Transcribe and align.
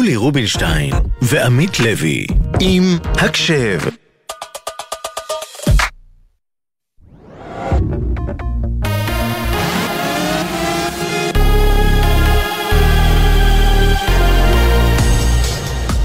יולי 0.00 0.16
רובינשטיין 0.16 0.94
ועמית 1.22 1.80
לוי 1.80 2.26
עם 2.60 2.82
הקשב 3.04 3.78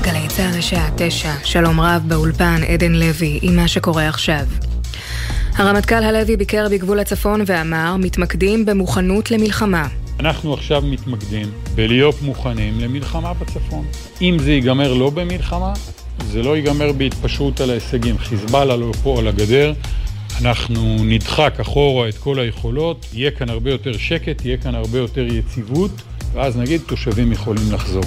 גלי 0.02 0.28
צה"ל 0.28 0.60
השעה 0.60 0.90
תשע, 0.98 1.32
שלום 1.44 1.80
רב 1.80 2.02
באולפן 2.08 2.62
עדן 2.68 2.92
לוי 2.92 3.40
עם 3.42 3.56
מה 3.56 3.68
שקורה 3.68 4.08
עכשיו. 4.08 4.46
הרמטכ"ל 5.54 6.04
הלוי 6.04 6.38
ביקר 6.38 6.68
בגבול 6.72 7.00
הצפון 7.00 7.42
ואמר, 7.46 7.96
מתמקדים 8.00 8.66
במוכנות 8.66 9.32
למלחמה. 9.32 9.88
אנחנו 10.20 10.54
עכשיו 10.54 10.82
מתמקדים 10.82 11.48
בלהיות 11.76 12.22
מוכנים 12.22 12.80
למלחמה 12.80 13.34
בצפון. 13.34 13.86
אם 14.22 14.38
זה 14.40 14.52
ייגמר 14.52 14.94
לא 14.94 15.10
במלחמה, 15.10 15.74
זה 16.32 16.44
לא 16.44 16.56
ייגמר 16.56 16.92
בהתפשרות 16.92 17.62
על 17.62 17.70
ההישגים. 17.70 18.18
חיזבאללה 18.18 18.76
לא 18.76 18.92
פה 19.04 19.20
על 19.20 19.28
הגדר, 19.28 19.74
אנחנו 20.42 20.98
נדחק 21.04 21.60
אחורה 21.62 22.10
את 22.10 22.18
כל 22.18 22.40
היכולות, 22.40 23.06
יהיה 23.14 23.32
כאן 23.32 23.50
הרבה 23.50 23.72
יותר 23.72 23.98
שקט, 23.98 24.46
יהיה 24.46 24.58
כאן 24.58 24.76
הרבה 24.76 24.98
יותר 24.98 25.26
יציבות, 25.34 25.92
ואז 26.34 26.58
נגיד 26.58 26.82
תושבים 26.88 27.32
יכולים 27.32 27.72
לחזור. 27.72 28.04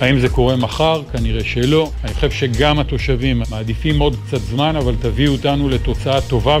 האם 0.00 0.20
זה 0.20 0.28
קורה 0.28 0.56
מחר? 0.56 1.02
כנראה 1.12 1.44
שלא. 1.44 1.90
אני 2.04 2.14
חושב 2.14 2.30
שגם 2.30 2.78
התושבים 2.78 3.42
מעדיפים 3.50 3.98
עוד 3.98 4.16
קצת 4.26 4.40
זמן, 4.40 4.76
אבל 4.76 4.94
תביאו 5.00 5.32
אותנו 5.32 5.68
לתוצאה 5.68 6.20
טובה. 6.20 6.58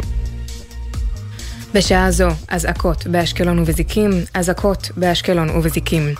בשעה 1.74 2.10
זו, 2.10 2.28
אזעקות 2.48 3.06
באשקלון 3.06 3.58
ובזיקים, 3.58 4.10
אזעקות 4.34 4.90
באשקלון 4.96 5.50
ובזיקים. 5.50 6.14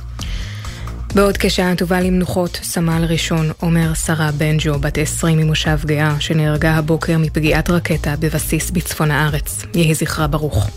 בעוד 1.15 1.37
כשעה 1.37 1.77
תובא 1.77 2.01
למנוחות 2.01 2.61
סמל 2.63 3.05
ראשון 3.09 3.51
עומר 3.61 3.95
שרה 3.95 4.31
בנג'ו, 4.33 4.79
בת 4.79 4.99
20 4.99 5.39
ממושב 5.39 5.79
גאה, 5.87 6.21
שנהרגה 6.21 6.75
הבוקר 6.75 7.19
מפגיעת 7.19 7.71
רקטה 7.71 8.15
בבסיס 8.21 8.71
בצפון 8.71 9.11
הארץ. 9.11 9.65
יהי 9.75 9.95
זכרה 9.95 10.27
ברוך. 10.27 10.71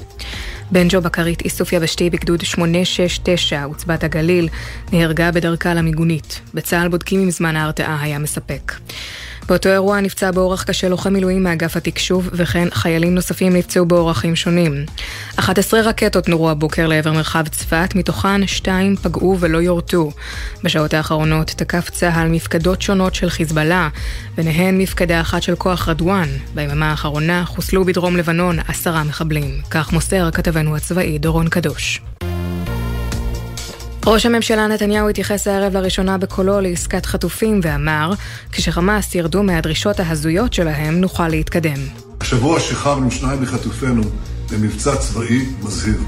בנג'ו 0.71 1.01
בקרית 1.01 1.41
איסוף 1.41 1.73
יבשתי 1.73 2.09
בגדוד 2.09 2.41
869, 2.41 3.63
עוצבת 3.63 4.03
הגליל, 4.03 4.49
נהרגה 4.91 5.31
בדרכה 5.31 5.73
למיגונית. 5.73 6.41
בצה"ל 6.53 6.87
בודקים 6.87 7.21
אם 7.21 7.31
זמן 7.31 7.55
ההרתעה 7.55 8.01
היה 8.01 8.19
מספק. 8.19 8.73
באותו 9.51 9.69
אירוע 9.69 10.01
נפצע 10.01 10.31
באורח 10.31 10.63
קשה 10.63 10.89
לוחם 10.89 11.13
מילואים 11.13 11.43
מאגף 11.43 11.77
התקשוב, 11.77 12.29
וכן 12.33 12.67
חיילים 12.71 13.15
נוספים 13.15 13.55
נפצעו 13.55 13.85
באורחים 13.85 14.35
שונים. 14.35 14.85
11 15.35 15.81
רקטות 15.81 16.29
נורו 16.29 16.49
הבוקר 16.49 16.87
לעבר 16.87 17.11
מרחב 17.11 17.47
צפת, 17.47 17.95
מתוכן 17.95 18.47
שתיים 18.47 18.95
פגעו 18.95 19.37
ולא 19.39 19.57
יורטו. 19.57 20.11
בשעות 20.63 20.93
האחרונות 20.93 21.47
תקף 21.47 21.89
צה"ל 21.89 22.27
מפקדות 22.27 22.81
שונות 22.81 23.15
של 23.15 23.29
חיזבאללה, 23.29 23.89
ביניהן 24.35 24.77
מפקדה 24.77 25.21
אחת 25.21 25.43
של 25.43 25.55
כוח 25.55 25.89
רדואן. 25.89 26.29
ביממה 26.55 26.89
האחרונה 26.89 27.45
חוסלו 27.45 27.85
בדרום 27.85 28.17
לבנון 28.17 28.59
עשרה 28.67 29.03
מחבלים. 29.03 29.61
כך 29.69 29.93
מוסר 29.93 30.31
כתבנו 30.31 30.75
הצבאי 30.75 31.17
דורון 31.17 31.49
קדוש. 31.49 32.10
ראש 34.05 34.25
הממשלה 34.25 34.67
נתניהו 34.67 35.09
התייחס 35.09 35.47
הערב 35.47 35.73
לראשונה 35.73 36.17
בקולו 36.17 36.61
לעסקת 36.61 37.05
חטופים 37.05 37.59
ואמר, 37.63 38.13
כשחמאס 38.51 39.15
ירדו 39.15 39.43
מהדרישות 39.43 39.99
ההזויות 39.99 40.53
שלהם, 40.53 41.01
נוכל 41.01 41.27
להתקדם. 41.27 41.79
השבוע 42.21 42.59
שחררנו 42.59 43.11
שניים 43.11 43.41
מחטופינו 43.41 44.01
במבצע 44.51 44.95
צבאי 44.95 45.45
מזהיר. 45.63 45.99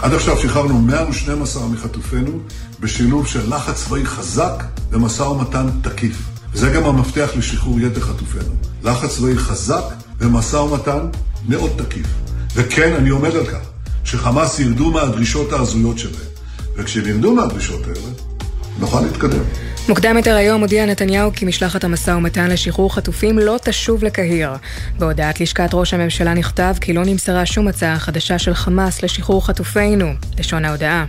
עד 0.00 0.14
עכשיו 0.14 0.38
שחררנו 0.38 0.80
112 0.80 1.68
מחטופינו 1.68 2.40
בשילוב 2.80 3.26
של 3.26 3.54
לחץ 3.54 3.84
צבאי 3.84 4.06
חזק 4.06 4.64
ומשא 4.90 5.22
ומתן 5.22 5.66
תקיף. 5.82 6.16
וזה 6.52 6.70
גם 6.70 6.84
המפתח 6.84 7.30
לשחרור 7.36 7.80
יתר 7.80 8.00
חטופינו. 8.00 8.52
לחץ 8.84 9.16
צבאי 9.16 9.38
חזק 9.38 9.84
ומשא 10.18 10.56
ומתן 10.56 11.00
מאוד 11.48 11.70
תקיף. 11.76 12.06
וכן, 12.54 12.92
אני 12.98 13.08
עומד 13.08 13.36
על 13.36 13.46
כך, 13.46 13.60
שחמאס 14.04 14.60
ירדו 14.60 14.90
מהדרישות 14.90 15.52
ההזויות 15.52 15.98
שלהם. 15.98 16.37
וכשנרדו 16.78 17.34
מהדרישות 17.34 17.86
האלה, 17.86 18.08
נוכל 18.78 19.00
להתקדם. 19.00 19.42
מוקדם 19.88 20.16
יותר 20.16 20.36
היום 20.36 20.60
הודיע 20.60 20.86
נתניהו 20.86 21.32
כי 21.32 21.44
משלחת 21.44 21.84
המשא 21.84 22.10
ומתן 22.10 22.50
לשחרור 22.50 22.94
חטופים 22.94 23.38
לא 23.38 23.56
תשוב 23.62 24.04
לקהיר. 24.04 24.50
בהודעת 24.98 25.40
לשכת 25.40 25.70
ראש 25.72 25.94
הממשלה 25.94 26.34
נכתב 26.34 26.74
כי 26.80 26.92
לא 26.92 27.04
נמסרה 27.04 27.46
שום 27.46 27.68
הצעה 27.68 27.98
חדשה 27.98 28.38
של 28.38 28.54
חמאס 28.54 29.02
לשחרור 29.02 29.46
חטופינו. 29.46 30.12
לשון 30.38 30.64
ההודעה. 30.64 31.04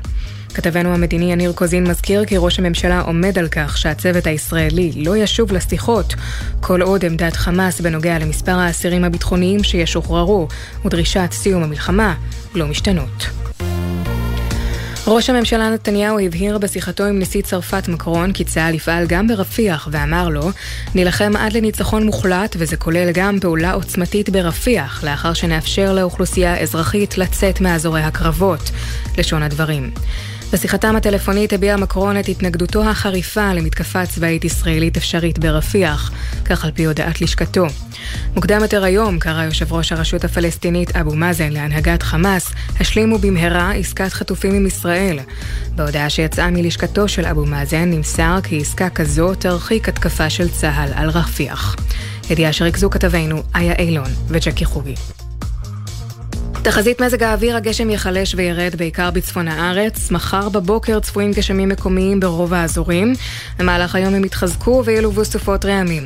כתבנו 0.53 0.93
המדיני 0.93 1.31
יניר 1.31 1.53
קוזין 1.53 1.83
מזכיר 1.87 2.25
כי 2.25 2.35
ראש 2.37 2.59
הממשלה 2.59 3.01
עומד 3.01 3.39
על 3.39 3.47
כך 3.47 3.77
שהצוות 3.77 4.27
הישראלי 4.27 4.91
לא 4.95 5.17
ישוב 5.17 5.53
לשיחות 5.53 6.13
כל 6.59 6.81
עוד 6.81 7.05
עמדת 7.05 7.35
חמאס 7.35 7.81
בנוגע 7.81 8.19
למספר 8.19 8.59
האסירים 8.59 9.03
הביטחוניים 9.03 9.63
שישוחררו 9.63 10.47
ודרישת 10.85 11.29
סיום 11.31 11.63
המלחמה 11.63 12.15
לא 12.55 12.67
משתנות. 12.67 13.29
ראש 15.11 15.29
הממשלה 15.29 15.69
נתניהו 15.69 16.19
הבהיר 16.19 16.57
בשיחתו 16.57 17.03
עם 17.05 17.19
נשיא 17.19 17.41
צרפת 17.41 17.87
מקרון 17.87 18.33
כי 18.33 18.43
צה"ל 18.43 18.73
יפעל 18.73 19.05
גם 19.07 19.27
ברפיח 19.27 19.87
ואמר 19.91 20.29
לו 20.29 20.49
נילחם 20.95 21.31
עד 21.35 21.53
לניצחון 21.53 22.05
מוחלט 22.05 22.55
וזה 22.59 22.77
כולל 22.77 23.11
גם 23.13 23.39
פעולה 23.39 23.71
עוצמתית 23.71 24.29
ברפיח 24.29 25.03
לאחר 25.03 25.33
שנאפשר 25.33 25.93
לאוכלוסייה 25.93 26.57
אזרחית 26.57 27.17
לצאת 27.17 27.61
מאזורי 27.61 28.01
הקרבות, 28.01 28.71
לשון 29.17 29.43
הדברים. 29.43 29.91
בשיחתם 30.53 30.95
הטלפונית 30.95 31.53
הביע 31.53 31.77
מקרון 31.77 32.19
את 32.19 32.29
התנגדותו 32.29 32.89
החריפה 32.89 33.53
למתקפה 33.53 34.05
צבאית 34.05 34.45
ישראלית 34.45 34.97
אפשרית 34.97 35.39
ברפיח, 35.39 36.11
כך 36.45 36.65
על 36.65 36.71
פי 36.71 36.85
הודעת 36.85 37.21
לשכתו. 37.21 37.65
מוקדם 38.35 38.61
יותר 38.61 38.83
היום 38.83 39.19
קרא 39.19 39.43
יושב 39.43 39.73
ראש 39.73 39.91
הרשות 39.91 40.23
הפלסטינית 40.23 40.95
אבו 40.95 41.15
מאזן 41.15 41.53
להנהגת 41.53 42.03
חמאס, 42.03 42.51
השלימו 42.79 43.17
במהרה 43.17 43.71
עסקת 43.71 44.13
חטופים 44.13 44.53
עם 44.53 44.65
ישראל. 44.65 45.19
בהודעה 45.75 46.09
שיצאה 46.09 46.49
מלשכתו 46.49 47.07
של 47.07 47.25
אבו 47.25 47.45
מאזן 47.45 47.89
נמסר 47.91 48.39
כי 48.43 48.61
עסקה 48.61 48.89
כזו 48.89 49.35
תרחיק 49.35 49.89
התקפה 49.89 50.29
של 50.29 50.49
צה"ל 50.49 50.91
על 50.95 51.09
רפיח. 51.09 51.75
ידיעה 52.29 52.53
שריכזו 52.53 52.89
כתבינו 52.89 53.43
איה 53.55 53.73
אילון 53.73 54.09
וג'קי 54.27 54.65
חוגי. 54.65 54.95
תחזית 56.53 57.01
מזג 57.01 57.23
האוויר, 57.23 57.55
הגשם 57.57 57.89
ייחלש 57.89 58.35
וירד 58.35 58.75
בעיקר 58.77 59.11
בצפון 59.11 59.47
הארץ. 59.47 60.11
מחר 60.11 60.49
בבוקר 60.49 60.99
צפויים 60.99 61.31
גשמים 61.31 61.69
מקומיים 61.69 62.19
ברוב 62.19 62.53
האזורים. 62.53 63.13
במהלך 63.59 63.95
היום 63.95 64.13
הם 64.13 64.25
יתחזקו 64.25 64.83
וילוו 64.85 65.25
סופות 65.25 65.65
רעמים. 65.65 66.03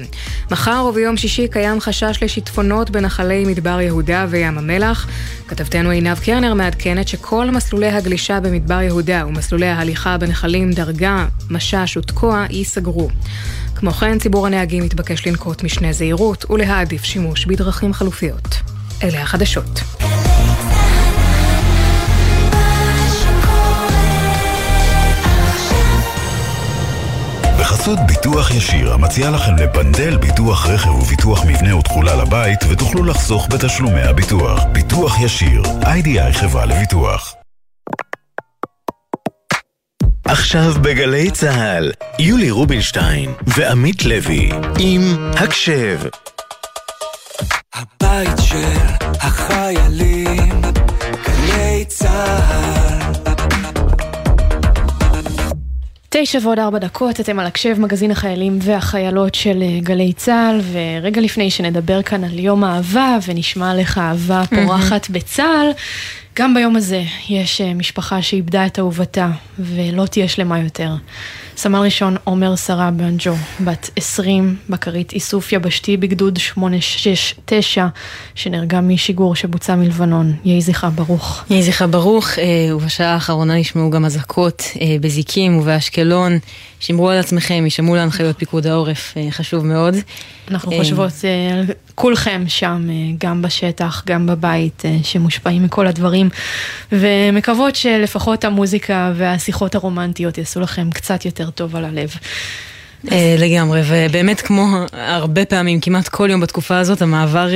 מחר 0.51 0.85
וביום 0.89 1.17
שישי 1.17 1.47
קיים 1.47 1.79
חשש 1.79 2.23
לשיטפונות 2.23 2.89
בנחלי 2.89 3.45
מדבר 3.45 3.81
יהודה 3.81 4.25
וים 4.29 4.57
המלח. 4.57 5.07
כתבתנו 5.47 5.89
עינב 5.89 6.19
קרנר 6.19 6.53
מעדכנת 6.53 7.07
שכל 7.07 7.51
מסלולי 7.51 7.89
הגלישה 7.89 8.39
במדבר 8.39 8.81
יהודה 8.81 9.23
ומסלולי 9.27 9.67
ההליכה 9.67 10.17
בנחלים 10.17 10.71
דרגה, 10.71 11.25
משש 11.49 11.97
ותקוע 11.97 12.45
ייסגרו. 12.49 13.09
כמו 13.75 13.91
כן, 13.91 14.19
ציבור 14.19 14.47
הנהגים 14.47 14.83
מתבקש 14.83 15.27
לנקוט 15.27 15.63
משנה 15.63 15.93
זהירות 15.93 16.51
ולהעדיף 16.51 17.03
שימוש 17.03 17.45
בדרכים 17.45 17.93
חלופיות. 17.93 18.55
אלה 19.03 19.21
החדשות. 19.21 20.02
בחסות 27.83 27.99
ביטוח 28.07 28.51
ישיר, 28.51 28.93
המציע 28.93 29.29
לכם 29.29 29.55
לפנדל 29.55 30.17
ביטוח 30.17 30.67
רכב 30.67 30.89
וביטוח 30.89 31.45
מבנה 31.45 31.75
ותכולה 31.75 32.15
לבית, 32.15 32.59
ותוכלו 32.69 33.03
לחסוך 33.03 33.47
בתשלומי 33.51 34.01
הביטוח. 34.01 34.63
ביטוח 34.71 35.19
ישיר, 35.19 35.63
איי-די-איי 35.85 36.33
חברה 36.33 36.65
לביטוח. 36.65 37.35
עכשיו 40.25 40.73
בגלי 40.81 41.31
צה"ל, 41.31 41.91
יולי 42.19 42.51
רובינשטיין 42.51 43.33
ועמית 43.47 44.05
לוי 44.05 44.51
עם 44.79 45.01
הקשב. 45.33 45.99
הבית 47.73 48.37
של 48.41 48.77
החיילים, 49.21 50.61
גלי 51.25 51.85
צה"ל 51.87 52.82
תשע 56.25 56.39
ועוד 56.41 56.59
ארבע 56.59 56.79
דקות, 56.79 57.19
אתם 57.19 57.39
על 57.39 57.45
הקשב 57.45 57.79
מגזין 57.79 58.11
החיילים 58.11 58.59
והחיילות 58.61 59.35
של 59.35 59.61
אה, 59.61 59.79
גלי 59.79 60.13
צה"ל, 60.13 60.61
ורגע 60.71 61.21
לפני 61.21 61.51
שנדבר 61.51 62.01
כאן 62.01 62.23
על 62.23 62.39
יום 62.39 62.63
אהבה 62.63 63.17
ונשמע 63.27 63.75
לך 63.75 63.97
אהבה 63.97 64.43
פורחת 64.55 65.09
בצה"ל, 65.09 65.71
גם 66.35 66.53
ביום 66.53 66.75
הזה 66.75 67.03
יש 67.29 67.61
אה, 67.61 67.73
משפחה 67.73 68.21
שאיבדה 68.21 68.65
את 68.65 68.79
אהובתה 68.79 69.29
ולא 69.59 70.05
תהיה 70.05 70.27
שלמה 70.27 70.59
יותר. 70.59 70.95
סמל 71.57 71.79
ראשון 71.79 72.15
עומר 72.23 72.55
שרה 72.55 72.91
בנג'ו, 72.91 73.33
בת 73.59 73.89
20, 73.95 74.55
בקרית 74.69 75.13
איסוף 75.13 75.53
יבשתי 75.53 75.97
בגדוד 75.97 76.37
869, 76.37 77.87
שנהרגה 78.35 78.81
משיגור 78.81 79.35
שבוצע 79.35 79.75
מלבנון. 79.75 80.33
יהי 80.45 80.61
זכרה 80.61 80.89
ברוך. 80.89 81.43
יהי 81.49 81.63
זכרה 81.63 81.87
ברוך, 81.87 82.39
אה, 82.39 82.75
ובשעה 82.75 83.13
האחרונה 83.13 83.55
נשמעו 83.55 83.89
גם 83.89 84.05
אזעקות 84.05 84.63
בזיקים 85.01 85.57
ובאשקלון. 85.57 86.39
שמרו 86.83 87.09
על 87.09 87.17
עצמכם, 87.17 87.63
ישמעו 87.67 87.95
להנחיות 87.95 88.37
פיקוד 88.39 88.67
העורף, 88.67 89.13
חשוב 89.29 89.65
מאוד. 89.65 89.95
אנחנו 90.51 90.71
חושבות 90.77 91.11
על 91.53 91.65
כולכם 91.95 92.43
שם, 92.47 92.87
גם 93.17 93.41
בשטח, 93.41 94.03
גם 94.05 94.27
בבית, 94.27 94.83
שמושפעים 95.03 95.63
מכל 95.63 95.87
הדברים, 95.87 96.29
ומקוות 96.91 97.75
שלפחות 97.75 98.45
המוזיקה 98.45 99.11
והשיחות 99.15 99.75
הרומנטיות 99.75 100.37
יעשו 100.37 100.59
לכם 100.59 100.91
קצת 100.91 101.25
יותר 101.25 101.49
טוב 101.49 101.75
על 101.75 101.85
הלב. 101.85 102.09
לגמרי, 103.37 103.81
ובאמת 103.87 104.41
כמו 104.41 104.77
הרבה 104.93 105.45
פעמים, 105.45 105.79
כמעט 105.79 106.07
כל 106.07 106.27
יום 106.31 106.41
בתקופה 106.41 106.77
הזאת, 106.77 107.01
המעבר... 107.01 107.47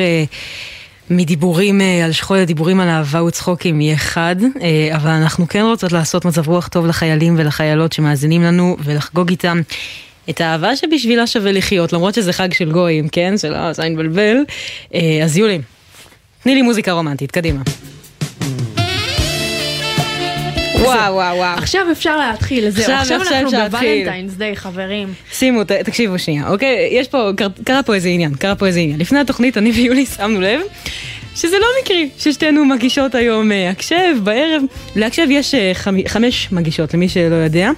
מדיבורים 1.10 1.82
אה, 1.82 2.06
על 2.06 2.12
שכול 2.12 2.38
לדיבורים 2.38 2.80
על 2.80 2.90
אהבה 2.90 3.24
וצחוקים 3.24 3.82
יהיה 3.82 3.98
חד, 3.98 4.36
אה, 4.62 4.96
אבל 4.96 5.10
אנחנו 5.10 5.48
כן 5.48 5.62
רוצות 5.62 5.92
לעשות 5.92 6.26
מצב 6.26 6.48
רוח 6.48 6.68
טוב 6.68 6.86
לחיילים 6.86 7.36
ולחיילות 7.38 7.94
שמאזינים 7.94 8.44
לנו 8.44 8.78
ולחגוג 8.84 9.30
איתם 9.30 9.62
את 10.30 10.42
האהבה 10.42 10.76
שבשבילה 10.76 11.28
שווה 11.28 11.52
לחיות, 11.52 11.94
למרות 11.94 12.14
שזה 12.14 12.34
חג 12.34 12.54
של 12.54 12.72
גויים, 12.72 13.08
כן? 13.10 13.38
של 13.38 13.54
אה, 13.54 13.74
זין 13.74 13.96
בלבל. 13.96 14.38
אז 15.24 15.38
יולי, 15.38 15.60
תני 16.44 16.56
לי 16.56 16.62
מוזיקה 16.62 16.92
רומנטית, 16.92 17.32
קדימה. 17.32 17.62
וואו 20.80 21.14
וואו 21.14 21.38
וואו. 21.38 21.58
עכשיו 21.58 21.82
אפשר 21.92 22.18
להתחיל, 22.18 22.70
זהו, 22.70 22.96
עכשיו 22.96 23.22
אנחנו 23.22 23.50
בוולנטיינס 23.50 24.34
דיי, 24.34 24.56
חברים. 24.56 25.14
שימו, 25.32 25.64
תקשיבו 25.64 26.20
שנייה, 26.20 26.50
אוקיי? 26.50 26.90
יש 26.92 27.08
פה, 27.08 27.32
קרה 27.64 27.84
פה 27.84 27.96
איזה 27.96 28.10
עניין, 28.10 28.36
קרה 28.36 28.56
פה 28.56 28.68
איזה 28.68 28.80
עניין. 28.80 29.00
לפני 29.00 29.20
התוכנית 29.20 29.58
אני 29.58 29.72
ויולי 29.72 30.06
שמנו 30.06 30.42
לב 30.42 30.62
שזה 31.36 31.56
לא 31.60 31.68
מקרי 31.82 32.10
ששתינו 32.18 32.66
מגישות 32.66 33.16
היום 33.16 33.52
אה, 33.52 33.70
הקשב 33.70 34.16
בערב. 34.24 34.64
להקשב 34.96 35.28
יש 35.30 35.56
אה, 35.56 35.72
חמש 36.08 36.52
מגישות, 36.52 36.94
למי 36.94 37.10
שלא 37.10 37.36
יודע. 37.36 37.72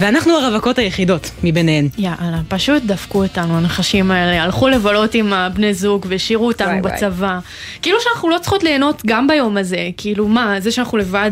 ואנחנו 0.00 0.32
הרווקות 0.32 0.78
היחידות 0.78 1.30
מביניהן. 1.44 1.88
יאללה, 1.98 2.40
פשוט 2.48 2.82
דפקו 2.82 3.22
אותנו, 3.22 3.56
הנחשים 3.56 4.10
האלה, 4.10 4.42
הלכו 4.42 4.68
לבלות 4.68 5.14
עם 5.14 5.32
הבני 5.32 5.74
זוג 5.74 6.06
והשאירו 6.08 6.46
אותנו 6.46 6.68
וואי 6.68 6.80
בצבא. 6.80 7.26
וואי. 7.26 7.40
כאילו 7.82 7.98
שאנחנו 8.00 8.28
לא 8.28 8.38
צריכות 8.38 8.62
ליהנות 8.62 9.02
גם 9.06 9.26
ביום 9.26 9.56
הזה, 9.56 9.88
כאילו 9.96 10.28
מה, 10.28 10.60
זה 10.60 10.70
שאנחנו 10.70 10.98
לבד 10.98 11.30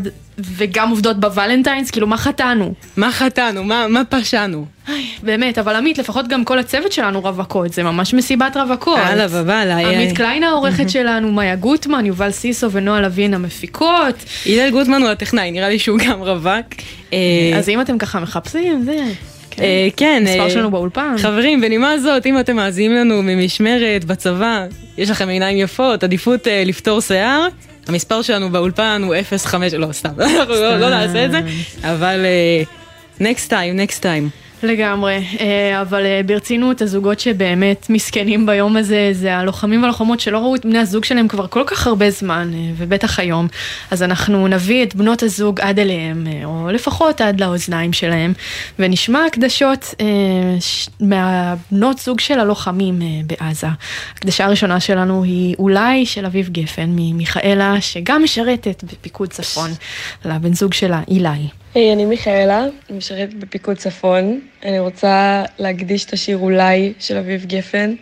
וגם 0.57 0.91
עובדות 0.91 1.21
בוולנטיינס, 1.21 1.91
כאילו 1.91 2.07
מה 2.07 2.17
חטאנו? 2.17 2.75
מה 2.97 3.13
חטאנו? 3.13 3.65
מה, 3.65 3.87
מה 3.89 4.03
פשענו? 4.05 4.65
באמת, 5.23 5.59
אבל 5.59 5.77
עמית, 5.77 5.99
לפחות 5.99 6.29
גם 6.29 6.45
כל 6.45 6.59
הצוות 6.59 6.93
שלנו 6.93 7.21
רווקות, 7.21 7.73
זה 7.73 7.83
ממש 7.83 8.15
מסיבת 8.15 8.57
רווקות. 8.57 8.99
הלאה 8.99 9.27
ובאללה. 9.31 9.77
עמית 9.79 10.17
קליין 10.17 10.43
העורכת 10.43 10.91
שלנו, 10.91 11.33
מאיה 11.33 11.57
גוטמן, 11.57 12.07
יובל 12.07 12.31
סיסו 12.31 12.71
ונועה 12.73 13.01
לוין 13.01 13.35
המפיקות. 13.35 14.25
הלל 14.47 14.71
גוטמן 14.71 15.03
הוא 15.03 15.11
הטכנאי, 15.11 15.51
נראה 15.51 15.69
לי 15.69 15.79
שהוא 15.79 15.99
גם 15.99 16.21
רווק. 16.21 16.67
אה, 17.13 17.19
אז 17.59 17.69
אם 17.69 17.81
אתם 17.81 17.99
ככה 17.99 18.21
מחפשים, 18.21 18.83
זה... 18.83 18.97
כן, 19.51 19.63
אה, 19.63 19.89
כן 19.97 20.23
מספר 20.25 20.45
אה, 20.45 20.51
שלנו 20.51 20.71
באולפן. 20.71 21.15
חברים, 21.19 21.61
בנימה 21.61 21.99
זאת, 21.99 22.27
אם 22.27 22.41
אתם 22.41 22.57
מאזינים 22.57 22.93
לנו 22.93 23.23
ממשמרת, 23.23 24.05
בצבא, 24.05 24.67
יש 24.99 25.11
לכם 25.11 25.29
עיניים 25.29 25.59
יפות, 25.59 26.05
עדיפות 26.05 26.47
לפתור 26.67 27.01
שיער. 27.01 27.49
המספר 27.87 28.23
שלנו 28.23 28.51
באולפן 28.51 29.03
הוא 29.05 29.15
05, 29.37 29.75
לא, 29.75 29.93
סתם, 29.93 30.11
אנחנו 30.21 30.55
לא, 30.55 30.77
לא 30.77 30.91
נעשה 30.91 31.25
את 31.25 31.31
זה, 31.31 31.41
אבל 31.83 32.27
next 33.19 33.49
time, 33.49 33.89
next 33.89 34.01
time. 34.03 34.50
לגמרי, 34.63 35.25
אה, 35.41 35.81
אבל 35.81 36.07
אה, 36.07 36.21
ברצינות, 36.27 36.83
הזוגות 36.83 37.21
שבאמת 37.21 37.87
מסכנים 37.91 38.47
ביום 38.47 38.77
הזה, 38.77 39.11
זה 39.13 39.37
הלוחמים 39.37 39.83
והלוחמות 39.83 40.21
שלא 40.21 40.39
ראו 40.39 40.55
את 40.55 40.67
בני 40.67 40.79
הזוג 40.79 41.05
שלהם 41.05 41.29
כבר 41.29 41.47
כל 41.47 41.63
כך 41.67 41.87
הרבה 41.87 42.11
זמן, 42.11 42.51
אה, 42.55 42.59
ובטח 42.77 43.19
היום. 43.19 43.49
אז 43.91 44.03
אנחנו 44.03 44.49
נביא 44.49 44.83
את 44.83 44.95
בנות 44.95 45.23
הזוג 45.23 45.61
עד 45.61 45.79
אליהם, 45.79 46.27
או 46.45 46.69
לפחות 46.73 47.21
עד 47.21 47.41
לאוזניים 47.41 47.93
שלהם, 47.93 48.33
ונשמע 48.79 49.25
הקדשות 49.27 49.95
מהבנות 51.01 51.99
זוג 51.99 52.21
של 52.21 52.41
הלוחמים 52.41 52.99
בעזה. 53.27 53.67
הקדשה 54.15 54.45
הראשונה 54.45 54.81
שלנו 54.81 55.23
היא 55.23 55.57
אולי 55.59 56.07
של 56.07 56.27
אביב 56.27 56.49
גפן, 56.49 56.91
ממיכאלה, 56.97 57.81
שגם 57.81 58.23
משרתת 58.23 58.85
בפיקוד 58.85 59.29
צפון, 59.29 59.71
לבן 60.25 60.55
זוג 60.55 60.75
שלה, 60.75 61.01
אילי. 61.09 61.60
היי, 61.75 61.91
hey, 61.91 61.95
אני 61.95 62.05
מיכאלה, 62.05 62.65
אני 62.65 62.99
משרת 62.99 63.35
בפיקוד 63.35 63.77
צפון. 63.77 64.41
אני 64.65 64.79
רוצה 64.79 65.43
להקדיש 65.59 66.05
את 66.05 66.13
השיר 66.13 66.37
אולי 66.37 66.93
של 66.99 67.17
אביב 67.17 67.45
גפן 67.45 67.95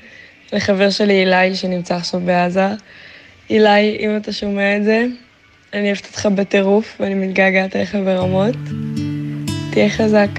לחבר 0.52 0.90
שלי 0.90 1.20
אילי 1.20 1.54
שנמצא 1.54 1.94
עכשיו 1.94 2.20
בעזה. 2.20 2.68
אילי, 3.50 3.96
אם 4.00 4.16
אתה 4.16 4.32
שומע 4.32 4.76
את 4.76 4.84
זה, 4.84 5.06
אני 5.72 5.86
אוהבת 5.86 6.06
אותך 6.06 6.26
בטירוף 6.26 6.96
ואני 7.00 7.14
מתגעגעת 7.14 7.76
אליך 7.76 7.94
ברמות. 7.94 8.54
תהיה 9.70 9.90
חזק. 9.90 10.30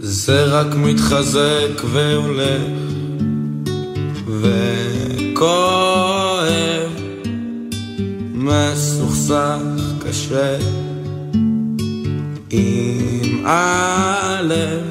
זה 0.00 0.44
רק 0.44 0.74
מתחזק 0.74 1.84
והולך 1.84 2.62
וכואב 5.32 5.62
מסוכסך 8.34 9.60
קשה 10.08 10.56
עם 12.50 13.46
הלב. 13.46 14.82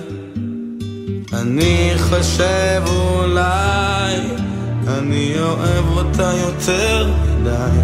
אני 1.33 1.94
חושב 1.98 2.83
אולי 2.88 4.15
אני 4.88 5.36
אוהב 5.39 5.86
אותה 5.98 6.31
יותר 6.45 7.12
מדי. 7.24 7.80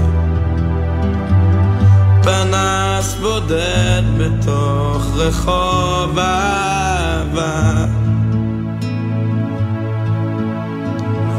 פנס 2.23 3.15
בודד 3.21 4.03
בתוך 4.17 5.07
רחוב 5.15 6.19
אהבה. 6.19 7.85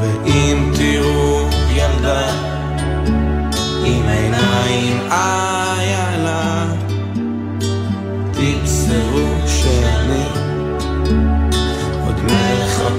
ואם 0.00 0.72
תראו 0.76 1.48
ילדה 1.70 2.30
עם 3.84 4.08
עיניים 4.08 5.00
איילה 5.10 6.03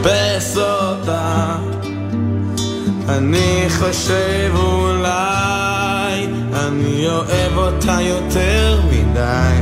מחפש 0.06 0.58
אותה. 0.58 1.56
אני 3.10 3.66
חושב 3.70 4.52
אולי 4.56 6.28
אני 6.54 7.08
אוהב 7.08 7.58
אותה 7.58 7.98
יותר 8.02 8.82
מדי. 8.92 9.62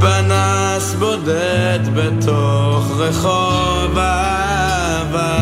פנס 0.00 0.94
בודד 0.98 1.78
בתוך 1.94 2.90
רחוב 2.96 3.98
אהבה. 3.98 5.36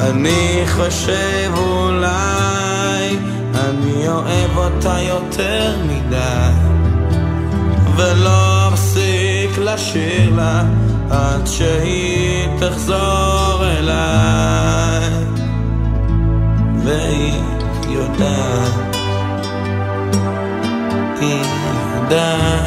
אני 0.00 0.64
חושב 0.66 1.50
אולי 1.56 3.16
אני 3.54 4.08
אוהב 4.08 4.56
אותה 4.56 4.98
יותר 5.00 5.76
מדי. 5.86 6.52
ולא 7.96 8.47
לשיר 9.58 10.36
לה 10.36 10.64
עד 11.10 11.46
שהיא 11.46 12.48
תחזור 12.60 13.64
אליי. 13.64 15.10
והיא 16.84 17.40
יודעת 17.88 18.88
היא 21.20 21.42
יודעת. 21.96 22.58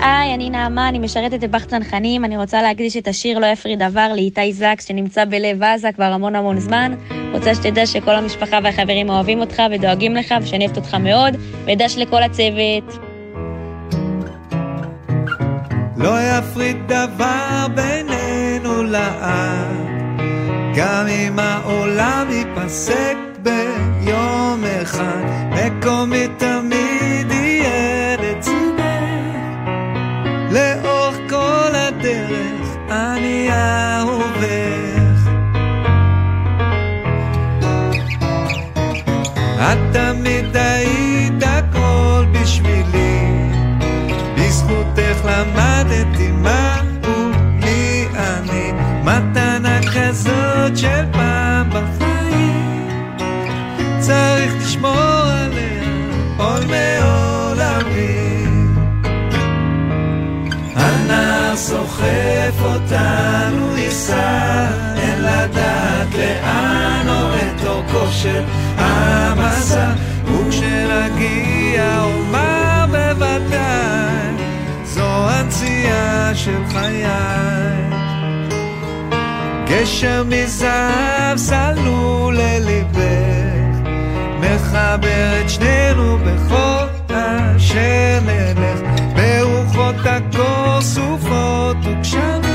היי, 0.00 0.34
אני 0.34 0.50
נעמה, 0.50 0.88
אני 0.88 0.98
משרתת 0.98 1.40
בבח 1.40 1.64
צנחנים, 1.64 2.24
אני 2.24 2.36
רוצה 2.36 2.62
להקדיש 2.62 2.96
את 2.96 3.08
השיר 3.08 3.38
לא 3.38 3.46
יפריד 3.46 3.82
דבר 3.82 4.08
לאיתי 4.14 4.52
זקס 4.52 4.88
שנמצא 4.88 5.24
בלב 5.24 5.62
עזה 5.62 5.92
כבר 5.92 6.04
המון 6.04 6.36
המון 6.36 6.58
זמן. 6.58 6.94
רוצה 7.32 7.54
שתדע 7.54 7.86
שכל 7.86 8.14
המשפחה 8.14 8.58
והחברים 8.64 9.08
אוהבים 9.08 9.40
אותך 9.40 9.62
ודואגים 9.70 10.14
לך 10.16 10.34
ושאני 10.42 10.64
אוהבת 10.64 10.76
אותך 10.76 10.94
מאוד, 10.94 11.36
ודש 11.64 11.96
לכל 11.96 12.22
הצוות. 12.22 12.98
לא 15.96 16.14
יפריד 16.22 16.76
דבר 16.86 17.66
בינינו 17.74 18.82
לעד, 18.82 19.76
גם 20.76 21.06
אם 21.08 21.38
העולם 21.38 22.26
ייפסק 22.30 23.16
ביום 23.42 24.64
אחד, 24.82 25.22
מקומי 25.50 26.26
תמיד 26.38 26.91
ייסע, 64.02 64.66
אין 64.96 65.22
לדעת 65.22 66.14
לאן 66.14 67.06
או 67.08 67.68
אורכו 67.68 68.12
של 68.12 68.44
המסע, 68.76 69.92
וכשנגיע 70.24 72.02
אומר 72.02 72.84
בוודאי, 72.86 74.44
זו 74.84 75.28
הנציאה 75.28 76.34
של 76.34 76.62
חיי. 76.68 77.06
גשר 79.66 80.24
מזהב 80.26 81.36
סלול 81.36 82.36
לליבך, 82.36 83.90
מחבר 84.40 85.40
את 85.44 85.50
שנינו 85.50 86.18
בכל 86.18 87.14
אשר 87.56 88.18
נלך, 88.26 88.80
ברוחות 89.14 89.94
הקור 90.04 90.80
סופות 90.80 91.76
וגשמים. 91.82 92.51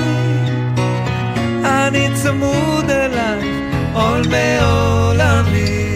אני 1.88 2.08
צמוד 2.14 2.90
אלייך, 2.90 3.46
עול 3.94 4.22
מעולמי. 4.28 5.87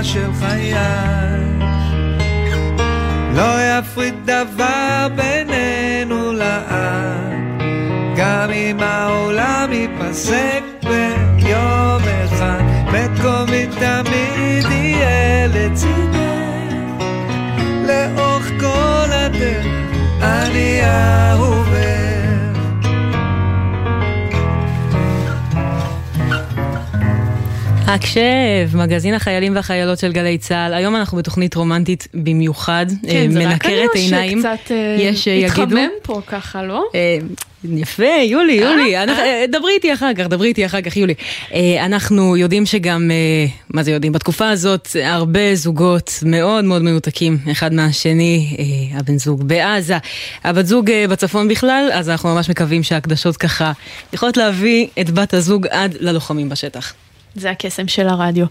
הנציאה 0.00 0.04
של 0.04 0.32
חיי. 0.40 0.74
לא 3.34 3.78
יפריד 3.78 4.14
דבר 4.24 5.08
בינינו 5.16 6.32
לעד, 6.32 7.62
גם 8.16 8.50
אם 8.50 8.80
העולם 8.80 9.72
ייפסק 9.72 10.62
ביום 10.82 12.02
אחד, 12.24 12.60
מקומי 12.86 13.66
תמיד 13.66 14.70
יהיה 14.70 15.46
לצידך, 15.46 17.04
לאורך 17.86 18.50
כל 18.60 19.12
הדרך 19.12 19.66
אני 20.22 20.80
אהובך. 20.84 21.49
הקשב, 27.94 28.76
מגזין 28.76 29.14
החיילים 29.14 29.56
והחיילות 29.56 29.98
של 29.98 30.12
גלי 30.12 30.38
צה"ל. 30.38 30.74
היום 30.74 30.96
אנחנו 30.96 31.18
בתוכנית 31.18 31.54
רומנטית 31.54 32.08
במיוחד, 32.14 32.86
אה, 32.90 33.10
כן, 33.12 33.30
זה 33.30 33.38
רק 33.38 33.44
אני 33.44 33.52
מנקרת 33.52 33.88
או 33.94 34.00
עיניים. 34.00 34.38
שקצת 34.38 34.70
אה, 34.70 34.96
יש 34.98 35.24
שיגידו. 35.24 35.62
התחמם 35.62 35.88
פה 36.02 36.20
ככה, 36.26 36.62
לא? 36.62 36.84
אה, 36.94 37.18
יפה, 37.64 38.04
יולי, 38.24 38.52
יולי, 38.52 38.96
אה, 38.96 39.44
דברי 39.52 39.72
איתי 39.72 39.92
אחר 39.92 40.14
כך, 40.14 40.26
דברי 40.26 40.48
איתי 40.48 40.66
אחר 40.66 40.80
כך, 40.80 40.96
יולי. 40.96 41.14
אה, 41.54 41.86
אנחנו 41.86 42.36
יודעים 42.36 42.66
שגם, 42.66 43.10
אה, 43.10 43.46
מה 43.74 43.82
זה 43.82 43.90
יודעים? 43.90 44.12
בתקופה 44.12 44.50
הזאת 44.50 44.88
הרבה 45.04 45.54
זוגות 45.54 46.12
מאוד 46.26 46.64
מאוד 46.64 46.82
מנותקים 46.82 47.38
אחד 47.52 47.74
מהשני, 47.74 48.56
אה, 48.58 48.98
הבן 48.98 49.18
זוג 49.18 49.42
בעזה, 49.48 49.98
הבת 50.44 50.66
זוג 50.66 50.90
אה, 50.90 51.04
בצפון 51.08 51.48
בכלל, 51.48 51.88
אז 51.92 52.08
אנחנו 52.08 52.34
ממש 52.34 52.50
מקווים 52.50 52.82
שההקדשות 52.82 53.36
ככה 53.36 53.72
יכולות 54.12 54.36
להביא 54.36 54.86
את 55.00 55.10
בת 55.10 55.34
הזוג 55.34 55.66
עד 55.66 55.96
ללוחמים 56.00 56.48
בשטח. 56.48 56.94
זה 57.34 57.50
הקסם 57.50 57.88
של 57.88 58.08
הרדיו. 58.08 58.46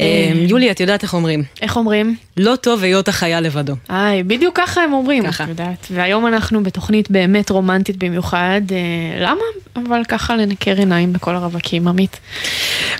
אה, 0.00 0.32
יולי, 0.34 0.70
את 0.70 0.80
יודעת 0.80 1.02
איך 1.02 1.14
אומרים? 1.14 1.42
איך 1.62 1.76
אומרים? 1.76 2.16
לא 2.36 2.56
טוב 2.56 2.82
היות 2.82 3.08
החיה 3.08 3.40
לבדו. 3.40 3.74
היי, 3.88 4.22
בדיוק 4.22 4.56
ככה 4.56 4.80
הם 4.82 4.92
אומרים, 4.92 5.26
את 5.26 5.48
יודעת. 5.48 5.86
והיום 5.90 6.26
אנחנו 6.26 6.62
בתוכנית 6.62 7.10
באמת 7.10 7.50
רומנטית 7.50 7.96
במיוחד. 7.96 8.60
אה, 8.72 9.24
למה? 9.24 9.42
אבל 9.76 10.02
ככה 10.08 10.36
לנקר 10.36 10.76
עיניים 10.76 11.12
בכל 11.12 11.34
הרווקים, 11.34 11.88
עמית. 11.88 12.20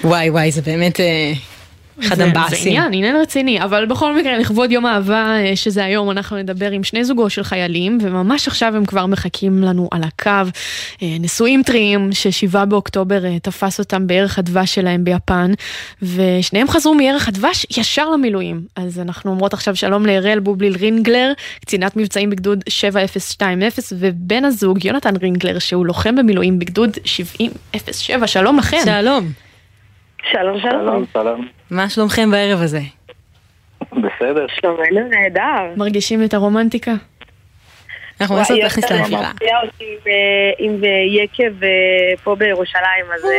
וואי 0.04 0.30
וואי, 0.30 0.50
זה 0.52 0.62
באמת 0.62 1.00
אה, 1.00 1.32
אחד 2.00 2.08
זה- 2.08 2.14
זה 2.14 2.24
המבאסים. 2.24 2.68
עניין, 2.68 2.92
עניין 2.92 3.16
רציני, 3.16 3.62
אבל 3.62 3.86
בכל 3.86 4.16
מקרה, 4.16 4.38
לכבוד 4.38 4.72
יום 4.72 4.86
האהבה, 4.86 5.14
אה, 5.36 5.56
שזה 5.56 5.84
היום, 5.84 6.10
אנחנו 6.10 6.36
נדבר 6.36 6.70
עם 6.70 6.84
שני 6.84 7.04
זוגו 7.04 7.30
של 7.30 7.42
חיילים, 7.42 7.98
וממש 8.02 8.48
עכשיו 8.48 8.76
הם 8.76 8.84
כבר 8.84 9.06
מחכים 9.06 9.62
לנו 9.62 9.88
על 9.92 10.02
הקו. 10.02 10.30
אה, 11.02 11.16
נשואים 11.20 11.62
טריים, 11.62 12.08
ששבעה 12.12 12.64
באוקטובר 12.64 13.24
אה, 13.24 13.38
תפס 13.38 13.78
אותם 13.78 14.06
בערך 14.06 14.38
הדבש 14.38 14.74
שלהם 14.74 15.04
ביפן, 15.04 15.50
ושניהם 16.02 16.68
חזרו 16.68 16.94
מערך 16.94 17.28
הדבש 17.28 17.66
ישר 17.78 18.10
למילואים. 18.10 18.60
אז 18.76 19.00
אנחנו 19.00 19.30
אומרות 19.30 19.52
עכשיו 19.54 19.76
שלום 19.76 20.06
לאראל 20.06 20.38
בובליל 20.38 20.76
רינגלר, 20.80 21.32
קצינת 21.60 21.96
מבצעים 21.96 22.30
בגדוד 22.30 22.64
7020, 22.68 23.58
ובן 23.98 24.44
הזוג, 24.44 24.84
יונתן 24.84 25.16
רינגלר, 25.16 25.58
שהוא 25.58 25.86
לוחם 25.86 26.16
במילואים 26.16 26.58
בגדוד 26.58 26.90
7007, 27.04 28.26
שלום 28.26 28.58
לכם. 28.58 28.76
שלום. 28.84 29.28
שלום, 30.32 30.60
שלום. 30.60 31.04
שלום. 31.12 31.46
מה 31.74 31.88
שלומכם 31.88 32.30
בערב 32.30 32.62
הזה? 32.62 32.80
בסדר. 33.92 34.46
שלומנו 34.60 35.08
נהדר. 35.10 35.74
מרגישים 35.76 36.24
את 36.24 36.34
הרומנטיקה? 36.34 36.90
אנחנו 38.20 38.34
וואי, 38.36 38.40
מנסות 38.40 38.56
יונתן 38.56 38.64
להכניס 38.64 38.90
לאווירה. 38.90 39.30
עם- 40.58 40.82
יקב 41.08 41.64
אה, 41.64 41.68
פה 42.24 42.34
בירושלים, 42.36 43.04
אז 43.14 43.24
אה, 43.24 43.30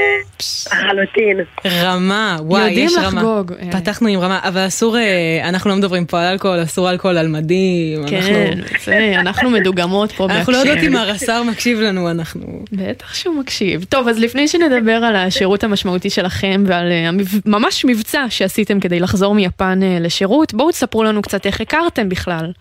לחלוטין. 0.68 1.40
רמה, 1.84 2.38
וואי, 2.42 2.62
יודעים 2.68 2.86
יש 2.86 2.94
רמה. 2.98 3.08
לחגוג. 3.08 3.52
פתחנו 3.72 4.08
עם 4.08 4.20
רמה, 4.20 4.40
אבל 4.44 4.68
אסור, 4.68 4.98
אה, 4.98 5.04
אנחנו 5.50 5.70
לא 5.70 5.76
מדברים 5.76 6.06
פה 6.06 6.22
על 6.22 6.32
אלכוהול, 6.32 6.64
אסור 6.64 6.90
אלכוהול 6.92 7.18
על 7.18 7.28
מדים. 7.28 8.08
כן, 8.08 8.16
אנחנו- 8.18 8.76
זה, 8.86 9.14
אנחנו 9.20 9.50
מדוגמות 9.50 10.12
פה 10.12 10.26
אנחנו 10.26 10.54
לא 10.54 10.58
יודעות 10.58 10.78
בהקשר. 10.78 10.90
אם 10.92 10.96
הרס"ר 10.96 11.44
מקשיב 11.44 11.80
לנו, 11.80 12.12
אנחנו... 12.12 12.64
בטח 12.72 13.14
שהוא 13.14 13.36
מקשיב. 13.40 13.84
טוב, 13.90 14.08
אז 14.08 14.20
לפני 14.20 14.48
שנדבר 14.48 14.92
על 14.96 15.16
השירות 15.16 15.64
המשמעותי 15.64 16.10
שלכם 16.10 16.64
ועל 16.68 16.92
אה, 16.92 17.10
ממש 17.46 17.86
מבצע 17.86 18.26
שעשיתם 18.30 18.80
כדי 18.80 19.00
לחזור 19.00 19.36
מיפן 19.36 19.80
אה, 19.84 19.98
לשירות, 20.02 20.54
בואו 20.54 20.72
תספרו 20.72 21.04
לנו 21.04 21.22
קצת 21.22 21.46
איך 21.46 21.62
הכרתם 21.62 22.10
בכלל. 22.10 22.52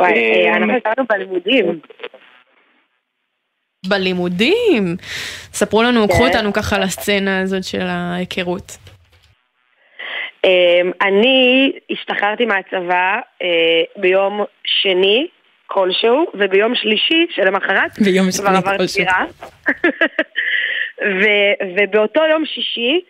וואי, 0.00 0.12
אה, 0.12 0.56
אנחנו 0.56 0.72
הכרנו 0.76 1.06
בלימודים. 1.10 1.80
בלימודים! 3.86 4.96
ספרו 5.52 5.82
לנו, 5.82 6.08
כן. 6.08 6.14
קחו 6.14 6.26
אותנו 6.26 6.52
ככה 6.52 6.78
לסצנה 6.78 7.40
הזאת 7.40 7.64
של 7.64 7.86
ההיכרות. 7.86 8.78
אמ, 10.44 10.90
אני 11.02 11.72
השתחררתי 11.90 12.46
מהצבא 12.46 13.18
אה, 13.42 13.82
ביום 13.96 14.44
שני 14.64 15.26
כלשהו, 15.66 16.26
וביום 16.34 16.74
שלישי 16.74 17.26
שלמחרת 17.30 17.98
ביום 17.98 18.26
כבר 18.38 18.48
עברתי 18.48 18.78
כלשהו. 18.78 19.04
דירה. 19.04 19.24
ו- 21.20 21.76
ובאותו 21.76 22.20
יום 22.30 22.44
שישי, 22.46 23.00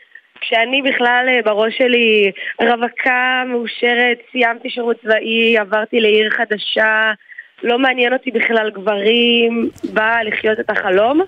כשאני 0.40 0.82
בכלל 0.82 1.26
אה, 1.28 1.42
בראש 1.44 1.78
שלי 1.78 2.32
רווקה, 2.60 3.42
מאושרת, 3.46 4.18
סיימתי 4.32 4.70
שירות 4.70 4.96
צבאי, 5.02 5.58
עברתי 5.58 6.00
לעיר 6.00 6.30
חדשה, 6.30 7.12
לא 7.62 7.78
מעניין 7.78 8.12
אותי 8.12 8.30
בכלל 8.30 8.70
גברים, 8.70 9.70
באה 9.92 10.24
לחיות 10.24 10.60
את 10.60 10.70
החלום. 10.70 11.20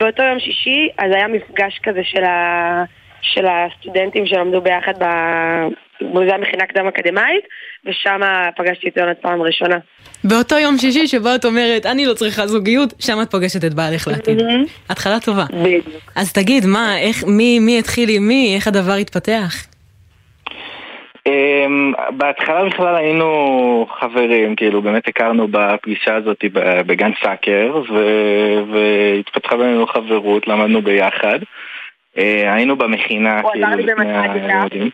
באותו 0.00 0.22
יום 0.22 0.38
שישי, 0.40 0.88
אז 0.98 1.12
היה 1.14 1.28
מפגש 1.28 1.80
כזה 1.82 2.00
של, 2.04 2.24
ה... 2.24 2.84
של 3.22 3.46
הסטודנטים 3.46 4.26
שלמדו 4.26 4.60
ביחד 4.60 4.92
ב... 4.98 5.04
זה 6.00 6.28
היה 6.28 6.38
מכינה 6.38 6.66
קדם 6.66 6.86
אקדמאית, 6.86 7.44
ושם 7.86 8.20
פגשתי 8.56 8.88
את 8.88 8.96
יונת 8.96 9.18
פעם 9.20 9.42
ראשונה. 9.42 9.76
באותו 10.24 10.58
יום 10.58 10.78
שישי 10.78 11.06
שבו 11.06 11.34
את 11.34 11.44
אומרת, 11.44 11.86
אני 11.86 12.06
לא 12.06 12.14
צריכה 12.14 12.46
זוגיות, 12.46 12.94
שם 12.98 13.18
את 13.22 13.30
פוגשת 13.30 13.64
את 13.64 13.74
בעלך 13.74 14.08
לעתיד. 14.08 14.38
התחלה 14.88 15.20
טובה. 15.20 15.44
בדיוק. 15.50 15.86
אז 16.16 16.32
תגיד, 16.32 16.66
מה, 16.66 16.98
איך, 16.98 17.24
מי, 17.26 17.58
מי 17.58 17.78
התחיל 17.78 18.08
עם 18.08 18.28
מי, 18.28 18.54
איך 18.56 18.68
הדבר 18.68 18.92
התפתח? 18.92 19.71
אמ, 21.26 21.92
בהתחלה 22.10 22.64
בכלל 22.64 22.94
היינו 22.94 23.86
חברים, 24.00 24.56
כאילו 24.56 24.82
באמת 24.82 25.08
הכרנו 25.08 25.48
בפגישה 25.50 26.14
הזאת 26.14 26.44
בגן 26.86 27.10
סאקר 27.22 27.82
והתפתחה 28.72 29.56
בינינו 29.56 29.86
חברות, 29.86 30.48
למדנו 30.48 30.82
ביחד. 30.82 31.38
אה, 32.18 32.54
היינו 32.54 32.76
במכינה 32.76 33.42
כאילו 33.52 33.68
לפני. 33.68 34.16
הלימודים. 34.16 34.90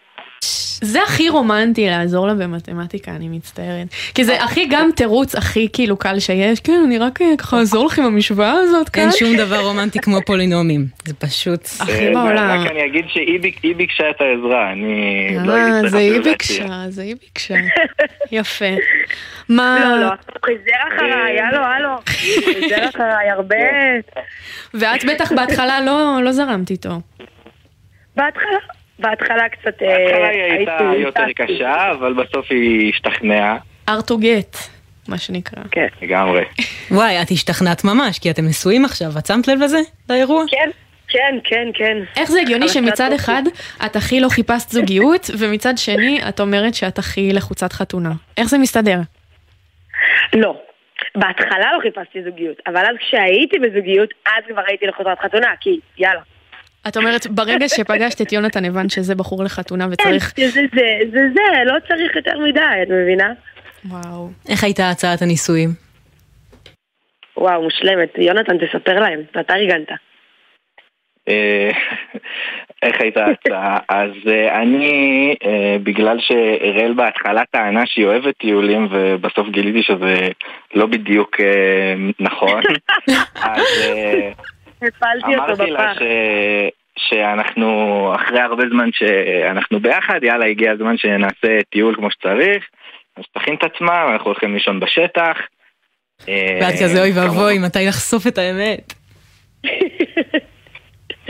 זה 0.80 1.02
הכי 1.02 1.28
רומנטי 1.28 1.86
לעזור 1.86 2.26
לה 2.26 2.34
במתמטיקה, 2.34 3.10
אני 3.10 3.28
מצטערת. 3.28 3.86
כי 4.14 4.24
זה 4.24 4.42
הכי 4.42 4.66
גם 4.70 4.90
תירוץ 4.96 5.34
הכי 5.34 5.68
כאילו 5.72 5.96
קל 5.96 6.18
שיש, 6.20 6.60
כן, 6.60 6.80
אני 6.86 6.98
רק 6.98 7.22
אה, 7.22 7.26
ככה 7.38 7.58
אעזור 7.58 7.86
לך 7.86 7.98
עם 7.98 8.04
המשוואה 8.04 8.52
הזאת 8.52 8.88
כאן. 8.88 9.02
אין 9.02 9.12
שום 9.12 9.36
דבר 9.36 9.60
רומנטי 9.60 9.98
כמו 9.98 10.18
פולינומים, 10.26 10.86
זה 11.06 11.14
פשוט... 11.14 11.60
הכי 11.80 11.92
אה, 12.08 12.12
בעולם. 12.14 12.60
רק 12.60 12.70
אני 12.70 12.86
אגיד 12.86 13.04
שהיא 13.08 13.40
ביק- 13.40 13.60
היא 13.62 13.76
ביקשה 13.76 14.10
את 14.10 14.20
העזרה, 14.20 14.72
אני 14.72 14.94
לא 15.46 15.52
אה, 15.52 15.64
הייתי 15.64 15.80
צריך 15.80 15.90
זה 15.92 15.98
היא. 15.98 16.20
ביקשה, 16.20 16.64
זה 16.88 17.02
היא 17.02 17.16
ביקשה. 17.20 17.54
יפה. 18.32 18.64
מה... 19.48 19.78
לא, 19.80 20.00
לא, 20.00 20.10
חוזר 20.46 20.96
אחריי, 20.96 21.40
הלו, 21.40 21.64
הלו. 21.64 21.96
חוזר 22.44 22.88
אחריי 22.88 23.30
הרבה... 23.30 23.56
ואת 24.74 25.04
בטח 25.04 25.32
בהתחלה 25.32 25.80
לא, 25.80 26.20
לא 26.24 26.32
זרמת 26.32 26.70
איתו. 26.70 26.90
בהתחלה, 28.16 28.58
בהתחלה 28.98 29.48
קצת... 29.48 29.82
אה, 29.82 29.96
בהתחלה 29.98 30.28
היא 30.28 30.42
הייתה 30.42 30.90
יותר 30.98 31.24
קשה, 31.36 31.90
אבל 31.92 32.12
בסוף 32.14 32.46
היא 32.50 32.90
השתכנעה. 32.94 33.56
ארט 33.88 34.10
או 34.10 34.18
גט, 34.18 34.56
מה 35.08 35.18
שנקרא. 35.18 35.62
כן. 35.70 35.86
לגמרי. 36.02 36.44
וואי, 36.90 37.22
את 37.22 37.30
השתכנעת 37.30 37.84
ממש, 37.84 38.18
כי 38.18 38.30
אתם 38.30 38.46
נשואים 38.46 38.84
עכשיו, 38.84 39.08
את 39.18 39.26
שמת 39.26 39.48
לב 39.48 39.58
לזה? 39.62 39.78
לאירוע? 40.10 40.44
כן, 40.50 40.70
כן, 41.08 41.38
כן, 41.44 41.68
כן. 41.74 41.96
איך 42.16 42.30
זה 42.30 42.40
הגיוני 42.40 42.68
שמצד 42.68 42.92
קצת- 43.12 43.14
אחד 43.20 43.42
את 43.86 43.96
הכי 43.96 44.20
לא 44.20 44.28
חיפשת 44.28 44.68
זוגיות, 44.68 45.30
ומצד 45.38 45.74
שני 45.78 46.20
את 46.28 46.40
אומרת 46.40 46.74
שאת 46.74 46.98
הכי 46.98 47.32
לחוצת 47.32 47.72
חתונה? 47.72 48.12
איך 48.36 48.46
זה 48.48 48.58
מסתדר? 48.58 48.98
לא. 50.34 50.56
בהתחלה 51.16 51.72
לא 51.72 51.80
חיפשתי 51.82 52.22
זוגיות, 52.24 52.56
אבל 52.66 52.80
אז 52.80 52.96
כשהייתי 53.00 53.58
בזוגיות, 53.58 54.08
אז 54.26 54.44
כבר 54.48 54.62
הייתי 54.68 54.86
לחוזרת 54.86 55.18
חתונה, 55.18 55.48
כי 55.60 55.80
יאללה. 55.98 56.20
את 56.88 56.96
אומרת, 56.96 57.26
ברגע 57.26 57.68
שפגשת 57.68 58.20
את 58.20 58.32
יונתן 58.32 58.64
הבנת 58.64 58.90
שזה 58.90 59.14
בחור 59.14 59.44
לחתונה 59.44 59.86
וצריך... 59.90 60.32
כן, 60.36 60.46
זה 60.46 60.60
זה, 60.74 60.86
זה 61.12 61.20
זה, 61.34 61.64
לא 61.64 61.74
צריך 61.88 62.16
יותר 62.16 62.38
מדי, 62.38 62.60
את 62.82 62.88
מבינה? 62.88 63.32
וואו. 63.84 64.28
איך 64.48 64.64
הייתה 64.64 64.90
הצעת 64.90 65.22
הנישואים? 65.22 65.68
וואו, 67.36 67.62
מושלמת. 67.62 68.18
יונתן, 68.18 68.58
תספר 68.58 69.00
להם, 69.00 69.20
אתה 69.40 69.54
ארגנת. 69.54 69.88
אה, 71.28 71.70
איך 72.82 73.00
הייתה 73.00 73.24
ההצעה? 73.24 73.78
אז 73.88 74.10
אה, 74.26 74.62
אני, 74.62 75.34
אה, 75.44 75.76
בגלל 75.82 76.18
שאראל 76.20 76.92
בהתחלה 76.92 77.42
טענה 77.50 77.82
שהיא 77.86 78.04
אוהבת 78.04 78.36
טיולים 78.36 78.88
ובסוף 78.90 79.48
גיליתי 79.48 79.82
שזה 79.82 80.28
לא 80.74 80.86
בדיוק 80.86 81.36
נכון, 82.20 82.62
אז 83.52 83.62
הפלתי 84.82 85.36
אותו 85.36 85.62
אמרתי 85.62 85.70
לה. 85.70 85.94
ש... 85.94 85.98
שאנחנו, 86.98 88.12
אחרי 88.14 88.40
הרבה 88.40 88.64
זמן 88.70 88.88
שאנחנו 88.92 89.80
ביחד, 89.80 90.20
יאללה, 90.22 90.46
הגיע 90.46 90.72
הזמן 90.72 90.98
שנעשה 90.98 91.62
טיול 91.70 91.94
כמו 91.94 92.10
שצריך, 92.10 92.64
אז 93.16 93.24
תכין 93.32 93.54
את 93.54 93.64
עצמה, 93.64 94.12
אנחנו 94.12 94.26
הולכים 94.26 94.54
לישון 94.54 94.80
בשטח. 94.80 95.36
אה, 96.28 96.58
ואת 96.60 96.74
כזה 96.82 97.00
אוי 97.00 97.12
ואבוי, 97.14 97.58
מתי 97.58 97.86
לחשוף 97.88 98.26
את 98.26 98.38
האמת? 98.38 98.92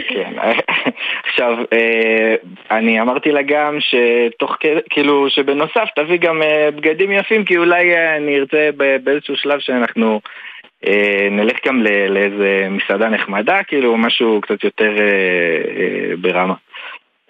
כן, 0.08 0.32
עכשיו, 1.28 1.58
אה, 1.72 2.34
אני 2.70 3.00
אמרתי 3.00 3.32
לה 3.32 3.42
גם 3.42 3.78
שתוך 3.80 4.56
כדי, 4.60 4.80
כאילו, 4.90 5.30
שבנוסף 5.30 5.88
תביא 5.96 6.18
גם 6.18 6.42
אה, 6.42 6.70
בגדים 6.70 7.12
יפים, 7.12 7.44
כי 7.44 7.56
אולי 7.56 7.94
אה, 7.94 8.16
אני 8.16 8.38
ארצה 8.38 8.70
באיזשהו 9.04 9.36
שלב 9.36 9.60
שאנחנו 9.60 10.14
אה, 10.14 10.47
נלך 11.30 11.56
גם 11.66 11.82
לאיזה 12.08 12.66
מסעדה 12.70 13.08
נחמדה, 13.08 13.62
כאילו, 13.62 13.96
משהו 13.96 14.40
קצת 14.40 14.64
יותר 14.64 14.96
אה, 14.98 15.04
אה, 15.04 16.16
ברמה. 16.20 16.54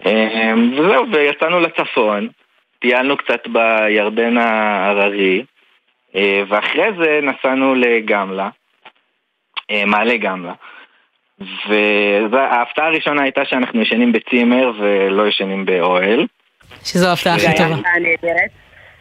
אה, 0.05 0.53
וזהו, 0.77 1.05
ויצאנו 1.11 1.59
לצפון, 1.59 2.27
טיילנו 2.79 3.17
קצת 3.17 3.47
בירדן 3.47 4.37
ההררי, 4.37 5.43
אה, 6.15 6.43
ואחרי 6.49 6.87
זה 6.99 7.19
נסענו 7.23 7.75
לגמלה, 7.75 8.49
אה, 9.71 9.85
מעלה 9.85 10.17
גמלה. 10.17 10.53
וההפתעה 12.31 12.87
הראשונה 12.87 13.21
הייתה 13.21 13.45
שאנחנו 13.45 13.81
ישנים 13.81 14.11
בצימר 14.11 14.71
ולא 14.79 15.27
ישנים 15.27 15.65
באוהל. 15.65 16.27
שזו 16.83 17.07
ההפתעה 17.07 17.35
הכי 17.35 17.57
טובה. 17.57 17.75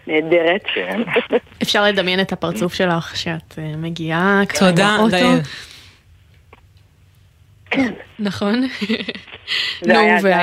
נהדרת. 0.08 0.62
כן. 0.74 1.00
אפשר 1.62 1.84
לדמיין 1.84 2.20
את 2.20 2.32
הפרצוף 2.32 2.74
שלך 2.74 3.16
שאת 3.16 3.58
אה, 3.58 3.72
מגיעה 3.76 4.40
ככה 4.48 4.58
תודה. 4.70 4.96
דייל. 5.10 5.38
נכון? 8.18 8.62
זה 9.80 9.98
היה- 9.98 10.20
זה 10.20 10.34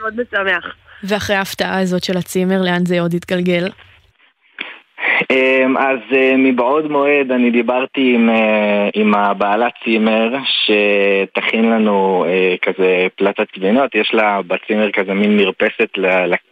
מאוד 0.00 0.14
משמח. 0.20 0.74
ואחרי 1.04 1.36
ההפתעה 1.36 1.78
הזאת 1.80 2.04
של 2.04 2.16
הצימר, 2.18 2.62
לאן 2.62 2.86
זה 2.86 3.00
עוד 3.00 3.14
התגלגל? 3.14 3.68
אמ, 5.30 5.76
אז 5.78 5.98
אה, 6.16 6.34
מבעוד 6.38 6.90
מועד 6.90 7.30
אני 7.32 7.50
דיברתי 7.50 8.12
עם, 8.14 8.30
אה, 8.30 8.88
עם 8.94 9.14
הבעלת 9.14 9.72
צימר 9.84 10.28
שתכין 10.44 11.70
לנו 11.70 12.24
כזה 12.62 13.06
פלטת 13.16 13.46
גבינות, 13.58 13.94
יש 13.94 14.10
לה 14.14 14.40
בצימר 14.46 14.90
כזה 14.92 15.14
מין 15.14 15.36
מרפסת 15.36 15.88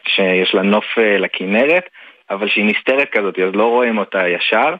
שיש 0.06 0.54
לה 0.54 0.62
נוף 0.62 0.84
לכנרת, 1.18 1.84
אבל 2.30 2.48
שהיא 2.48 2.64
נסתרת 2.64 3.08
כזאת, 3.12 3.38
אז 3.38 3.54
לא 3.54 3.66
רואים 3.66 3.98
אותה 3.98 4.28
ישר. 4.28 4.74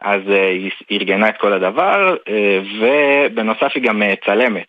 אז 0.00 0.20
אה, 0.30 0.48
היא 0.48 0.70
ארגנה 0.90 1.28
את 1.28 1.36
כל 1.36 1.52
הדבר, 1.52 2.16
אה, 2.28 2.60
ובנוסף 2.78 3.72
היא 3.74 3.82
גם 3.82 4.02
אה, 4.02 4.14
צלמת. 4.26 4.66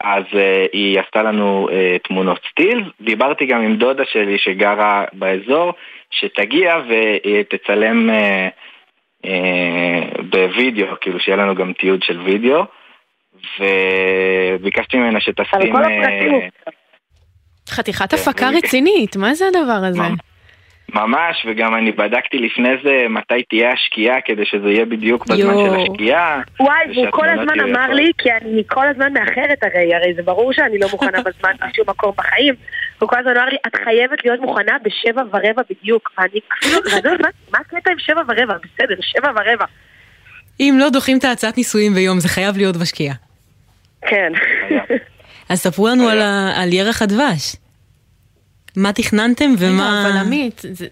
אז 0.00 0.24
היא 0.72 1.00
עשתה 1.00 1.22
לנו 1.22 1.68
תמונות 2.02 2.40
סטיל. 2.50 2.90
דיברתי 3.00 3.46
גם 3.46 3.60
עם 3.60 3.76
דודה 3.76 4.02
שלי 4.04 4.38
שגרה 4.38 5.04
באזור, 5.12 5.72
שתגיע 6.10 6.76
ותצלם 6.88 8.10
בווידאו, 10.30 10.86
כאילו 11.00 11.20
שיהיה 11.20 11.36
לנו 11.36 11.54
גם 11.54 11.72
תיעוד 11.72 12.02
של 12.02 12.20
וידאו. 12.20 12.64
וביקשתי 13.60 14.96
ממנה 14.96 15.20
שתשים... 15.20 15.60
חתיכת 17.68 18.10
כן, 18.10 18.16
הפקה 18.16 18.50
רצינית, 18.50 19.16
מה 19.16 19.34
זה 19.34 19.44
הדבר 19.46 19.86
הזה? 19.86 20.02
ממש, 20.94 21.46
וגם 21.48 21.74
אני 21.74 21.92
בדקתי 21.92 22.38
לפני 22.38 22.68
זה 22.84 23.06
מתי 23.10 23.42
תהיה 23.48 23.72
השקיעה, 23.72 24.16
כדי 24.24 24.42
שזה 24.44 24.68
יהיה 24.68 24.84
בדיוק 24.84 25.26
בזמן 25.26 25.38
יואו. 25.54 25.66
של 25.66 25.92
השקיעה. 25.92 26.40
וואי, 26.60 26.78
והוא 26.94 27.06
כל 27.10 27.28
הזמן 27.28 27.60
אמר. 27.60 27.92
לי, 27.92 28.12
כי 28.18 28.28
אני 28.32 28.62
כל 28.66 28.88
הזמן 28.88 29.12
מאחרת 29.12 29.58
הרי, 29.62 29.94
הרי 29.94 30.14
זה 30.14 30.22
ברור 30.22 30.52
שאני 30.52 30.78
לא 30.78 30.88
מוכנה 30.92 31.18
בזמן 31.26 31.50
בשום 31.70 31.84
מקום 31.88 32.12
בחיים. 32.18 32.54
הוא 32.98 33.08
כל 33.08 33.18
הזמן 33.18 33.32
אמר 33.36 33.44
לי, 33.44 33.56
את 33.66 33.76
חייבת 33.84 34.24
להיות 34.24 34.40
מוכנה 34.40 34.72
בשבע 34.82 35.22
ורבע 35.32 35.62
בדיוק. 35.70 36.10
ואני 36.18 36.40
יודעת, 37.12 37.34
מה- 37.52 37.58
הקטע 37.58 37.90
עם 37.92 37.98
שבע 37.98 38.20
ורבע? 38.28 38.54
בסדר, 38.54 38.94
שבע 39.00 39.28
ורבע. 39.30 39.64
אם 40.60 40.76
לא 40.80 40.88
דוחים 40.90 41.18
את 41.18 41.24
ההצעת 41.24 41.56
נישואים 41.56 41.94
ביום, 41.94 42.20
זה 42.20 42.28
חייב 42.28 42.56
להיות 42.56 42.76
בשקיעה. 42.76 43.14
כן. 44.02 44.32
אז 45.50 45.58
ספרו 45.58 45.88
לנו 45.88 46.08
על 46.56 46.72
ירח 46.72 47.02
הדבש. 47.02 47.56
מה 48.76 48.92
תכננתם 48.92 49.50
ומה... 49.58 50.00
רגע, 50.04 50.10
אבל 50.10 50.26
עמית, 50.26 50.62
זה- 50.72 50.86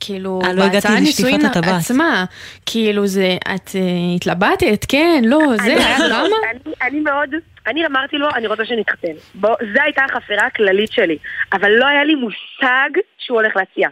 כאילו, 0.00 0.40
אה, 0.44 0.52
לא 0.52 0.68
בהצעה 0.68 0.96
הטבעת. 1.44 1.80
עצמה, 1.80 2.24
כאילו 2.66 3.06
זה, 3.06 3.36
את 3.54 3.70
אה, 3.74 3.80
התלבטת, 4.16 4.84
כן, 4.88 5.22
לא, 5.26 5.38
זה, 5.64 5.74
דרמה? 5.98 6.26
אני- 6.50 6.72
אני 6.82 7.00
מאוד, 7.00 7.30
אני 7.66 7.86
אמרתי 7.86 8.16
לו, 8.16 8.28
אני 8.34 8.46
רוצה 8.46 8.64
שנתחתן. 8.64 9.12
זו 9.40 9.82
הייתה 9.84 10.02
החפירה 10.04 10.46
הכללית 10.46 10.92
שלי. 10.92 11.16
אבל 11.52 11.70
לא 11.70 11.86
היה 11.86 12.04
לי 12.04 12.14
מושג 12.14 12.90
שהוא 13.18 13.40
הולך 13.40 13.56
להציע. 13.56 13.88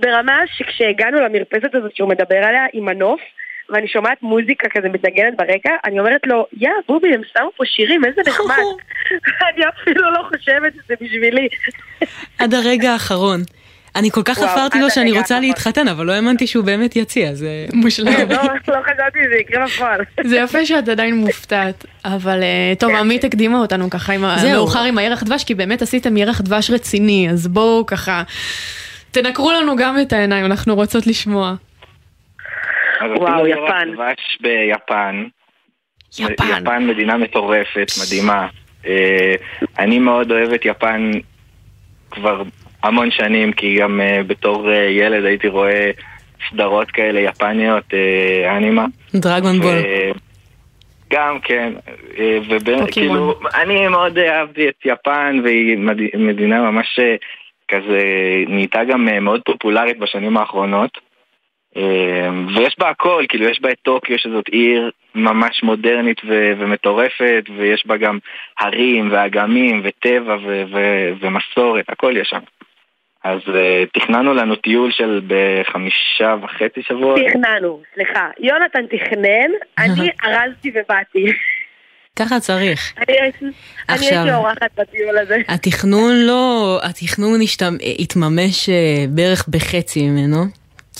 ברמה 0.00 0.38
שכשהגענו 0.56 1.20
למרפסת 1.20 1.74
הזאת 1.74 1.96
שהוא 1.96 2.08
מדבר 2.08 2.36
עליה 2.36 2.64
עם 2.72 2.88
הנוף, 2.88 3.20
ואני 3.70 3.88
שומעת 3.88 4.22
מוזיקה 4.22 4.68
כזה 4.68 4.88
מתנגנת 4.88 5.36
ברקע, 5.36 5.70
אני 5.84 6.00
אומרת 6.00 6.20
לו, 6.26 6.46
יא 6.60 6.70
בובי, 6.88 7.14
הם 7.14 7.20
שמו 7.32 7.50
פה 7.56 7.64
שירים, 7.66 8.04
איזה 8.04 8.20
נחמד. 8.26 8.56
אני 9.54 9.64
אפילו 9.68 10.10
לא 10.10 10.22
חושבת 10.28 10.72
שזה 10.74 10.94
בשבילי. 11.00 11.48
עד 12.38 12.54
הרגע 12.54 12.92
האחרון. 12.92 13.40
אני 13.96 14.10
כל 14.10 14.22
כך 14.24 14.38
חפרתי 14.38 14.80
לו 14.80 14.90
שאני 14.90 15.18
רוצה. 15.18 15.40
להתחתן, 15.40 15.88
אבל 15.88 16.06
לא 16.06 16.12
האמנתי 16.12 16.46
שהוא 16.46 16.64
באמת 16.64 16.96
יציע, 16.96 17.34
זה 17.34 17.48
מושלם. 17.72 18.30
לא 18.30 18.36
לא 18.68 18.82
חשבתי 18.82 19.18
שזה 19.24 19.36
יקרה 19.40 19.64
בפועל. 19.66 20.00
זה 20.24 20.36
יפה 20.36 20.66
שאת 20.66 20.88
עדיין 20.88 21.16
מופתעת, 21.16 21.84
אבל 22.04 22.42
אה, 22.42 22.72
טוב, 22.78 22.94
עמית 22.94 23.24
הקדימה 23.24 23.58
אותנו 23.58 23.90
ככה. 23.90 24.12
מאוחר 24.52 24.82
עם 24.82 24.98
הירח 24.98 25.22
דבש, 25.22 25.44
כי 25.44 25.54
באמת 25.54 25.82
עשיתם 25.82 26.16
ירח 26.16 26.40
דבש 26.40 26.70
רציני, 26.70 27.28
אז 27.30 27.46
בואו 27.46 27.86
ככה, 27.86 28.22
תנקרו 29.10 29.52
לנו 29.52 29.76
גם 29.76 30.00
את 30.00 30.12
העיניים, 30.12 30.44
אנחנו 30.44 30.74
רוצות 30.74 31.06
לשמוע. 31.06 31.54
וואו, 33.16 33.46
יפן. 33.46 33.92
דבש 33.94 34.38
ביפן. 34.40 35.24
יפן. 36.18 36.62
יפן 36.62 36.86
מדינה 36.86 37.16
מטורפת, 37.16 37.86
מדהימה. 38.04 38.48
אה, 38.86 39.34
אני 39.78 39.98
מאוד 39.98 40.30
אוהב 40.32 40.52
את 40.52 40.64
יפן 40.64 41.10
כבר 42.10 42.42
המון 42.82 43.10
שנים, 43.10 43.52
כי 43.52 43.76
גם 43.76 44.00
אה, 44.00 44.22
בתור 44.26 44.70
אה, 44.72 44.76
ילד 44.76 45.24
הייתי 45.24 45.48
רואה 45.48 45.90
סדרות 46.50 46.90
כאלה 46.90 47.20
יפניות, 47.20 47.84
אנימה. 48.56 48.86
דרגון 49.14 49.60
בול. 49.60 49.78
גם, 51.12 51.38
כן. 51.40 51.72
וכאילו, 52.50 53.34
אני 53.54 53.88
מאוד 53.88 54.18
אהבתי 54.18 54.68
את 54.68 54.74
יפן, 54.84 55.40
והיא 55.44 55.76
מד- 55.78 56.16
מדינה 56.18 56.70
ממש 56.70 56.98
כזה 57.68 58.00
נהייתה 58.48 58.84
גם 58.84 59.04
מאוד 59.04 59.40
פופולרית 59.46 59.98
בשנים 59.98 60.36
האחרונות. 60.36 60.90
אה, 61.76 62.28
ויש 62.56 62.76
בה 62.78 62.88
הכל, 62.90 63.24
כאילו 63.28 63.48
יש 63.48 63.60
בה 63.60 63.70
את 63.70 63.76
טוקיו 63.82 64.18
שזאת 64.18 64.48
עיר 64.48 64.90
ממש 65.14 65.62
מודרנית 65.62 66.20
ו- 66.28 66.52
ומטורפת, 66.58 67.44
ויש 67.58 67.86
בה 67.86 67.96
גם 67.96 68.18
הרים 68.60 69.08
ואגמים 69.12 69.80
וטבע 69.84 70.36
ו- 70.46 70.62
ו- 70.72 71.10
ומסורת, 71.20 71.84
הכל 71.88 72.14
יש 72.16 72.28
שם. 72.28 72.40
אז 73.24 73.38
uh, 73.46 73.52
תכננו 74.00 74.34
לנו 74.34 74.56
טיול 74.56 74.92
של 74.92 75.20
בחמישה 75.26 76.34
וחצי 76.42 76.82
שבועות. 76.88 77.20
תכננו, 77.28 77.82
סליחה. 77.94 78.28
יונתן 78.40 78.86
תכנן, 78.86 79.50
אני 79.78 80.10
ארזתי 80.24 80.70
ובאתי. 80.74 81.26
ככה 82.18 82.40
צריך. 82.40 82.92
אני 83.08 83.16
הייתי- 84.10 84.32
אורחת 84.34 84.70
בטיול 84.78 85.18
הזה. 85.18 85.36
התכנון 85.48 86.12
לא, 86.26 86.78
התכנון 86.82 87.40
התממש 88.00 88.68
אה, 88.68 88.74
בערך 89.08 89.48
בחצי 89.48 90.08
ממנו, 90.10 90.44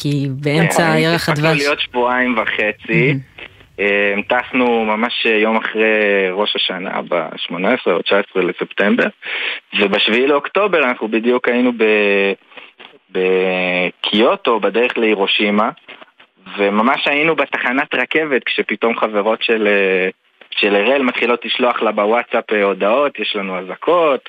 כי 0.03 0.27
באמצע 0.31 0.93
כן, 0.93 0.99
ירח 0.99 1.29
הספקנו 1.29 1.49
הדבש. 1.49 1.59
להיות 1.63 1.81
שבועיים 1.81 2.39
וחצי. 2.39 3.15
אה, 3.81 4.15
טסנו 4.29 4.85
ממש 4.85 5.25
יום 5.25 5.57
אחרי 5.57 6.31
ראש 6.31 6.57
השנה, 6.57 7.03
ב-18 7.09 7.91
או 7.91 8.03
19 8.03 8.43
לספטמבר, 8.43 9.07
ובשביעי 9.81 10.27
לאוקטובר 10.27 10.85
אנחנו 10.85 11.09
בדיוק 11.09 11.49
היינו 11.49 11.73
ב- 11.73 12.33
בקיוטו, 13.11 14.61
בדרך 14.61 14.99
להירושימה, 14.99 15.71
וממש 16.59 17.07
היינו 17.07 17.37
בתחנת 17.37 17.95
רכבת 17.95 18.45
כשפתאום 18.45 18.99
חברות 18.99 19.43
של, 19.43 19.67
אה, 19.67 20.09
של 20.51 20.77
אראל 20.77 21.03
מתחילות 21.03 21.45
לשלוח 21.45 21.83
לה 21.83 21.93
בוואטסאפ 21.93 22.53
אה, 22.53 22.63
הודעות, 22.63 23.19
יש 23.19 23.37
לנו 23.37 23.59
אזעקות, 23.59 24.29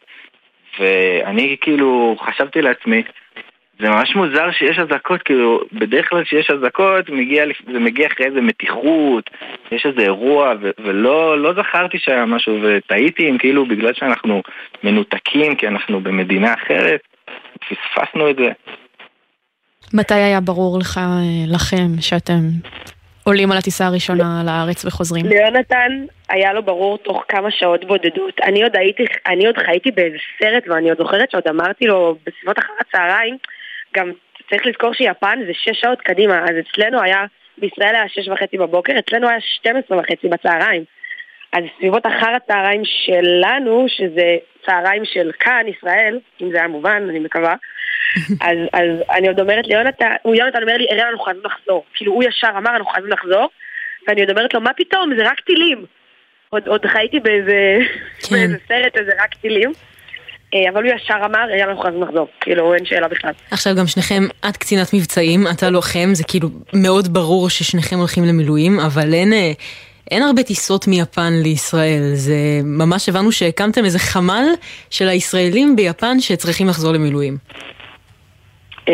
ואני 0.80 1.58
כאילו 1.62 2.16
חשבתי 2.20 2.62
לעצמי, 2.62 3.04
זה 3.80 3.90
ממש 3.90 4.16
מוזר 4.16 4.52
שיש 4.52 4.80
אזעקות, 4.80 5.22
כאילו, 5.22 5.62
בדרך 5.74 6.10
כלל 6.10 6.24
כשיש 6.24 6.52
אזעקות, 6.52 7.10
מגיע, 7.10 7.46
זה 7.74 7.80
מגיע 7.80 8.08
אחרי 8.08 8.26
איזה 8.26 8.42
מתיחות, 8.42 9.30
יש 9.72 9.86
איזה 9.86 10.02
אירוע, 10.02 10.54
ו- 10.62 10.72
ולא 10.84 11.42
לא 11.42 11.54
זכרתי 11.54 11.98
שהיה 12.00 12.26
משהו, 12.26 12.60
וטעיתי 12.63 13.30
אם 13.30 13.38
כאילו 13.38 13.66
בגלל 13.66 13.94
שאנחנו 13.94 14.42
מנותקים, 14.84 15.56
כי 15.56 15.68
אנחנו 15.68 16.02
במדינה 16.02 16.54
אחרת, 16.54 17.00
פספסנו 17.60 18.30
את 18.30 18.36
זה. 18.36 18.52
מתי 19.94 20.13
היה 20.13 20.40
ברור 20.42 20.80
לך, 20.80 20.98
אה, 20.98 21.56
לכם, 21.56 22.02
שאתם 22.02 22.42
עולים 23.24 23.52
על 23.52 23.58
הטיסה 23.58 23.86
הראשונה 23.86 24.42
לארץ 24.46 24.86
וחוזרים? 24.86 25.26
ליונתן 25.26 26.06
היה 26.30 26.54
לו 26.54 26.63
ברור 26.63 26.98
תוך 26.98 27.24
כמה 27.28 27.52
שעות 27.52 27.86
בודדות. 27.86 28.40
אני 28.44 28.63
עוד 28.63 28.76
הייתי, 28.76 29.06
אני 29.28 29.46
עוד 29.46 29.58
חייתי 29.58 29.92
באיזה 29.92 30.18
סרט 30.40 30.63
ואני 30.68 30.90
עוד 30.90 30.98
זוכרת 30.98 31.32
שעוד 31.32 31.48
אמרתי 31.50 31.86
לו 31.86 32.18
בסביבות 32.26 32.60
אחר 32.60 32.74
הצהריים, 32.80 33.38
גם 33.98 34.12
צריך 34.50 34.66
לזכור 34.66 34.94
שיפן 34.94 35.40
זה 35.48 35.52
שש 35.54 35.82
שעות 35.82 36.02
קדימה, 36.02 36.44
אז 36.44 36.56
אצלנו 36.60 37.02
היה, 37.02 37.26
בישראל 37.58 37.96
היה 37.96 38.10
שש 38.10 38.28
וחצי 38.28 38.58
בבוקר, 38.58 38.94
אצלנו 39.00 39.30
היה 39.30 39.42
12 39.42 40.00
וחצי 40.00 40.28
בצהריים. 40.28 40.84
אז 41.54 41.64
סביבות 41.78 42.06
אחר 42.06 42.36
הצהריים 42.36 42.82
שלנו, 42.86 43.86
שזה 43.88 44.36
צהריים 44.66 45.06
של 45.06 45.32
כאן, 45.40 45.66
ישראל, 45.68 46.20
אם 46.42 46.52
זה 46.52 46.58
היה 46.58 46.68
מובן, 46.68 47.08
אני 47.10 47.20
מקווה, 47.20 47.56
אז, 48.48 48.58
אז 48.74 48.90
אני 49.12 49.28
עוד 49.28 49.40
אומרת 49.40 49.68
ליונתן, 49.68 50.16
הוא 50.22 50.36
יונתן 50.36 50.62
אומר 50.62 50.78
לי, 50.78 50.88
אראל, 50.92 51.02
אנחנו 51.02 51.24
חייבים 51.24 51.44
לחזור. 51.46 51.86
כאילו, 51.94 52.14
הוא 52.14 52.24
ישר 52.24 52.50
אמר, 52.58 52.72
אנחנו 52.72 52.92
חייבים 52.92 53.12
לחזור, 53.12 53.50
ואני 54.08 54.22
עוד 54.22 54.30
אומרת 54.30 54.54
לו, 54.54 54.62
מה 54.62 54.74
פתאום, 54.74 55.16
זה 55.18 55.30
רק 55.30 55.40
טילים. 55.40 55.86
עוד, 56.50 56.68
עוד 56.68 56.86
חייתי 56.86 57.20
באיזה, 57.20 57.78
באיזה 58.32 58.58
סרט, 58.68 58.98
איזה 58.98 59.12
רק 59.24 59.34
טילים. 59.34 59.72
אה, 60.54 60.70
אבל 60.74 60.84
הוא 60.84 60.94
ישר 60.96 61.16
אמר, 61.26 61.40
אראל, 61.40 61.70
אנחנו 61.70 61.82
חייבים 61.84 62.04
לחזור. 62.04 62.28
כאילו, 62.42 62.74
אין 62.74 62.86
שאלה 62.86 63.08
בכלל. 63.08 63.32
עכשיו 63.52 63.74
גם 63.76 63.88
שניכם, 63.88 64.24
את 64.50 64.58
קצינת 64.58 64.94
מבצעים, 64.94 65.48
אתה 65.56 65.70
לוחם, 65.70 66.10
זה 66.14 66.24
כאילו 66.28 66.50
מאוד 66.74 67.14
ברור 67.14 67.50
ששניכם 67.50 67.96
הולכים 67.96 68.24
למילואים, 68.24 68.80
אבל 68.80 69.14
אין, 69.14 69.34
אה, 69.34 69.52
אין 70.12 70.24
הרבה 70.24 70.44
טיסות 70.44 70.88
מיפן 70.88 71.34
לישראל. 71.44 72.02
זה 72.14 72.36
ממש 72.64 73.10
הבנו 73.10 73.32
שהקמתם 73.32 73.86
איזה 73.86 74.00
חמ"ל 74.00 74.46
של 74.90 75.08
הישראלים 75.08 75.76
ביפן 75.76 76.20
שצריכים 76.20 76.68
לחזור 76.68 76.94
למילואים. 76.94 77.38
זה 78.86 78.94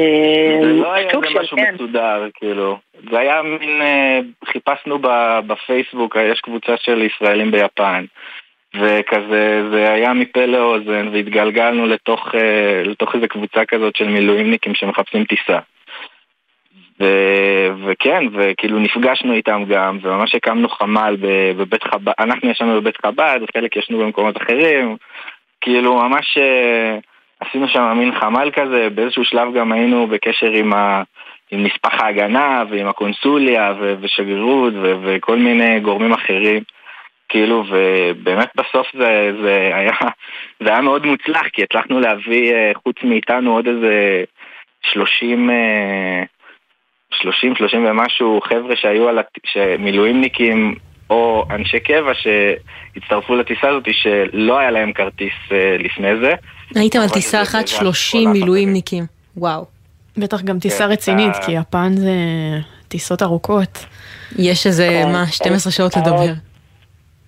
לא 0.64 0.94
היה 0.94 1.08
איזה 1.08 1.40
משהו. 1.42 1.58
מסודר, 1.74 2.28
כאילו. 2.34 2.78
זה 3.12 3.20
היה 3.20 3.42
מין, 3.42 3.82
אה, 3.82 4.20
חיפשנו 4.52 5.00
ב- 5.00 5.40
בפייסבוק, 5.48 6.16
יש 6.34 6.40
קבוצה 6.40 6.74
של 6.82 7.02
ישראלים 7.02 7.52
ביפן. 7.52 8.06
וכזה, 8.76 9.70
זה 9.72 9.92
היה 9.92 10.14
מפה 10.14 10.46
לאוזן, 10.46 11.08
והתגלגלנו 11.12 11.86
לתוך, 11.86 12.36
אה, 12.36 12.84
לתוך 12.86 13.16
איזה 13.16 13.28
קבוצה 13.28 13.66
כזאת 13.66 13.96
של 13.96 14.08
מילואימניקים 14.08 14.76
שמחפשים 14.76 15.26
טיסה. 15.26 15.60
ו... 17.00 17.06
וכן, 17.86 18.24
וכאילו 18.34 18.80
נפגשנו 18.80 19.34
איתם 19.34 19.64
גם, 19.70 19.98
וממש 20.02 20.36
הקמנו 20.36 20.70
חמ"ל 20.70 21.18
בבית 21.58 21.84
חב"ד, 21.84 22.14
אנחנו 22.20 22.50
ישבנו 22.50 22.82
בבית 22.82 22.98
חב"ד, 23.06 23.40
חלק 23.54 23.76
ישנו 23.76 23.98
במקומות 23.98 24.38
אחרים, 24.38 24.98
כאילו 25.62 25.96
ממש 25.96 26.38
אה, 26.38 26.98
עשינו 27.40 27.68
שם 27.68 27.94
מין 27.98 28.20
חמ"ל 28.20 28.52
כזה, 28.52 28.88
באיזשהו 28.96 29.26
שלב 29.26 29.54
גם 29.54 29.72
היינו 29.72 30.08
בקשר 30.08 30.52
עם, 30.52 30.74
ה... 30.74 31.04
עם 31.52 31.64
נספח 31.64 32.02
ההגנה 32.02 32.64
ועם 32.70 32.88
הקונסוליה 32.88 33.74
ו... 33.80 33.96
ושגרירות 34.02 34.74
ו... 34.74 34.96
וכל 35.04 35.38
מיני 35.38 35.80
גורמים 35.80 36.14
אחרים. 36.14 36.64
כאילו, 37.34 37.64
ובאמת 37.70 38.48
בסוף 38.56 38.88
זה, 38.98 39.32
זה, 39.44 39.72
היה, 39.74 39.94
זה 40.64 40.70
היה 40.70 40.82
מאוד 40.82 41.06
מוצלח, 41.06 41.42
כי 41.54 41.64
הצלחנו 41.64 42.00
להביא 42.00 42.54
אה, 42.54 42.72
חוץ 42.84 42.96
מאיתנו 43.04 43.56
עוד 43.56 43.68
איזה 43.68 44.24
30, 44.94 45.50
אה, 45.50 46.24
30, 47.22 47.56
30 47.56 47.86
ומשהו 47.86 48.40
חבר'ה 48.42 48.76
שהיו 48.76 49.10
על, 49.10 49.20
הט- 49.20 49.38
שמילואימניקים 49.46 50.76
או 51.10 51.46
אנשי 51.50 51.80
קבע 51.80 52.12
שהצטרפו 52.14 53.36
לטיסה 53.36 53.70
הזאת 53.70 53.88
שלא 53.92 54.60
היה 54.60 54.72
להם 54.72 54.94
כרטיס 54.94 55.34
אה, 55.52 55.76
לפני 55.80 56.10
זה. 56.22 56.34
הייתם 56.76 57.00
על 57.00 57.10
טיסה 57.10 57.42
אחת 57.42 57.68
זה 57.68 57.76
30 57.76 58.30
מילואימניקים. 58.32 59.04
וואו. 59.38 59.66
בטח 60.18 60.42
גם 60.42 60.60
טיסה 60.60 60.84
כן, 60.86 60.92
רצינית, 60.92 61.36
אה. 61.36 61.46
כי 61.46 61.52
יפן 61.52 61.92
זה 61.94 62.12
טיסות 62.88 63.22
ארוכות. 63.22 63.86
יש 64.40 64.68
איזה, 64.68 65.04
מה, 65.14 65.28
12 65.28 65.72
שעות 65.72 65.98
לדבר. 65.98 66.53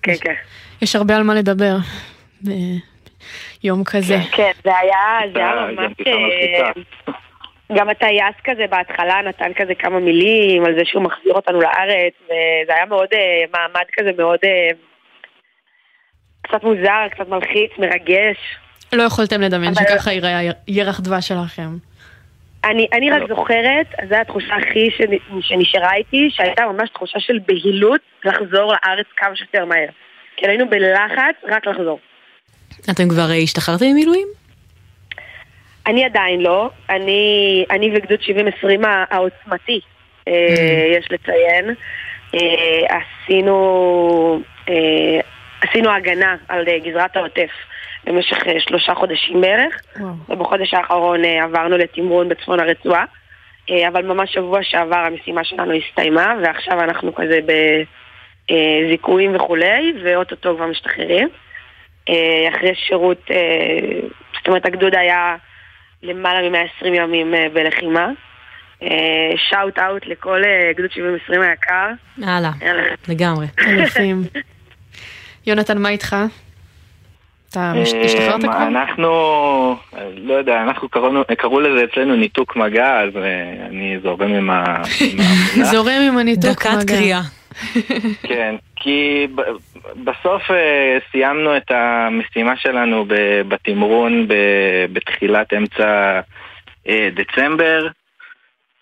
כן, 0.06 0.14
כן. 0.20 0.34
יש 0.82 0.96
הרבה 0.96 1.16
על 1.16 1.22
מה 1.22 1.34
לדבר 1.34 1.76
ביום 3.62 3.84
כזה. 3.84 4.18
כן, 4.32 4.50
זה 4.64 4.78
היה, 4.78 5.18
זה 5.32 5.38
היה 5.38 5.52
אה, 5.52 5.66
ממש... 5.72 5.92
גם 6.06 6.06
אה. 6.06 6.70
גם 7.76 7.88
הטייס 7.88 8.34
כזה 8.44 8.62
בהתחלה 8.70 9.22
נתן 9.28 9.52
כזה 9.56 9.74
כמה 9.74 9.98
מילים 10.00 10.64
על 10.64 10.74
זה 10.78 10.82
שהוא 10.84 11.02
מחזיר 11.02 11.32
אותנו 11.32 11.60
לארץ, 11.60 12.12
וזה 12.24 12.74
היה 12.74 12.86
מאוד 12.86 13.08
אה, 13.14 13.44
מעמד 13.52 13.84
כזה 13.98 14.10
מאוד 14.18 14.38
קצת 16.42 16.62
מוזר, 16.64 17.08
קצת 17.10 17.28
מלחיץ, 17.28 17.70
מרגש. 17.78 18.36
לא 18.92 19.02
יכולתם 19.02 19.40
לדמיין 19.40 19.72
אבל- 19.76 19.86
שככה 19.88 20.12
ייראה 20.12 20.40
ירח 20.68 21.00
דבש 21.00 21.28
שלכם. 21.28 21.68
אני, 22.64 22.86
אני 22.92 23.10
רק 23.10 23.22
זוכרת, 23.28 23.86
זו 24.08 24.14
התחושה 24.16 24.54
הכי 24.56 24.90
שנ- 24.96 25.40
שנשארה 25.40 25.94
איתי, 25.94 26.28
שהייתה 26.30 26.64
ממש 26.66 26.90
תחושה 26.90 27.20
של 27.20 27.38
בהילות 27.46 28.00
לחזור 28.24 28.72
לארץ 28.72 29.06
כמה 29.16 29.36
שיותר 29.36 29.64
מהר. 29.64 29.88
כי 30.36 30.48
היינו 30.48 30.70
בלחץ 30.70 31.34
רק 31.44 31.66
לחזור. 31.66 31.98
אתם 32.90 33.08
כבר 33.08 33.30
אה, 33.30 33.36
השתחררתם 33.36 33.84
ממילואים? 33.84 34.28
אני 35.86 36.04
עדיין 36.04 36.40
לא, 36.40 36.70
אני, 36.90 37.64
אני 37.70 37.90
וגדוד 37.94 38.18
70-20 38.20 38.86
העוצמתי, 39.10 39.80
אה, 40.28 40.86
יש 40.98 41.06
לציין. 41.10 41.74
אה, 42.34 42.98
עשינו, 42.98 44.40
עשינו 45.60 45.90
הגנה 45.90 46.36
על 46.48 46.64
גזרת 46.84 47.16
העוטף 47.16 47.50
במשך 48.06 48.46
אה, 48.46 48.60
שלושה 48.60 48.94
חודשים 48.94 49.40
בערך, 49.40 49.80
ובחודש 50.28 50.74
האחרון 50.74 51.24
אה, 51.24 51.44
עברנו 51.44 51.76
לתמרון 51.76 52.28
בצפון 52.28 52.60
הרצועה, 52.60 53.04
אה, 53.70 53.88
אבל 53.88 54.06
ממש 54.06 54.34
שבוע 54.34 54.62
שעבר 54.62 54.96
המשימה 54.96 55.44
שלנו 55.44 55.72
הסתיימה, 55.72 56.34
ועכשיו 56.42 56.80
אנחנו 56.80 57.14
כזה 57.14 57.38
בזיכויים 58.50 59.36
וכולי, 59.36 59.92
ואו-טו-טו 60.04 60.56
כבר 60.56 60.66
משתחררים. 60.66 61.28
אחרי 62.48 62.74
שירות, 62.74 63.20
זאת 64.38 64.48
אומרת 64.48 64.66
הגדוד 64.66 64.94
היה 64.94 65.36
למעלה 66.02 66.50
מ-120 66.50 66.86
ימים 66.86 67.34
בלחימה. 67.52 68.10
שאוט 69.36 69.78
אאוט 69.78 70.06
לכל 70.06 70.42
גדוד 70.76 70.90
70-20 71.30 71.40
היקר. 71.40 71.88
הלאה. 72.22 72.50
לגמרי. 73.08 73.46
יונתן, 75.46 75.78
מה 75.78 75.88
איתך? 75.88 76.16
אתה 77.56 77.72
אה, 77.76 77.82
השתחררת 77.82 78.42
כבר? 78.42 78.66
אנחנו, 78.66 79.08
לא 80.16 80.34
יודע, 80.34 80.62
אנחנו 80.62 80.88
קראנו, 80.88 81.22
קראו 81.38 81.60
לזה 81.60 81.84
אצלנו 81.84 82.16
ניתוק 82.16 82.56
מגע, 82.56 83.00
אז 83.00 83.16
אה, 83.16 83.66
אני 83.66 83.98
זורם 84.02 84.34
עם 84.34 84.50
ה... 84.50 84.82
זורם 85.72 86.02
עם 86.08 86.18
הניתוק 86.18 86.50
דקת 86.50 86.70
מגע. 86.82 86.96
קריאה. 86.96 87.20
כן, 88.22 88.54
כי 88.76 89.26
בסוף 90.04 90.50
אה, 90.50 90.98
סיימנו 91.12 91.56
את 91.56 91.70
המשימה 91.70 92.56
שלנו 92.56 93.04
בתמרון 93.48 94.28
בתחילת 94.92 95.52
אמצע 95.52 96.20
דצמבר, 96.88 97.88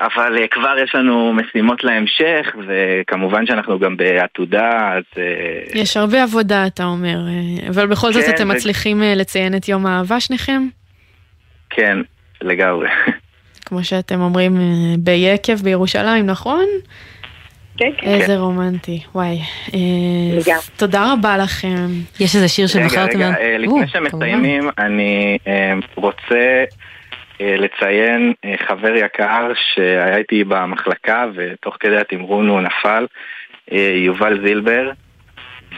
אבל 0.00 0.36
אה, 0.40 0.46
כבר 0.50 0.76
יש 0.84 0.94
לנו 0.94 1.32
משימות 1.32 1.84
להמשך, 1.84 2.46
וכמובן 2.68 3.46
שאנחנו 3.46 3.78
גם 3.78 3.96
בעתודה, 3.96 4.92
אז... 4.96 5.02
אה, 5.18 5.80
יש 5.80 5.96
הרבה 5.96 6.22
עבודה, 6.22 6.66
אתה 6.66 6.84
אומר, 6.84 7.16
אה, 7.28 7.68
אבל 7.68 7.86
בכל 7.86 8.12
זאת 8.12 8.24
כן, 8.24 8.30
אתם 8.30 8.48
זה- 8.48 8.54
מצליחים 8.54 9.02
לציין 9.16 9.56
את 9.56 9.68
יום 9.68 9.86
האהבה 9.86 10.20
שניכם? 10.20 10.62
כן, 11.70 11.98
לגמרי. 12.42 12.88
כמו 13.66 13.84
שאתם 13.84 14.20
אומרים, 14.20 14.56
ביקב 14.98 15.54
בירושלים, 15.62 16.26
נכון? 16.26 16.64
כן, 17.76 17.90
איזה 18.02 18.36
רומנטי, 18.38 19.00
וואי. 19.14 19.38
אה, 19.74 20.54
תודה 20.76 21.12
רבה 21.12 21.36
לכם. 21.38 21.86
יש 22.20 22.36
איזה 22.36 22.48
שיר 22.48 22.66
רגע, 22.84 23.04
רגע, 23.04 23.30
אה, 23.40 23.58
לפני 23.58 23.86
שמסיימים, 23.88 24.68
אני 24.78 25.38
רוצה 25.94 26.64
לציין 27.40 28.32
אה, 28.44 28.54
חבר 28.68 28.94
יקר 28.96 29.52
שהיה 29.54 30.16
איתי 30.16 30.44
במחלקה 30.44 31.26
ותוך 31.34 31.76
כדי 31.80 31.96
התמרון 31.96 32.48
הוא 32.48 32.60
נפל, 32.60 33.06
אה, 33.72 33.92
יובל 33.96 34.46
זילבר, 34.46 34.90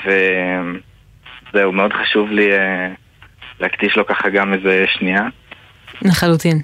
וזהו, 0.04 1.72
מאוד 1.72 1.92
חשוב 1.92 2.30
לי 2.30 2.52
אה, 2.52 2.88
להקדיש 3.60 3.96
לו 3.96 4.06
ככה 4.06 4.28
גם 4.28 4.54
איזה 4.54 4.84
שנייה. 4.88 5.22
לחלוטין. 6.02 6.58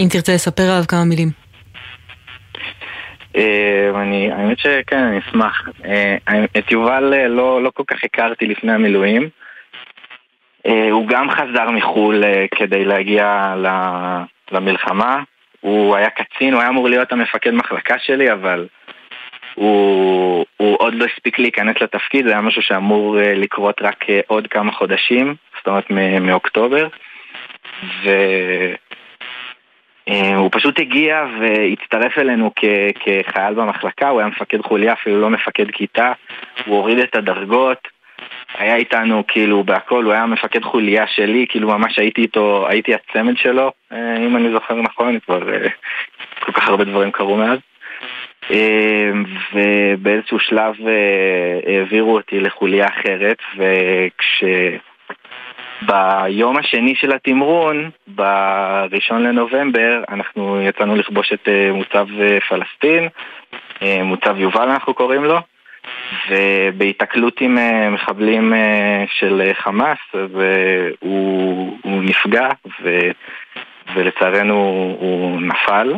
אם 0.00 0.06
תרצה 0.10 0.34
לספר 0.34 0.62
עליו 0.62 0.84
כמה 0.88 1.04
מילים. 1.04 1.28
אה, 3.36 4.02
אני, 4.02 4.32
האמת 4.32 4.58
שכן, 4.58 5.02
אני 5.02 5.18
אשמח. 5.18 5.68
אה, 5.84 6.16
את 6.58 6.70
יובל 6.70 7.14
אה, 7.14 7.28
לא, 7.28 7.62
לא 7.62 7.70
כל 7.74 7.82
כך 7.86 8.04
הכרתי 8.04 8.46
לפני 8.46 8.72
המילואים. 8.72 9.28
אה, 10.66 10.90
הוא 10.90 11.06
גם 11.06 11.30
חזר 11.30 11.70
מחו"ל 11.70 12.24
אה, 12.24 12.46
כדי 12.54 12.84
להגיע 12.84 13.54
למלחמה. 14.52 15.22
הוא 15.60 15.96
היה 15.96 16.10
קצין, 16.10 16.52
הוא 16.52 16.60
היה 16.60 16.70
אמור 16.70 16.88
להיות 16.88 17.12
המפקד 17.12 17.50
מחלקה 17.50 17.98
שלי, 17.98 18.32
אבל 18.32 18.66
הוא, 19.54 20.46
הוא 20.56 20.76
עוד 20.80 20.94
לא 20.94 21.04
הספיק 21.04 21.38
להיכנס 21.38 21.76
לתפקיד, 21.80 22.26
זה 22.26 22.32
היה 22.32 22.40
משהו 22.40 22.62
שאמור 22.62 23.20
אה, 23.20 23.34
לקרות 23.34 23.82
רק 23.82 24.04
עוד 24.26 24.46
כמה 24.46 24.72
חודשים, 24.72 25.34
זאת 25.58 25.66
אומרת 25.66 25.90
מאוקטובר. 26.20 26.88
ו... 28.04 28.10
הוא 30.36 30.48
פשוט 30.52 30.80
הגיע 30.80 31.24
והצטרף 31.40 32.18
אלינו 32.18 32.50
כ- 32.56 32.64
כחייל 32.94 33.54
במחלקה, 33.54 34.08
הוא 34.08 34.20
היה 34.20 34.28
מפקד 34.28 34.62
חוליה, 34.62 34.92
אפילו 34.92 35.20
לא 35.20 35.30
מפקד 35.30 35.70
כיתה, 35.70 36.12
הוא 36.66 36.76
הוריד 36.76 36.98
את 36.98 37.14
הדרגות, 37.14 37.88
היה 38.58 38.76
איתנו 38.76 39.24
כאילו 39.28 39.64
בהכל, 39.64 40.04
הוא 40.04 40.12
היה 40.12 40.26
מפקד 40.26 40.64
חוליה 40.64 41.06
שלי, 41.06 41.46
כאילו 41.48 41.68
ממש 41.68 41.98
הייתי 41.98 42.22
איתו, 42.22 42.66
הייתי 42.68 42.92
הצמד 42.94 43.36
שלו, 43.36 43.72
אה, 43.92 44.16
אם 44.16 44.36
אני 44.36 44.52
זוכר 44.52 44.74
נכון, 44.74 45.18
כבר 45.20 45.52
אה, 45.54 45.68
כל 46.40 46.52
כך 46.52 46.68
הרבה 46.68 46.84
דברים 46.84 47.10
קרו 47.10 47.36
מאז. 47.36 47.58
אה, 48.50 49.10
ובאיזשהו 49.52 50.38
שלב 50.38 50.74
העבירו 51.66 52.14
אותי 52.14 52.40
לחוליה 52.40 52.86
אחרת, 52.86 53.38
וכש... 53.56 54.44
ביום 55.82 56.56
השני 56.56 56.94
של 56.94 57.12
התמרון, 57.12 57.90
בראשון 58.06 59.22
לנובמבר, 59.22 60.02
אנחנו 60.08 60.62
יצאנו 60.62 60.96
לכבוש 60.96 61.32
את 61.32 61.48
מוצב 61.72 62.06
פלסטין, 62.48 63.08
מוצב 64.04 64.38
יובל 64.38 64.68
אנחנו 64.68 64.94
קוראים 64.94 65.24
לו, 65.24 65.38
ובהיתקלות 66.28 67.40
עם 67.40 67.58
אה, 67.58 67.90
מחבלים 67.90 68.54
אה, 68.54 69.04
של 69.18 69.42
אה, 69.46 69.54
חמאס, 69.54 69.98
אז 70.14 70.40
אה, 70.40 70.88
הוא, 71.00 71.78
הוא 71.82 72.02
נפגע, 72.02 72.48
ו, 72.82 72.98
ולצערנו 73.94 74.54
הוא 75.00 75.40
נפל. 75.40 75.94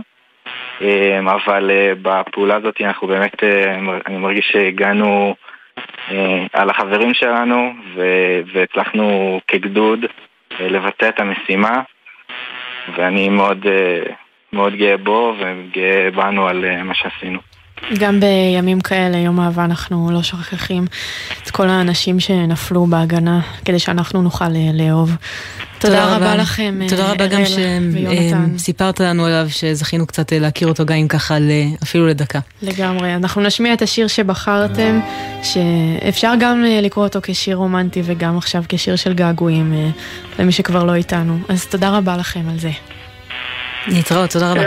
אבל 1.18 1.70
בפעולה 2.02 2.56
הזאת 2.56 2.80
אנחנו 2.80 3.08
באמת, 3.08 3.42
אני 4.06 4.18
מרגיש 4.18 4.48
שהגענו 4.52 5.34
על 6.52 6.70
החברים 6.70 7.14
שלנו 7.14 7.72
והצלחנו 8.52 9.40
כגדוד 9.48 10.04
לבצע 10.60 11.08
את 11.08 11.20
המשימה 11.20 11.82
ואני 12.94 13.28
מאוד, 13.28 13.66
מאוד 14.52 14.74
גאה 14.74 14.96
בו 14.96 15.34
וגאה 15.38 16.10
בנו 16.10 16.48
על 16.48 16.82
מה 16.82 16.94
שעשינו. 16.94 17.51
גם 17.98 18.20
בימים 18.20 18.80
כאלה, 18.80 19.16
יום 19.16 19.40
אהבה, 19.40 19.64
אנחנו 19.64 20.11
לא 20.11 20.22
שוכחים 20.22 20.87
את 21.42 21.50
כל 21.50 21.68
האנשים 21.68 22.20
שנפלו 22.20 22.87
בהגנה, 22.87 23.40
כדי 23.64 23.78
שאנחנו 23.78 24.22
נוכל 24.22 24.44
אה, 24.44 24.70
לאהוב. 24.72 25.16
תודה 25.82 26.16
רבה 26.16 26.37
לכם, 26.37 26.78
אה, 26.82 26.88
תודה 26.88 27.12
רבה 27.12 27.26
גם. 27.26 27.42
שסיפרת 28.58 29.00
לנו 29.00 29.26
עליו, 29.26 29.46
שזכינו 29.48 30.06
קצת 30.06 30.32
אה, 30.32 30.38
להכיר 30.38 30.68
אותו 30.68 30.87
גם 30.87 30.96
אם 30.96 31.08
ככה 31.08 31.37
אפילו 31.82 32.06
לדקה. 32.06 32.38
לגמרי. 32.62 33.14
אנחנו 33.14 33.42
נשמיע 33.42 33.74
את 33.74 33.82
השיר 33.82 34.06
שבחרתם, 34.06 35.00
שאפשר 35.42 36.32
גם 36.40 36.64
אה, 36.66 36.80
לקרוא 36.80 37.04
אותו 37.04 37.18
כשיר 37.22 37.56
רומנטי 37.56 38.02
וגם 38.04 38.38
עכשיו 38.38 38.64
כשיר 38.68 38.96
של 38.96 39.12
געגועים 39.12 39.72
אה, 39.74 39.88
למי 40.38 40.52
שכבר 40.52 40.85
לא 40.85 40.94
איתנו. 40.94 41.38
אז 41.48 41.66
תודה 41.66 41.90
רבה 41.90 42.16
לכם 42.16 42.48
על 42.50 42.58
זה. 42.58 42.70
להתראות, 43.87 44.30
תודה 44.30 44.50
רבה. 44.50 44.62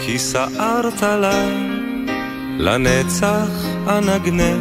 כי 0.00 0.18
סערת 0.18 1.02
לה 1.02 1.44
לנצח 2.58 3.66
אנגנר 3.88 4.58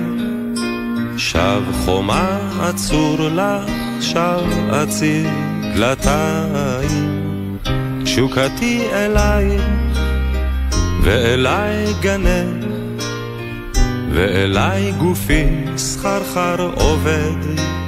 שב 1.18 1.64
חומה 1.86 2.38
עצור 2.62 3.18
לך, 3.20 3.72
שב 4.02 4.72
אציר 4.72 5.30
דלתיים 5.76 7.18
שוקתי 8.06 8.82
אלייך 8.94 9.62
ואליי 11.04 11.86
גנך 12.02 12.66
ואליי 14.14 14.92
גופי 14.92 15.46
סחרחר 15.78 16.72
עובד 16.76 17.36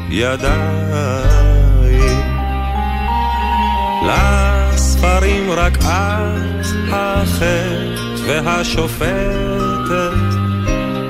ידיי 0.10 1.60
לספרים 4.80 5.52
רק 5.52 5.78
את 5.78 6.65
החטא 6.92 7.96
והשופטת. 8.26 9.10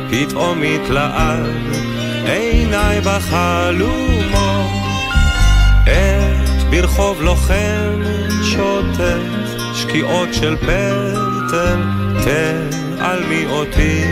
פתאום 0.09 0.61
התלעד 0.63 1.49
עיניי 2.25 3.01
בחלומות. 3.01 4.69
עת 5.85 6.63
ברחוב 6.69 7.21
לוחם 7.21 8.01
שוטט 8.43 8.99
שקיעות 9.73 10.33
של 10.33 10.55
פטל 10.55 11.81
תעלמי 12.23 13.45
אותי 13.45 14.03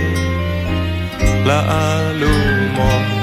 לאלומות 1.46 3.16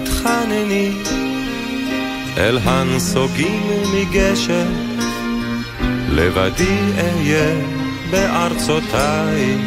תתחנני 0.00 0.92
אל 2.36 2.58
הנסוגים 2.64 3.62
מגשר, 3.94 4.66
לבדי 6.08 6.78
אהיה 6.98 7.54
בארצותיי, 8.10 9.58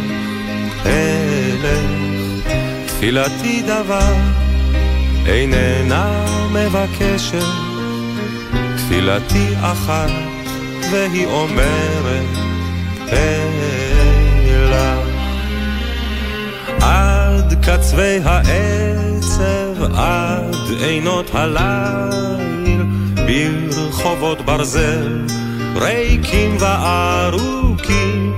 אלך. 0.85 2.07
תפילתי 2.85 3.61
דבר 3.61 4.13
איננה 5.25 6.25
מבקשת, 6.51 7.45
תפילתי 8.77 9.47
אחת 9.61 10.11
והיא 10.91 11.25
אומרת 11.25 12.37
אלה. 13.11 13.76
קצווי 17.61 18.19
העצב, 18.23 19.83
עד 19.95 20.55
עינות 20.81 21.31
הליל, 21.33 22.83
ברחובות 23.27 24.41
ברזל, 24.41 25.25
ריקים 25.75 26.57
וארוכים. 26.59 28.33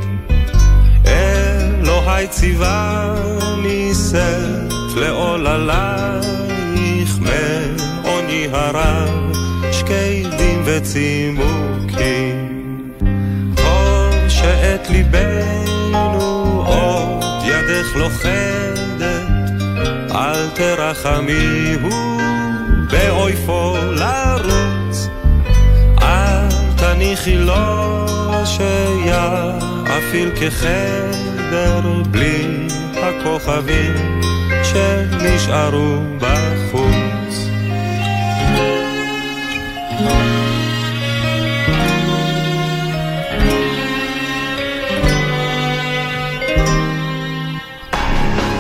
אלוהי 1.06 2.28
ציווני 2.28 3.94
סף 3.94 4.96
לעוללייך, 4.96 6.30
מעוני 7.20 8.48
הרב, 8.52 9.32
שקדים 9.72 10.62
וצימוקים. 10.66 12.50
טוב 13.56 14.30
שאת 14.30 14.90
ליבנו 14.90 16.39
ידך 17.70 17.96
לוכדת 17.96 19.30
תרחמי 20.60 21.76
הוא 21.82 22.22
באויפו 22.92 23.78
לרוץ 23.92 25.08
אל 26.02 26.48
תניחי 26.78 27.36
לו 27.36 28.06
שיאפיל 28.46 30.32
כחדר 30.36 31.82
בלי 32.12 32.68
הכוכבים 32.96 34.22
שנשארו 34.64 35.98
בחוץ. 36.20 37.50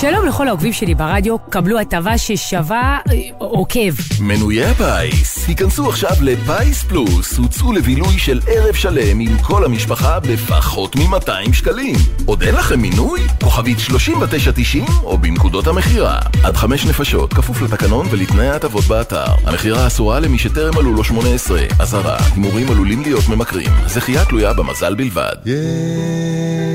שלום 0.00 0.26
לכל 0.26 0.48
העוקבים 0.48 0.72
שלי 0.72 0.94
ברדיו, 0.94 1.38
קבלו 1.38 1.78
הטבה 1.78 2.18
ששווה 2.18 2.98
אה, 3.10 3.14
עוקב. 3.38 3.94
מנויי 4.20 4.64
הפיס, 4.64 5.48
היכנסו 5.48 5.88
עכשיו 5.88 6.10
לפיס 6.22 6.82
פלוס, 6.82 7.38
הוצאו 7.38 7.72
לבילוי 7.72 8.18
של 8.18 8.40
ערב 8.46 8.74
שלם 8.74 9.20
עם 9.20 9.38
כל 9.38 9.64
המשפחה 9.64 10.20
בפחות 10.20 10.96
מ-200 10.96 11.52
שקלים. 11.52 11.96
עוד 12.26 12.42
אין 12.42 12.54
לכם 12.54 12.80
מינוי? 12.80 13.20
כוכבית 13.42 13.78
3990 13.78 14.84
או 15.02 15.18
בנקודות 15.18 15.66
המכירה. 15.66 16.18
עד 16.44 16.56
חמש 16.56 16.86
נפשות, 16.86 17.34
כפוף 17.34 17.62
לתקנון 17.62 18.06
ולתנאי 18.10 18.48
ההטבות 18.48 18.84
באתר. 18.84 19.32
המכירה 19.44 19.86
אסורה 19.86 20.20
למי 20.20 20.38
שטרם 20.38 20.74
מלאו 20.74 20.92
לו 20.92 21.04
18. 21.04 21.60
אזהרה, 21.78 22.16
הימורים 22.34 22.70
עלולים 22.70 23.02
להיות 23.02 23.28
ממכרים. 23.28 23.70
זכייה 23.86 24.24
תלויה 24.24 24.52
במזל 24.52 24.94
בלבד. 24.94 25.34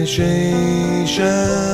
יש 0.04 0.20
אישה 0.20 1.70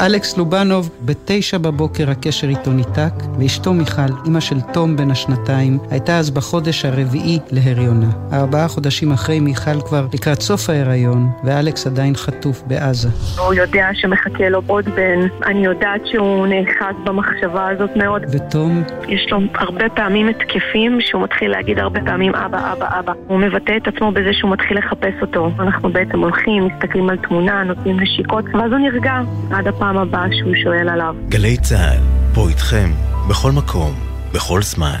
אלכס 0.00 0.36
לובנוב, 0.76 0.90
בתשע 1.04 1.58
בבוקר 1.58 2.10
הקשר 2.10 2.48
איתו 2.48 2.72
ניתק, 2.72 3.12
ואשתו 3.38 3.72
מיכל, 3.72 4.12
אמא 4.26 4.40
של 4.40 4.60
תום 4.60 4.96
בן 4.96 5.10
השנתיים, 5.10 5.78
הייתה 5.90 6.18
אז 6.18 6.30
בחודש 6.30 6.84
הרביעי 6.84 7.38
להריונה. 7.50 8.06
ארבעה 8.32 8.68
חודשים 8.68 9.12
אחרי 9.12 9.40
מיכל 9.40 9.80
כבר 9.80 10.06
לקראת 10.14 10.40
סוף 10.40 10.70
ההיריון, 10.70 11.28
ואלכס 11.44 11.86
עדיין 11.86 12.14
חטוף 12.14 12.62
בעזה. 12.66 13.08
הוא 13.38 13.54
יודע 13.54 13.88
שמחכה 13.94 14.48
לו 14.48 14.62
עוד 14.66 14.84
בן, 14.84 15.20
אני 15.46 15.64
יודעת 15.64 16.00
שהוא 16.06 16.46
נאחז 16.46 16.94
במחשבה 17.04 17.68
הזאת 17.68 17.90
מאוד. 17.96 18.22
ותום? 18.32 18.82
יש 19.08 19.26
לו 19.30 19.38
הרבה 19.54 19.88
פעמים 19.88 20.28
התקפים 20.28 20.98
שהוא 21.00 21.22
מתחיל 21.22 21.50
להגיד 21.50 21.78
הרבה 21.78 22.00
פעמים 22.00 22.34
אבא, 22.34 22.72
אבא, 22.72 22.98
אבא. 23.00 23.12
הוא 23.26 23.38
מבטא 23.38 23.76
את 23.76 23.88
עצמו 23.88 24.12
בזה 24.12 24.32
שהוא 24.32 24.50
מתחיל 24.50 24.78
לחפש 24.78 25.14
אותו. 25.22 25.50
אנחנו 25.58 25.88
בעצם 25.88 26.20
הולכים, 26.20 26.66
מסתכלים 26.66 27.10
על 27.10 27.16
תמונה, 27.16 27.64
נותנים 27.64 28.00
נשיקות, 28.00 28.44
ואז 28.54 28.72
הוא 28.72 28.78
נרגע 28.78 29.20
עד 29.50 29.66
הפעם. 29.66 29.96
הבאה 29.96 30.26
שהוא 30.32 30.52
שואל 30.66 30.88
עליו. 30.88 31.14
גלי 31.28 31.56
צה"ל, 31.56 32.00
פה 32.34 32.48
איתכם, 32.48 32.90
בכל 33.28 33.52
מקום, 33.52 33.94
בכל 34.32 34.62
זמן. 34.62 34.98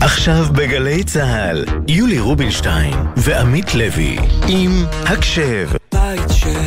עכשיו 0.00 0.44
בגלי 0.52 1.04
צה"ל, 1.04 1.64
יולי 1.88 2.18
רובינשטיין 2.18 2.94
ועמית 3.16 3.74
לוי 3.74 4.18
עם 4.48 4.70
הקשב. 5.06 5.68
בית 5.94 6.30
של 6.30 6.60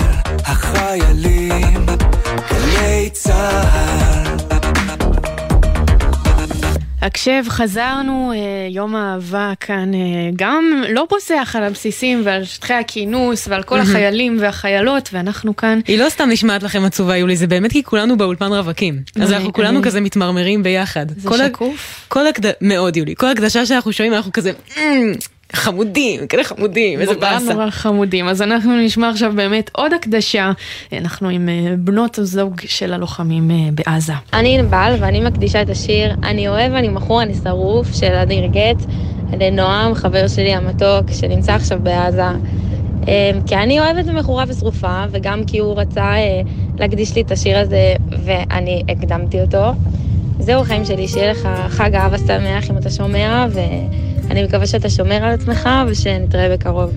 החיילים, 0.46 1.86
גלי 2.52 3.10
צה"ל 3.14 4.31
הקשב, 7.02 7.44
חזרנו, 7.50 8.32
אה, 8.36 8.38
יום 8.70 8.96
האהבה 8.96 9.54
כאן 9.60 9.94
אה, 9.94 10.00
גם 10.36 10.84
לא 10.90 11.06
פוסח 11.10 11.56
על 11.58 11.64
הבסיסים 11.64 12.22
ועל 12.26 12.44
שטחי 12.44 12.74
הכינוס 12.74 13.48
ועל 13.48 13.64
כל 13.64 13.80
החיילים 13.80 14.38
והחיילות, 14.40 15.10
ואנחנו 15.14 15.56
כאן... 15.56 15.80
היא 15.88 16.00
לא 16.00 16.10
סתם 16.10 16.30
נשמעת 16.30 16.64
לכם 16.64 16.86
עצובה, 16.86 17.18
יולי, 17.18 17.36
זה 17.36 17.48
באמת 17.48 17.72
כי 17.72 17.84
כולנו 17.84 18.18
באולפן 18.18 18.54
רווקים. 18.54 19.00
אז 19.22 19.32
אנחנו 19.34 19.54
כולנו 19.54 19.82
כזה 19.82 20.02
מתמרמרים 20.02 20.64
ביחד. 20.64 21.06
זה 21.18 21.30
שקוף? 21.48 22.08
מאוד, 22.62 22.98
יולי. 22.98 23.16
כל 23.16 23.28
הקדשה 23.28 23.66
שאנחנו 23.66 23.94
שומעים, 23.94 24.14
אנחנו 24.14 24.32
כזה... 24.32 24.52
חמודים, 25.54 26.28
כאלה 26.28 26.44
חמודים, 26.44 27.02
איזה 27.02 27.14
באסה. 27.14 27.40
נורא 27.40 27.54
נורא 27.54 27.70
חמודים. 27.70 28.28
אז 28.28 28.42
אנחנו 28.42 28.78
נשמע 28.78 29.10
עכשיו 29.10 29.32
באמת 29.36 29.70
עוד 29.74 29.94
הקדשה. 29.94 30.52
אנחנו 30.94 31.30
עם 31.30 31.50
אה, 31.50 31.76
בנות 31.78 32.18
הזוג 32.18 32.62
של 32.66 32.94
הלוחמים 32.94 33.52
אה, 33.52 33.56
בעזה. 33.72 34.14
אני 34.34 34.60
ענבל 34.60 34.96
ואני 35.00 35.22
מקדישה 35.22 35.62
את 35.62 35.70
השיר 35.70 36.16
"אני 36.24 36.48
אוהב, 36.48 36.74
אני 36.74 36.90
מכור, 36.90 37.22
אני 37.22 37.34
שרוף" 37.44 37.88
של 37.94 38.14
אדיר 38.14 38.46
גט, 38.46 38.86
לנועם, 39.40 39.96
חבר 39.96 40.28
שלי 40.28 40.54
המתוק, 40.54 41.12
שנמצא 41.12 41.54
עכשיו 41.54 41.80
בעזה. 41.84 42.24
אה, 43.08 43.32
כי 43.46 43.56
אני 43.56 43.80
אוהבת 43.80 44.06
ומכורה 44.08 44.44
ושרופה, 44.48 45.04
וגם 45.12 45.44
כי 45.48 45.60
הוא 45.60 45.76
רצה 45.76 46.14
להקדיש 46.80 47.16
לי 47.16 47.22
את 47.22 47.32
השיר 47.32 47.60
הזה, 47.60 47.94
ואני 48.26 48.84
הקדמתי 48.90 49.42
אותו. 49.42 49.72
זהו 50.40 50.62
החיים 50.62 50.86
שלי, 50.86 51.08
שיהיה 51.08 51.32
לך 51.32 51.50
חג 51.70 51.96
אהבה 51.96 52.18
שמח 52.18 52.72
אם 52.72 52.78
אתה 52.78 52.90
שומע, 52.90 53.46
ו... 53.50 53.60
אני 54.32 54.44
מקווה 54.44 54.68
שאתה 54.68 54.90
שומר 54.90 55.16
על 55.16 55.34
עצמך 55.34 55.70
ושנתראה 55.88 56.50
בקרוב. 56.54 56.92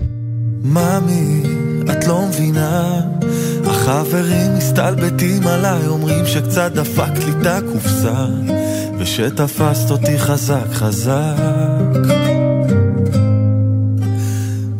ממי, 0.63 1.43
את 1.91 2.07
לא 2.07 2.21
מבינה, 2.27 3.01
החברים 3.65 4.57
מסתלבטים 4.57 5.47
עליי, 5.47 5.87
אומרים 5.87 6.25
שקצת 6.25 6.71
דפקת 6.71 7.23
לי 7.23 7.31
את 7.31 7.45
הקופסה, 7.45 8.25
ושתפסת 8.97 9.91
אותי 9.91 10.19
חזק 10.19 10.67
חזק. 10.71 11.35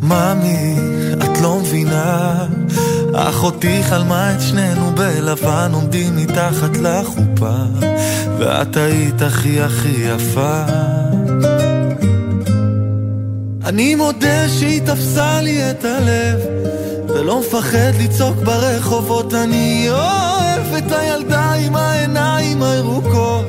ממי, 0.02 0.76
את 1.12 1.40
לא 1.42 1.58
מבינה, 1.60 2.46
אחותי 3.14 3.82
חלמה 3.82 4.34
את 4.34 4.40
שנינו 4.40 4.90
בלבן, 4.94 5.70
עומדים 5.72 6.16
מתחת 6.16 6.76
לחופה, 6.76 7.56
ואת 8.38 8.76
היית 8.76 9.22
הכי 9.22 9.60
הכי 9.60 9.94
יפה. 10.16 10.64
אני 13.66 13.94
מודה 13.94 14.48
שהיא 14.48 14.80
תפסה 14.80 15.40
לי 15.40 15.70
את 15.70 15.84
הלב 15.84 16.40
ולא 17.08 17.40
מפחד 17.40 17.92
לצעוק 18.00 18.36
ברחובות. 18.36 19.34
אני 19.34 19.86
אוהב 19.90 20.74
את 20.78 20.92
הילדה 20.92 21.52
עם 21.52 21.76
העיניים 21.76 22.62
הירוקות. 22.62 23.46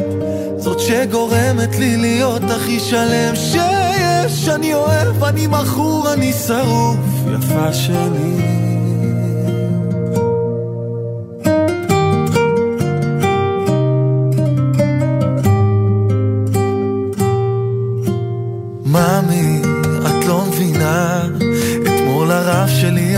זאת 0.57 0.79
שגורמת 0.79 1.75
לי 1.79 1.97
להיות 1.97 2.43
הכי 2.43 2.79
שלם 2.79 3.35
שיש. 3.35 4.49
אני 4.49 4.73
אוהב, 4.73 5.23
אני 5.23 5.47
מכור, 5.47 6.13
אני 6.13 6.33
שרוף. 6.33 6.97
יפה 7.33 7.73
שלי 7.73 8.57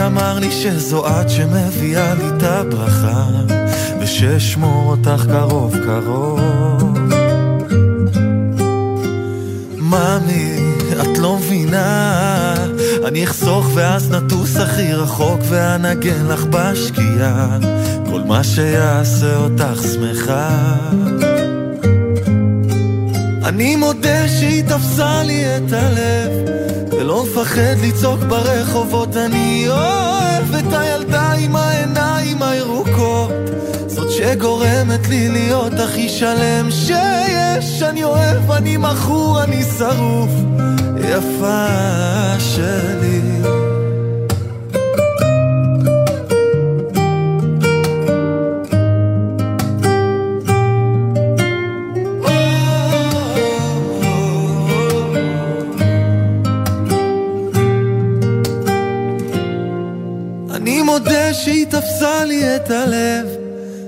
אמר 0.10 0.40
לי 0.40 0.52
שזו 0.52 1.08
את 1.08 1.30
שמביאה 1.30 2.14
לי 2.14 2.30
את 2.38 2.44
הברכה 2.44 3.26
ושאשמור 4.00 4.90
אותך 4.90 5.26
קרוב 5.32 5.76
קרוב. 5.86 7.00
ממי, 9.78 10.60
את 11.02 11.18
לא 11.18 11.38
מבינה? 11.38 12.54
אני 13.08 13.24
אחסוך 13.24 13.70
ואז 13.74 14.12
נטוס 14.12 14.56
הכי 14.56 14.94
רחוק 14.94 15.40
ואנגן 15.50 16.26
לך 16.28 16.44
בשקיעה. 16.44 17.58
כל 18.12 18.22
מה 18.22 18.44
שיעשה 18.44 19.38
אותך 19.38 19.82
שמחה. 19.94 20.50
אני 23.44 23.76
מודה 23.76 24.28
שהיא 24.28 24.64
תפסה 24.64 25.24
לי 25.24 25.58
את 25.58 25.74
הלב 25.74 26.32
מפחד 27.24 27.76
לצעוק 27.84 28.20
ברחובות 28.20 29.18
אני 29.18 29.66
אוהב 29.68 30.56
את 30.56 30.74
הילדה 30.74 31.32
עם 31.32 31.56
העיניים 31.56 32.44
הירוקות. 32.44 33.32
זאת 33.88 34.12
שגורמת 34.12 35.08
לי 35.08 35.30
להיות 35.30 35.74
הכי 35.74 36.10
שלם 36.10 36.72
שיש. 36.72 37.82
אני 37.82 38.04
אוהב, 38.04 38.52
אני 38.52 38.78
מכור, 38.78 39.44
אני 39.44 39.64
שרוף. 39.64 40.32
יפה 41.10 41.68
שלי 42.40 43.22
שהיא 61.34 61.66
תפסה 61.66 62.26
לי 62.26 62.56
את 62.56 62.72
הלב 62.72 63.28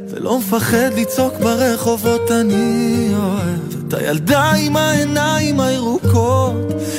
ולא 0.09 0.39
מפחד 0.39 0.89
לצעוק 0.97 1.33
ברחובות 1.39 2.31
אני 2.31 3.11
אוהב 3.15 3.87
את 3.87 3.93
הילדה 3.93 4.51
עם 4.51 4.77
העיניים 4.77 5.59
הירוקות 5.59 6.55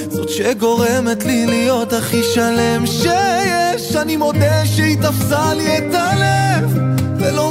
זאת 0.08 0.28
שגורמת 0.28 1.24
לי 1.24 1.46
להיות 1.46 1.92
הכי 1.92 2.22
שלם 2.34 2.86
שיש. 2.86 3.96
אני 3.96 4.16
מודה 4.16 4.66
שהיא 4.66 4.96
תפסה 4.96 5.54
לי 5.54 5.78
את 5.78 5.94
הלב 5.94 7.01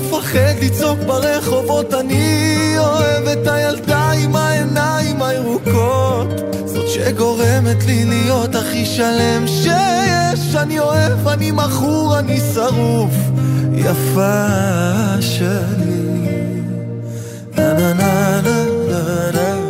מפחד 0.01 0.53
לצעוק 0.61 0.99
ברחובות 0.99 1.93
אני 1.93 2.73
אוהב 2.77 3.27
את 3.27 3.47
הילדה 3.47 4.11
עם 4.11 4.35
העיניים 4.35 5.21
הירוקות. 5.21 6.27
זאת 6.65 6.87
שגורמת 6.87 7.85
לי 7.85 8.05
להיות 8.05 8.55
הכי 8.55 8.85
שלם 8.85 9.47
שיש. 9.47 10.55
אני 10.55 10.79
אוהב, 10.79 11.27
אני 11.27 11.51
מכור, 11.51 12.19
אני 12.19 12.39
שרוף. 12.53 13.13
יפה 13.75 14.47
שלי. 15.19 16.11
נה 17.57 17.73
נה 17.73 17.93
נה 17.93 18.41
נה 18.41 19.31
נה 19.33 19.60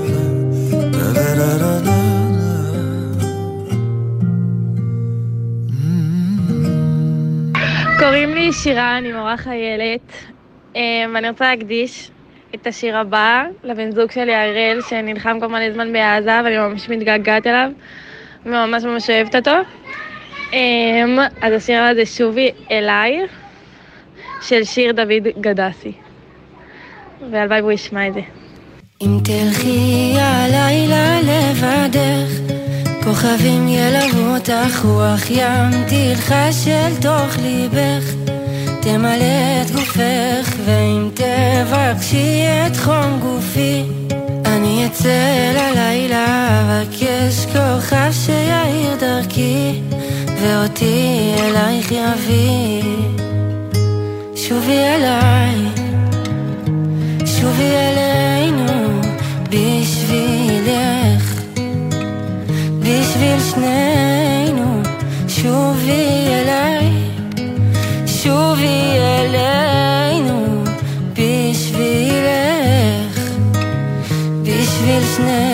קוראים 8.01 8.33
לי 8.33 8.53
שירה, 8.53 8.97
אני 8.97 9.11
מורה 9.13 9.37
חיילת, 9.37 10.13
אמ, 10.75 10.81
ואני 11.13 11.29
רוצה 11.29 11.49
להקדיש 11.49 12.11
את 12.55 12.67
השיר 12.67 12.97
הבא 12.97 13.43
לבן 13.63 13.91
זוג 13.91 14.11
שלי 14.11 14.35
הראל, 14.35 14.79
שנלחם 14.89 15.37
כבר 15.39 15.47
מלא 15.47 15.71
זמן 15.73 15.93
בעזה, 15.93 16.39
ואני 16.43 16.57
ממש 16.57 16.89
מתגעגעת 16.89 17.47
אליו, 17.47 17.69
וממש 18.45 18.83
ממש 18.83 19.09
אוהבת 19.09 19.35
אותו. 19.35 19.51
אמ, 20.53 21.19
אז 21.41 21.53
השיר 21.53 21.83
הזה 21.83 22.05
שובי 22.05 22.51
אליי, 22.71 23.19
של 24.41 24.63
שיר 24.63 24.91
דוד 24.91 25.41
גדסי. 25.41 25.91
והלוואי 27.31 27.61
והוא 27.61 27.71
ישמע 27.71 28.07
את 28.07 28.13
זה. 28.13 28.21
אם 29.01 29.17
תלכי 29.23 30.13
הלילה 30.17 31.19
לבדך, 31.21 32.60
כוכבים 33.03 33.67
ילוו 33.67 34.35
אותך, 34.35 34.85
רוח 34.85 35.29
ים 35.29 35.85
תלחש 35.87 36.67
אל 36.67 36.95
תוך 37.01 37.37
ליבך, 37.41 38.13
תמלא 38.81 39.61
את 39.61 39.71
גופך, 39.71 40.55
ואם 40.65 41.09
תבקשי 41.13 42.43
את 42.67 42.77
חום 42.77 43.19
גופי, 43.21 43.83
אני 44.45 44.85
אצא 44.85 45.51
ללילה, 45.55 46.49
אבקש 46.61 47.45
כוכב 47.45 48.11
שיאיר 48.11 48.95
דרכי, 48.99 49.81
ואותי 50.41 51.33
אלייך 51.39 51.91
יביא. 51.91 52.83
שובי 54.35 54.77
אליי, 54.77 55.55
שובי 57.25 57.71
אלינו, 57.75 58.30
שנינו 63.51 64.81
שובי 65.27 66.27
אליי, 66.27 66.89
שובי 68.05 68.97
אלינו 68.97 70.63
בשבילך, 71.13 71.99
בשביל 74.43 75.03
שנינו 75.15 75.50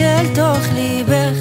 אל 0.00 0.26
תוך 0.34 0.66
ליבך, 0.74 1.38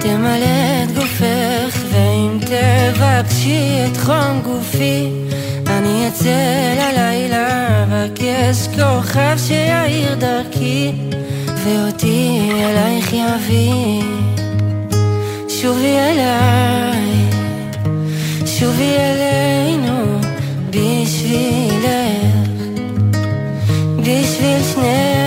תמלא 0.00 0.84
את 0.84 0.94
גופך, 0.94 1.78
ואם 1.90 2.38
תבקשי 2.40 3.78
את 3.86 3.96
חום 3.96 4.40
גופי, 4.44 5.08
אני 5.66 6.08
אצא 6.08 6.74
ללילה, 6.78 7.68
אבקש 7.82 8.66
כוכב 8.66 9.36
שיאיר 9.46 10.14
דרכי, 10.14 10.92
ואותי 11.64 12.50
אלייך 12.54 13.12
יביא. 13.12 14.02
שובי 15.48 15.96
אליי, 15.98 17.30
שובי 18.46 18.94
אלינו, 18.96 20.20
בשבילך, 20.70 21.92
בשביל 23.98 24.62
שנינו, 24.74 25.21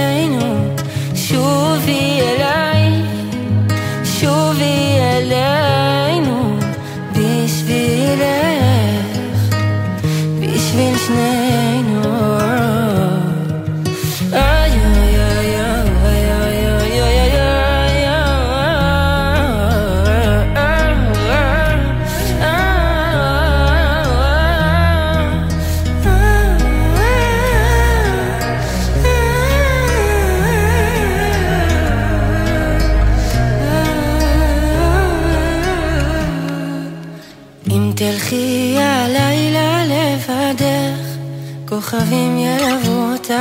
כוכבים 41.76 42.38
ילוו 42.38 43.13
אותך. 43.13 43.34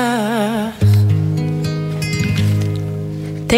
9.37, 3.48 3.52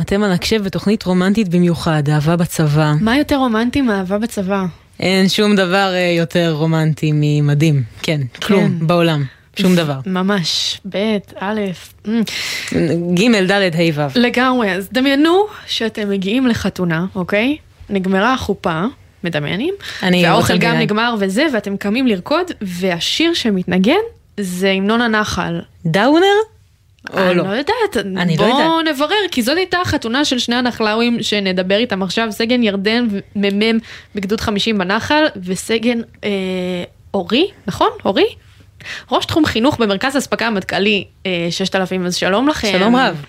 אתם 0.00 0.22
על 0.22 0.32
הקשב 0.32 0.62
בתוכנית 0.64 1.04
רומנטית 1.04 1.48
במיוחד, 1.48 2.02
אהבה 2.08 2.36
בצבא. 2.36 2.92
מה 3.00 3.18
יותר 3.18 3.36
רומנטי 3.36 3.80
מאהבה 3.80 4.18
בצבא? 4.18 4.64
אין 5.00 5.28
שום 5.28 5.56
דבר 5.56 5.90
אה, 5.94 6.14
יותר 6.18 6.52
רומנטי 6.52 7.10
ממדים. 7.14 7.82
כן, 8.02 8.20
כלום 8.42 8.78
בעולם. 8.86 9.24
שום 9.56 9.76
דבר. 9.76 10.00
ממש, 10.06 10.80
ב', 10.88 11.16
א'. 11.38 11.60
ג', 13.14 13.50
ד', 13.50 13.52
ה', 13.52 13.90
ו'. 13.94 14.06
לגמרי, 14.14 14.72
אז 14.72 14.88
דמיינו 14.92 15.44
שאתם 15.66 16.10
מגיעים 16.10 16.46
לחתונה, 16.46 17.06
אוקיי? 17.14 17.56
נגמרה 17.90 18.34
החופה, 18.34 18.84
מדמיינים? 19.24 19.74
אני 20.02 20.24
והאוכל 20.26 20.56
גם. 20.56 20.76
נגמר 20.78 21.14
וזה, 21.18 21.46
ואתם 21.54 21.76
קמים 21.76 22.06
לרקוד, 22.06 22.46
והשיר 22.60 23.34
שמתנגן 23.34 24.00
זה 24.40 24.70
המנון 24.70 25.00
הנחל. 25.00 25.60
דאונר? 25.86 26.26
או 27.12 27.18
אני 27.18 27.34
לא? 27.34 27.44
לא 27.44 27.48
יודעת, 27.48 27.96
אני 28.16 28.36
לא 28.36 28.46
בואו 28.46 28.58
יודעת. 28.80 28.94
נברר, 28.94 29.16
כי 29.30 29.42
זאת 29.42 29.56
הייתה 29.56 29.78
החתונה 29.80 30.24
של 30.24 30.38
שני 30.38 30.56
הנחלאווים 30.56 31.22
שנדבר 31.22 31.76
איתם 31.76 32.02
עכשיו, 32.02 32.26
סגן 32.32 32.62
ירדן 32.62 33.06
מ"מ 33.36 33.78
בגדוד 34.14 34.40
50 34.40 34.78
בנחל, 34.78 35.24
וסגן 35.44 36.00
אה, 36.24 36.30
אורי, 37.14 37.50
נכון? 37.66 37.88
אורי? 38.04 38.24
ראש 39.12 39.26
תחום 39.26 39.44
חינוך 39.46 39.76
במרכז 39.80 40.16
אספקה 40.18 40.46
המטכ"לי 40.46 41.04
אה, 41.26 41.46
6000, 41.50 42.06
אז 42.06 42.14
שלום 42.16 42.48
לכם. 42.48 42.68
שלום 42.72 42.96
רב. 42.96 43.24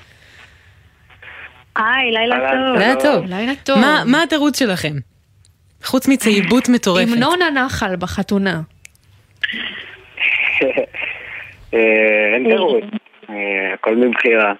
היי, 1.75 2.11
לילה 2.11 2.35
טוב. 2.51 2.79
לילה 2.79 2.95
טוב. 3.01 3.25
לילה 3.25 3.53
טוב. 3.63 3.77
מה- 3.79 4.03
מה 4.05 4.23
התירוץ 4.23 4.59
שלכם? 4.59 4.93
חוץ 5.83 6.07
מצעיבות 6.07 6.69
מטורפת. 6.69 7.11
המנון 7.11 7.41
הנחל 7.41 7.95
בחתונה. 7.95 8.61
אה, 11.73 12.33
אין 12.33 12.49
תירוץ, 12.49 12.83
אה, 13.29 13.73
הכל 13.73 13.95
מבחירה. 13.95 14.53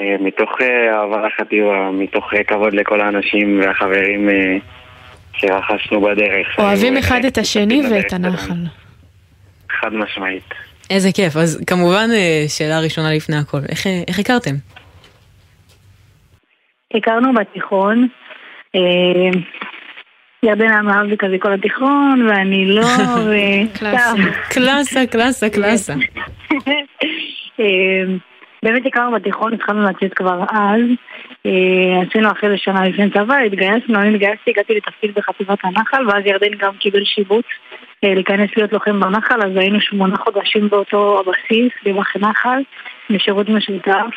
אה, 0.00 0.16
מתוך 0.20 0.50
אה, 0.60 1.00
אהבה 1.00 1.26
לחטיבה, 1.26 1.90
מתוך 1.92 2.24
כבוד 2.46 2.74
לכל 2.74 3.00
האנשים 3.00 3.60
והחברים 3.60 4.28
שרכשנו 5.36 6.00
בדרך. 6.00 6.58
אוהבים 6.58 6.96
אחד 6.96 7.24
את 7.24 7.38
השני 7.38 7.82
ואת 7.90 8.12
הנחל. 8.12 8.54
חד 9.80 9.94
משמעית. 9.94 10.54
איזה 10.90 11.08
כיף. 11.12 11.36
אז 11.36 11.64
כמובן, 11.66 12.08
שאלה 12.48 12.80
ראשונה 12.80 13.14
לפני 13.14 13.36
הכל. 13.36 13.58
איך, 13.68 13.86
איך 14.08 14.18
הכרתם? 14.18 14.54
הכרנו 16.94 17.34
בתיכון. 17.34 18.08
ירדן 20.44 20.72
אמר 20.72 21.02
לי 21.02 21.16
כזה 21.18 21.36
כל 21.38 21.52
התיכון, 21.52 22.26
ואני 22.28 22.66
לא, 22.66 22.82
וסתם. 23.28 24.16
קלאסה, 24.50 25.06
קלאסה, 25.06 25.50
קלאסה. 25.50 25.94
אה, 27.60 28.04
באמת 28.62 28.86
הכרנו 28.86 29.12
בתיכון, 29.12 29.54
התחלנו 29.54 29.82
לצאת 29.82 30.14
כבר 30.14 30.44
אז. 30.50 30.80
אה, 31.46 32.02
עשינו 32.08 32.30
אחרי 32.30 32.50
זה 32.50 32.56
שנה 32.56 32.88
לפני 32.88 33.10
צבא, 33.10 33.36
התגייסנו, 33.36 34.00
אני 34.00 34.14
התגייסתי, 34.14 34.50
הגעתי 34.50 34.74
לתפקיד 34.74 35.14
בחטיבת 35.14 35.58
הנחל, 35.64 36.08
ואז 36.08 36.26
ירדן 36.26 36.54
גם 36.58 36.72
קיבל 36.78 37.04
שיבוץ 37.04 37.46
אה, 38.04 38.14
להיכנס 38.14 38.50
להיות 38.56 38.72
לוחם 38.72 39.00
בנחל, 39.00 39.42
אז 39.42 39.56
היינו 39.56 39.80
שמונה 39.80 40.16
חודשים 40.16 40.68
באותו 40.68 41.20
הבסיס, 41.20 41.72
במח 41.84 42.16
נחל, 42.16 42.62
בשירות 43.10 43.48
משותף. 43.48 44.14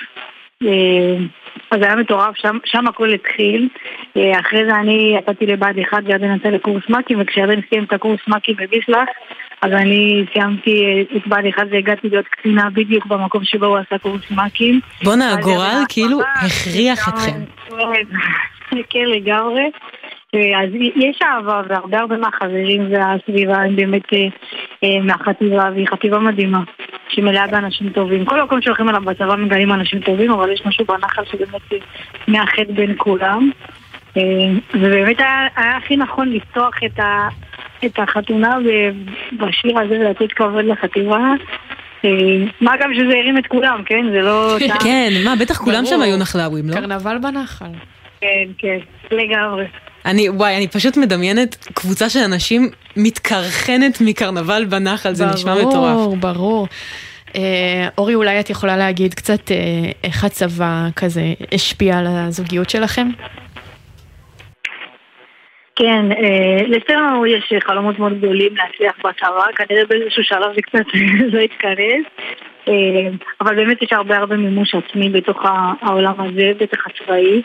אה, 0.63 1.25
אז 1.71 1.81
היה 1.81 1.95
מטורף, 1.95 2.35
שם, 2.35 2.57
שם 2.65 2.87
הכל 2.87 3.13
התחיל. 3.13 3.69
אה, 4.17 4.39
אחרי 4.39 4.65
זה 4.65 4.75
אני 4.75 5.15
יצאתי 5.19 5.45
לבה"ד 5.45 5.79
1 5.79 6.03
וירדן 6.05 6.35
יצא 6.35 6.49
לקורס 6.49 6.83
מ"כים, 6.89 7.21
וכשירדן 7.21 7.59
סיים 7.69 7.83
את 7.83 7.93
הקורס 7.93 8.19
מ"כים 8.27 8.55
בביסלח, 8.55 9.09
אז 9.61 9.71
אני 9.71 10.25
סיימתי 10.33 11.05
את 11.17 11.27
בה"ד 11.27 11.45
1 11.45 11.63
והגעתי 11.71 12.09
להיות 12.09 12.27
קצינה 12.27 12.69
בדיוק 12.69 13.05
במקום 13.05 13.43
שבו 13.43 13.65
הוא 13.65 13.77
עשה 13.77 13.97
קורס 13.97 14.31
מ"כים. 14.31 14.79
בואנה, 15.03 15.33
הגורל 15.33 15.83
כאילו 15.89 16.19
הכריח. 16.21 17.09
אתכם. 17.09 17.39
כן, 18.89 19.05
לגמרי. 19.05 19.63
אה, 20.35 20.63
אז 20.63 20.69
יש 20.95 21.19
אהבה 21.23 21.61
והרבה 21.69 21.99
הרבה 21.99 22.17
מהחברים 22.17 22.87
והסביבה 22.91 23.57
הם 23.57 23.75
באמת 23.75 24.13
אה, 24.13 24.27
אה, 24.83 24.99
מהחטיבה, 25.03 25.69
והיא 25.73 25.87
חטיבה 25.87 26.19
מדהימה, 26.19 26.63
שמלאה 27.09 27.47
באנשים 27.47 27.89
טובים. 27.89 28.25
כל 28.25 28.43
מקום 28.43 28.61
שהולכים 28.61 28.89
אליו 28.89 29.01
בצבא 29.01 29.35
מגלים 29.35 29.71
אנשים 29.71 29.99
טובים, 29.99 30.31
אבל 30.31 30.51
יש 30.51 30.65
משהו 30.65 30.85
בנחל 30.85 31.23
שבאמת 31.25 31.83
מאחד 32.27 32.71
בין 32.75 32.93
כולם. 32.97 33.49
ובאמת 34.73 35.19
היה, 35.19 35.47
היה 35.55 35.77
הכי 35.77 35.97
נכון 35.97 36.31
לפתוח 36.31 36.73
את, 36.85 36.99
ה, 36.99 37.27
את 37.85 37.99
החתונה 37.99 38.57
בשיר 39.39 39.79
הזה 39.79 39.99
ולתת 39.99 40.31
כבוד 40.31 40.65
לחטיבה. 40.65 41.19
מה 42.61 42.71
גם 42.79 42.93
שזה 42.93 43.13
הרים 43.17 43.37
את 43.37 43.47
כולם, 43.47 43.81
כן? 43.85 44.05
זה 44.11 44.21
לא... 44.21 44.57
כן, 44.83 45.09
מה, 45.25 45.35
בטח 45.35 45.57
כולם 45.57 45.85
שם. 45.85 46.01
היו 46.01 46.17
נחלאווים, 46.17 46.69
לא? 46.69 46.73
קרנבל 46.73 47.17
בנחל. 47.17 47.65
כן, 48.21 48.47
כן, 48.57 48.77
לגמרי. 49.11 49.65
אני, 50.05 50.29
וואי, 50.29 50.57
אני 50.57 50.67
פשוט 50.67 50.97
מדמיינת 50.97 51.55
קבוצה 51.73 52.09
של 52.09 52.19
אנשים 52.19 52.69
מתקרחנת 52.97 54.01
מקרנבל 54.01 54.65
בנחל, 54.65 55.13
זה 55.13 55.25
נשמע 55.25 55.55
מטורף. 55.55 55.95
ברור, 55.95 56.17
ברור. 56.17 56.67
אה, 57.35 57.87
אורי, 57.97 58.15
אולי 58.15 58.39
את 58.39 58.49
יכולה 58.49 58.77
להגיד 58.77 59.13
קצת 59.13 59.51
אה, 59.51 59.57
איך 60.03 60.23
הצבא 60.23 60.87
כזה 60.95 61.33
השפיע 61.51 61.97
על 61.97 62.05
הזוגיות 62.07 62.69
שלכם? 62.69 63.07
כן, 65.75 66.11
אה, 66.11 67.27
יש 67.27 67.53
חלומות 67.63 67.99
מאוד 67.99 68.17
גדולים 68.17 68.55
להצליח 68.55 68.95
בצבא, 68.97 69.45
כנראה 69.55 69.85
באיזשהו 69.89 70.23
שלב 70.23 70.55
זה 70.55 70.61
קצת 70.61 70.85
לא 71.33 71.39
יתכנס, 71.39 72.05
אה, 72.19 72.54
אבל 73.41 73.55
באמת 73.55 73.81
יש 73.81 73.93
הרבה 73.93 74.17
הרבה 74.17 74.37
מימוש 74.37 74.75
עצמי 74.75 75.09
בתוך 75.09 75.37
העולם 75.81 76.13
הזה, 76.17 76.51
בטח 76.59 76.77
הצבאי. 76.87 77.41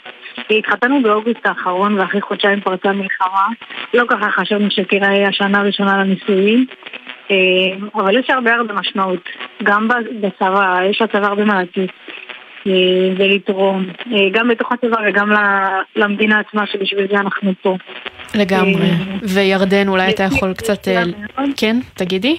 אה, 0.50 0.56
התחתנו 0.56 1.02
באוגוסט 1.02 1.46
האחרון 1.46 1.98
ואחרי 1.98 2.20
חודשיים 2.20 2.60
פרצה 2.60 2.92
מלחמה, 2.92 3.46
לא 3.94 4.04
ככה 4.08 4.30
חשבנו 4.30 4.70
שתראה 4.70 5.28
השנה 5.28 5.60
הראשונה 5.60 6.04
לנישואים, 6.04 6.66
אה, 7.30 7.36
אבל 7.94 8.18
יש 8.18 8.30
הרבה 8.30 8.54
הרבה 8.54 8.74
משמעות, 8.74 9.28
גם 9.62 9.88
בצבא, 10.20 10.80
יש 10.90 11.02
לצבא 11.02 11.26
הרבה 11.26 11.44
מה 11.44 11.62
לתת. 11.62 11.90
אה, 12.66 12.72
ולתרום, 13.16 13.86
אה, 14.12 14.18
גם 14.32 14.48
בתוך 14.48 14.72
הצבא 14.72 14.96
וגם 15.08 15.32
למדינה 15.96 16.40
עצמה 16.40 16.66
שבשביל 16.66 17.06
זה 17.10 17.16
אנחנו 17.18 17.52
פה. 17.62 17.76
לגמרי. 18.34 18.82
אה, 18.82 18.96
וירדן, 19.22 19.88
אולי 19.88 20.10
אתה 20.10 20.22
יכול 20.22 20.54
קצת... 20.54 20.88
אה. 20.88 21.02
כן, 21.56 21.76
תגידי. 21.94 22.38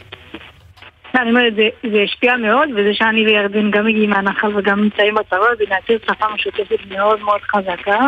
אני 1.22 1.30
אומרת, 1.30 1.55
זה, 1.55 1.69
זה 1.91 2.01
השפיע 2.01 2.38
מאוד, 2.38 2.69
וזה 2.76 2.93
שאני 2.93 3.26
וירדן 3.26 3.72
גם 3.72 3.86
מגיעים 3.86 4.09
מהנחל 4.09 4.57
וגם 4.57 4.84
נמצאים 4.84 5.15
בצבא, 5.15 5.45
זה 5.57 5.63
מייצר 5.69 6.05
שפה 6.05 6.26
משותפת 6.34 6.80
מאוד 6.89 7.19
מאוד 7.19 7.41
חזקה. 7.41 7.99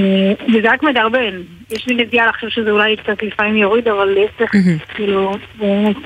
אה, 0.00 0.32
וזה 0.48 0.72
רק 0.72 0.82
מדרבן. 0.82 1.42
יש 1.70 1.86
לי 1.86 1.94
נטייה 1.94 2.26
לחשוב 2.26 2.50
שזה 2.50 2.70
אולי 2.70 2.96
קצת 2.96 3.22
לפעמים 3.22 3.56
יוריד, 3.56 3.88
אבל 3.88 4.04
להפך, 4.04 4.50
כאילו, 4.94 5.32
באמת. 5.58 5.96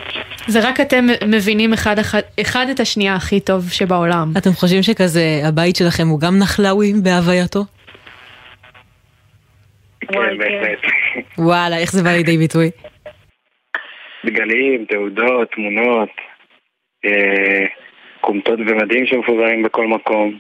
זה 0.47 0.69
רק 0.69 0.81
אתם 0.81 1.05
מבינים 1.27 1.73
אחד, 1.73 1.99
אחד, 1.99 2.21
אחד 2.41 2.67
את 2.71 2.81
השנייה 2.81 3.15
הכי 3.15 3.41
טוב 3.41 3.69
שבעולם. 3.71 4.33
אתם 4.39 4.51
חושבים 4.51 4.83
שכזה 4.83 5.41
הבית 5.49 5.77
שלכם 5.77 6.07
הוא 6.09 6.21
גם 6.21 6.39
נחלאווי 6.39 6.93
בהווייתו? 7.03 7.61
כן, 10.01 10.39
בהחלט. 10.39 10.79
וואלה, 11.39 11.79
איך 11.79 11.93
זה 11.93 12.03
בא 12.03 12.11
לידי 12.11 12.39
ביטוי? 12.39 12.71
דגלים, 14.27 14.85
תעודות, 14.85 15.51
תמונות, 15.51 16.09
כומתות 18.21 18.59
ומדים 18.67 19.07
שמפוזרים 19.07 19.63
בכל 19.63 19.87
מקום. 19.87 20.39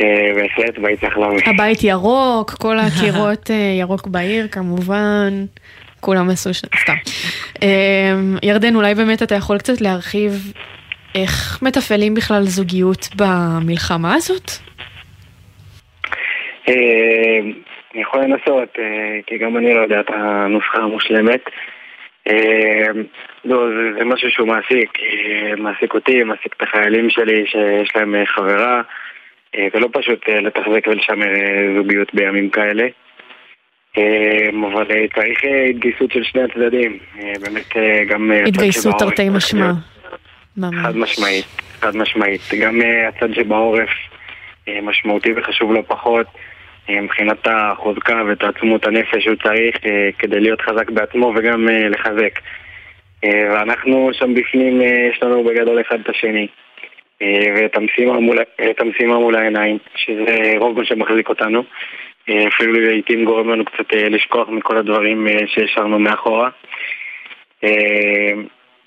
אה, 0.00 0.32
בהחלט 0.34 0.78
בית 0.78 1.04
נחלאוי. 1.04 1.40
הבית 1.46 1.84
ירוק, 1.84 2.50
כל 2.50 2.76
הקירות 2.78 3.50
אה, 3.50 3.76
ירוק 3.80 4.06
בעיר 4.06 4.48
כמובן, 4.48 5.44
כולם 6.00 6.30
עשו 6.30 6.54
ש... 6.54 6.62
סתם. 6.82 6.94
אה, 7.62 8.14
ירדן, 8.42 8.74
אולי 8.74 8.94
באמת 8.94 9.22
אתה 9.22 9.34
יכול 9.34 9.58
קצת 9.58 9.80
להרחיב 9.80 10.32
איך 11.14 11.62
מתפעלים 11.62 12.14
בכלל 12.14 12.42
זוגיות 12.42 13.08
במלחמה 13.16 14.14
הזאת? 14.14 14.50
אה, 16.68 17.38
אני 17.94 18.02
יכול 18.02 18.20
לנסות, 18.20 18.68
אה, 18.78 19.18
כי 19.26 19.38
גם 19.38 19.56
אני 19.56 19.74
לא 19.74 19.80
יודע 19.80 20.00
את 20.00 20.10
הנוסחה 20.10 20.78
המושלמת. 20.78 21.40
אה, 22.28 23.02
לא, 23.44 23.68
זה, 23.68 23.98
זה 23.98 24.04
משהו 24.04 24.30
שהוא 24.30 24.48
מעסיק, 24.48 24.90
אה, 25.00 25.56
מעסיק 25.56 25.94
אותי, 25.94 26.22
מעסיק 26.22 26.54
את 26.56 26.62
החיילים 26.62 27.10
שלי 27.10 27.46
שיש 27.46 27.96
להם 27.96 28.14
אה, 28.14 28.26
חברה, 28.26 28.82
אה, 29.56 29.66
ולא 29.74 29.88
פשוט 29.92 30.28
לתחזק 30.28 30.86
ולשמר 30.86 31.26
זוגיות 31.76 32.14
בימים 32.14 32.50
כאלה. 32.50 32.86
אה, 33.98 34.48
אבל 34.72 34.86
צריך 35.14 35.38
התגייסות 35.70 36.12
של 36.12 36.24
שני 36.24 36.42
הצדדים, 36.42 36.98
באמת 37.40 37.76
גם... 38.08 38.32
התגייסות 38.46 38.94
תרתי 38.98 39.28
משמע. 39.28 39.72
ממש. 40.56 40.74
חד 40.82 40.96
משמעית, 40.96 41.44
חד 41.80 41.96
משמעית. 41.96 42.40
גם 42.60 42.80
הצד 43.08 43.34
שבעורף 43.34 43.90
משמעותי 44.82 45.32
וחשוב 45.36 45.72
לא 45.72 45.82
פחות. 45.86 46.26
אה, 46.90 47.00
מבחינת 47.00 47.46
החוזקה 47.46 48.22
ותעצמות 48.28 48.86
הנפש 48.86 49.24
שהוא 49.24 49.36
צריך 49.42 49.76
אה, 49.86 50.10
כדי 50.18 50.40
להיות 50.40 50.60
חזק 50.60 50.90
בעצמו 50.90 51.32
וגם 51.36 51.68
אה, 51.68 51.88
לחזק. 51.88 52.40
ואנחנו 53.24 54.10
שם 54.12 54.34
בפנים, 54.34 54.80
יש 54.80 55.22
לנו 55.22 55.44
בגדול 55.44 55.80
אחד 55.80 56.00
את 56.00 56.08
השני. 56.08 56.46
ואת 57.56 57.76
המשימה 57.76 58.20
מול, 58.20 58.38
המשימה 58.78 59.18
מול 59.18 59.36
העיניים, 59.36 59.78
שזה 59.96 60.52
רוב 60.58 60.78
מה 60.78 60.84
שמחזיק 60.84 61.28
אותנו. 61.28 61.62
אפילו 62.48 62.72
לעיתים 62.72 63.24
גורם 63.24 63.50
לנו 63.50 63.64
קצת 63.64 63.92
לשכוח 63.92 64.48
מכל 64.48 64.76
הדברים 64.76 65.26
שהשארנו 65.46 65.98
מאחורה. 65.98 66.50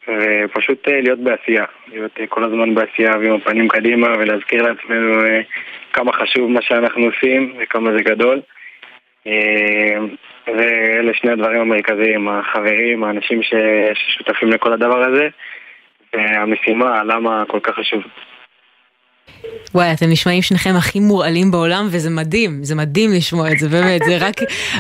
ופשוט 0.07 0.87
אה, 0.87 1.01
להיות 1.01 1.19
בעשייה, 1.19 1.65
להיות 1.87 2.11
אה, 2.19 2.27
כל 2.27 2.43
הזמן 2.43 2.75
בעשייה 2.75 3.11
ועם 3.19 3.33
הפנים 3.33 3.67
קדימה 3.67 4.07
ולהזכיר 4.19 4.63
לעצמנו 4.63 5.25
אה, 5.25 5.41
כמה 5.93 6.13
חשוב 6.13 6.51
מה 6.51 6.61
שאנחנו 6.61 7.05
עושים 7.05 7.53
וכמה 7.59 7.91
זה 7.91 8.03
גדול. 8.03 8.41
ואלה 10.47 11.13
שני 11.13 11.31
הדברים 11.31 11.61
המרכזיים, 11.61 12.27
החברים, 12.27 13.03
האנשים 13.03 13.41
ששותפים 13.43 14.49
לכל 14.49 14.73
הדבר 14.73 15.03
הזה 15.03 15.27
והמשימה, 16.13 17.03
למה 17.03 17.43
כל 17.47 17.59
כך 17.59 17.75
חשוב. 17.75 18.03
וואי, 19.73 19.93
אתם 19.93 20.09
נשמעים 20.09 20.41
שניכם 20.41 20.75
הכי 20.77 20.99
מורעלים 20.99 21.51
בעולם, 21.51 21.87
וזה 21.91 22.09
מדהים, 22.09 22.63
זה 22.63 22.75
מדהים 22.75 23.11
לשמוע 23.13 23.51
את 23.51 23.59
זה, 23.59 23.69
באמת, 23.69 24.01
זה 24.05 24.17
רק, 24.17 24.35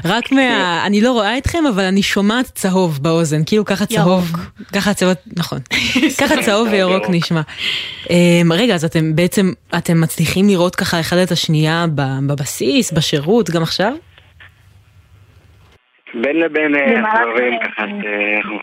רק 0.05 0.31
מה... 0.31 0.83
אני 0.85 1.01
לא 1.01 1.11
רואה 1.11 1.37
אתכם, 1.37 1.63
אבל 1.73 1.83
אני 1.83 2.03
שומעת 2.03 2.45
צהוב 2.45 2.99
באוזן, 3.03 3.41
כאילו 3.45 3.65
ככה 3.65 3.85
צהוב, 3.85 4.31
ככה 4.73 4.93
צהוב, 4.93 5.13
נכון, 5.37 5.59
ככה 6.21 6.41
צהוב 6.41 6.67
וירוק 6.71 7.03
נשמע. 7.09 7.41
אמ, 8.09 8.51
רגע, 8.53 8.75
אז 8.75 8.85
אתם 8.85 9.15
בעצם, 9.15 9.51
אתם 9.77 10.01
מצליחים 10.01 10.47
לראות 10.49 10.75
ככה 10.75 10.99
אחד 10.99 11.17
את 11.17 11.31
השנייה 11.31 11.85
ב- 11.95 12.27
בבסיס, 12.27 12.91
בשירות, 12.91 13.49
גם 13.49 13.63
עכשיו? 13.63 13.93
בין 16.23 16.35
לבין 16.35 16.75
אה, 16.75 16.81
הסבבים 16.81 17.53
אה, 17.53 17.67
ככה, 17.67 17.83
שאנחנו- 18.03 18.59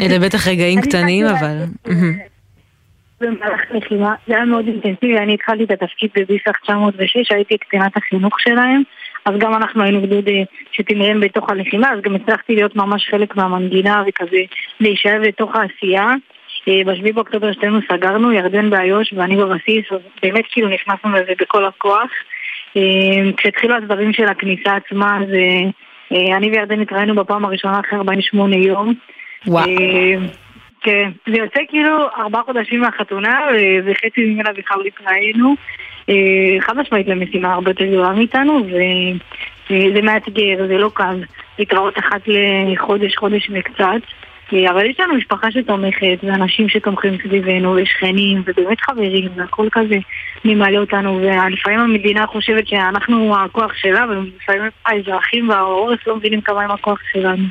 אלה 0.00 0.18
בטח 0.18 0.48
רגעים 0.48 0.80
קטנים, 0.80 1.26
אבל... 1.26 1.56
במהלך 3.20 3.60
לחימה, 3.70 4.14
זה 4.26 4.34
היה 4.34 4.44
מאוד 4.44 4.66
אינטנסיבי, 4.66 5.18
אני 5.18 5.34
התחלתי 5.34 5.64
את 5.64 5.70
התפקיד 5.70 6.10
בביסח 6.16 6.52
906, 6.62 7.32
הייתי 7.32 7.58
קצינת 7.58 7.96
החינוך 7.96 8.40
שלהם, 8.40 8.82
אז 9.24 9.34
גם 9.38 9.54
אנחנו 9.54 9.82
היינו 9.82 10.02
גדוד 10.02 10.28
אה, 10.28 10.42
שתמרן 10.72 11.20
בתוך 11.20 11.50
הלחימה, 11.50 11.92
אז 11.92 12.00
גם 12.00 12.14
הצלחתי 12.14 12.54
להיות 12.54 12.76
ממש 12.76 13.08
חלק 13.10 13.36
מהמנגינה 13.36 14.02
וכזה 14.06 14.40
להישאר 14.80 15.20
בתוך 15.22 15.56
העשייה. 15.56 16.14
אה, 16.68 16.80
בשביעי 16.86 17.12
באוקטובר 17.12 17.52
שתינו 17.52 17.78
סגרנו, 17.92 18.32
ירדן 18.32 18.70
באיו"ש 18.70 19.12
ואני 19.12 19.36
בבסיס, 19.36 19.84
אז 19.90 19.98
באמת 20.22 20.44
כאילו 20.50 20.68
נכנסנו 20.68 21.10
לזה 21.12 21.32
בכל 21.40 21.64
הכוח. 21.64 22.10
אה, 22.76 22.82
כשהתחילו 23.36 23.74
הסבבים 23.76 24.12
של 24.12 24.28
הכניסה 24.28 24.76
עצמה, 24.76 25.18
אז 25.22 25.28
אני 26.36 26.50
וירדן 26.50 26.80
התראינו 26.80 27.14
בפעם 27.14 27.44
הראשונה 27.44 27.80
אחרי 27.80 27.98
48 27.98 28.56
יום. 28.56 28.94
וואו. 29.46 29.66
אה, 30.76 30.92
כן, 30.92 31.10
זה 31.26 31.36
יוצא 31.36 31.60
כאילו 31.68 32.08
ארבעה 32.16 32.42
חודשים 32.42 32.80
מהחתונה, 32.80 33.40
וחצי 33.84 34.26
ממנה 34.26 34.52
בכלל 34.52 34.78
לא 34.78 34.84
התראינו. 34.84 35.54
אה, 36.08 36.60
חד 36.60 36.76
משמעית 36.76 37.08
למשימה 37.08 37.54
הרבה 37.54 37.70
יותר 37.70 37.86
גדולה 37.86 38.12
מאיתנו, 38.12 38.66
וזה 39.70 40.02
מאתגר, 40.02 40.66
זה 40.66 40.78
לא 40.78 40.90
קל. 40.94 41.22
להתראות 41.58 41.98
אחת 41.98 42.20
לחודש, 42.26 43.16
חודש 43.16 43.50
וקצת. 43.52 44.00
אה, 44.52 44.70
אבל 44.70 44.86
יש 44.86 45.00
לנו 45.00 45.14
משפחה 45.14 45.50
שתומכת, 45.50 46.18
ואנשים 46.22 46.68
שתומכים 46.68 47.18
סביבנו, 47.22 47.76
ושכנים, 47.82 48.42
ובאמת 48.46 48.80
חברים, 48.80 49.28
והכל 49.36 49.68
כזה 49.72 49.96
ממלא 50.44 50.78
אותנו, 50.78 51.20
ולפעמים 51.22 51.80
המדינה 51.80 52.26
חושבת 52.26 52.68
שאנחנו 52.68 53.36
הכוח 53.36 53.74
שלה, 53.74 54.06
ולפעמים 54.08 54.62
האזרחים 54.86 55.48
והעורף 55.48 56.06
לא 56.06 56.16
מבינים 56.16 56.40
כמה 56.40 56.62
הם 56.62 56.70
הכוח 56.70 56.98
שלנו. 57.12 57.44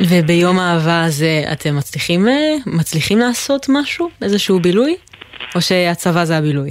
וביום 0.00 0.58
האהבה 0.58 1.04
הזה 1.04 1.42
אתם 1.52 1.76
מצליחים, 1.76 2.28
אה, 2.28 2.54
מצליחים 2.66 3.18
לעשות 3.18 3.66
משהו? 3.68 4.10
איזשהו 4.22 4.60
בילוי? 4.60 4.96
או 5.54 5.60
שהצבא 5.60 6.24
זה 6.24 6.38
הבילוי? 6.38 6.70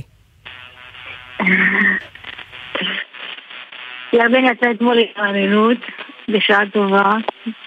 ירדן 4.13 4.45
יצא 4.45 4.71
אתמול 4.71 4.95
להתרעננות, 4.95 5.77
בשעה 6.29 6.63
טובה, 6.73 7.11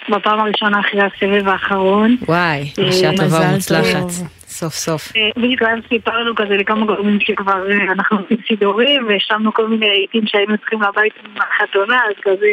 בפעם 0.09 0.40
הראשונה 0.40 0.80
אחרי 0.80 1.01
הסבב 1.03 1.49
האחרון. 1.49 2.16
וואי, 2.28 2.72
אה, 2.78 2.88
בשעה 2.88 3.16
טובה 3.16 3.26
מזל 3.26 3.51
ומוצלחת. 3.51 4.11
סוף 4.47 4.74
סוף. 4.74 5.16
אה, 5.16 5.30
בדיוק 5.36 5.62
אז 5.62 5.78
סיפרנו 5.88 6.34
כזה 6.34 6.57
לכמה 6.57 6.86
גורמים 6.86 7.20
שכבר 7.20 7.70
אה, 7.70 7.92
אנחנו 7.92 8.18
עושים 8.18 8.36
סידורים 8.49 9.07
והשלמנו 9.09 9.55
כל 9.55 9.68
מיני 9.68 9.88
רהיטים 9.88 10.26
שהיינו 10.26 10.59
צריכים 10.59 10.82
לבית 10.82 11.14
מהחתונה, 11.34 12.01
אז 12.09 12.14
כזה 12.22 12.47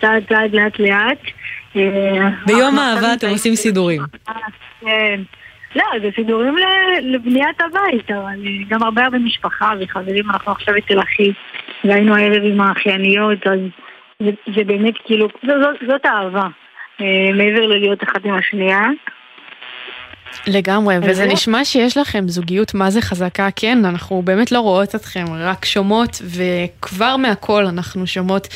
צעד 0.00 0.22
צעד 0.28 0.54
לאט 0.54 0.78
לאט. 0.78 1.18
ביום 2.46 2.78
עכשיו 2.78 3.12
אתם 3.18 3.28
עושים 3.28 3.54
סידורים. 3.54 4.02
כן. 4.80 5.20
לא, 5.76 5.84
זה 6.02 6.08
סידורים 6.16 6.56
לבניית 7.02 7.60
הבית, 7.60 8.10
אבל 8.10 8.46
אה, 8.46 8.64
גם 8.68 8.82
הרבה 8.82 9.04
הרבה 9.04 9.18
משפחה 9.18 9.72
וחברים, 9.80 10.30
אנחנו 10.30 10.52
עכשיו 10.52 10.74
אצל 10.78 11.00
אחי, 11.00 11.32
והיינו 11.84 12.16
הערב 12.16 12.42
עם 12.44 12.60
האחייניות, 12.60 13.46
אז 13.46 13.58
זה, 14.56 14.64
באמת 14.64 14.94
כאילו, 15.04 15.28
זאת 15.88 16.06
אהבה, 16.06 16.46
אה, 17.00 17.30
מעבר 17.34 17.66
ללהיות 17.66 18.02
אחת 18.02 18.24
עם 18.24 18.34
השנייה. 18.34 18.80
לגמרי, 20.46 20.96
וזה. 21.02 21.26
נשמע 21.26 21.64
שיש 21.64 21.96
לכם 21.96 22.28
זוגיות 22.28 22.74
מה 22.74 22.90
זה 22.90 23.00
חזקה, 23.00 23.48
כן, 23.56 23.84
אנחנו 23.84 24.22
באמת 24.22 24.52
לא 24.52 24.60
רואות 24.60 24.94
אתכם, 24.94 25.24
רק 25.38 25.64
שומעות, 25.64 26.22
וכבר 26.24 27.16
מהכל 27.16 27.66
אנחנו 27.66 28.06
שומעות 28.06 28.48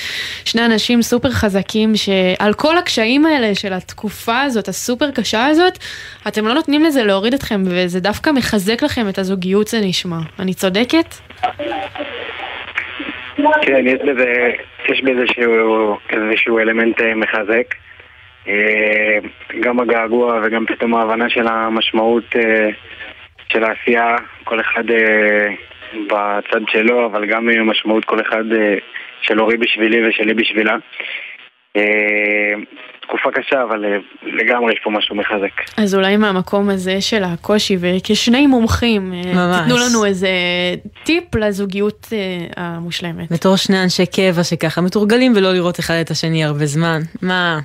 שני 0.45 0.65
אנשים 0.65 1.03
סופר 1.03 1.31
חזקים, 1.31 1.93
שעל 1.97 2.55
כל 2.55 2.79
הקשיים 2.79 3.27
האלה 3.27 3.55
של 3.55 3.73
התקופה 3.73 4.41
הזאת, 4.41 4.69
הסופר 4.69 5.11
קשה 5.11 5.47
הזאת, 5.47 5.79
אתם 6.29 6.47
לא 6.47 6.55
נותנים 6.55 6.85
לזה 6.85 7.05
להוריד 7.05 7.35
אתכם, 7.35 7.63
וזה 7.67 8.01
דווקא 8.01 8.31
מחזק 8.31 8.83
לכם 8.83 9.09
את 9.09 9.19
הזוגיות, 9.19 9.69
זה 9.69 9.81
נשמע. 9.81 10.19
אני 10.39 10.55
צודקת? 10.55 11.15
כן, 13.63 13.87
יש 13.87 14.01
בזה, 14.09 14.51
יש 14.89 15.03
בזה 15.03 15.21
איזשהו, 15.21 15.97
איזשהו 16.11 16.59
אלמנט 16.59 17.01
אה, 17.01 17.15
מחזק. 17.15 17.75
אה, 18.49 19.19
גם 19.61 19.81
הגעגוע 19.81 20.41
וגם 20.45 20.67
פתאום 20.67 20.95
ההבנה 20.95 21.29
של 21.29 21.47
המשמעות 21.49 22.25
אה, 22.37 22.69
של 23.53 23.65
העשייה, 23.65 24.17
כל 24.45 24.61
אחד 24.61 24.91
אה, 24.91 25.49
בצד 26.07 26.61
שלו, 26.69 27.07
אבל 27.07 27.27
גם 27.27 27.49
עם 27.49 27.61
המשמעות 27.61 28.05
כל 28.05 28.21
אחד 28.21 28.45
של 29.23 29.41
אורי 29.41 29.57
בשבילי 29.57 30.09
ושלי 30.09 30.35
בשבילה. 30.35 30.77
תקופה 33.03 33.31
קשה, 33.31 33.63
אבל 33.63 33.85
לגמרי 34.23 34.73
יש 34.73 34.79
פה 34.85 34.91
משהו 34.91 35.17
מחזק. 35.17 35.81
אז 35.83 35.95
אולי 35.95 36.17
מהמקום 36.17 36.71
הזה 36.71 37.01
של 37.01 37.25
הקושי, 37.25 37.77
וכשני 37.81 38.47
מומחים, 38.47 39.11
ממש. 39.11 39.61
תיתנו 39.61 39.77
לנו 39.77 40.05
איזה 40.05 40.29
טיפ 41.05 41.35
לזוגיות 41.35 42.09
המושלמת. 42.57 43.33
בתור 43.33 43.57
שני 43.57 43.83
אנשי 43.83 44.07
קבע 44.07 44.45
שככה 44.45 44.81
מתורגלים 44.81 45.33
ולא 45.37 45.53
לראות 45.53 45.81
אחד 45.81 45.95
את 45.95 46.11
השני 46.11 46.45
הרבה 46.45 46.67
זמן. 46.67 47.01
מה? 47.23 47.59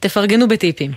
תפרגנו 0.00 0.48
בטיפים. 0.48 0.90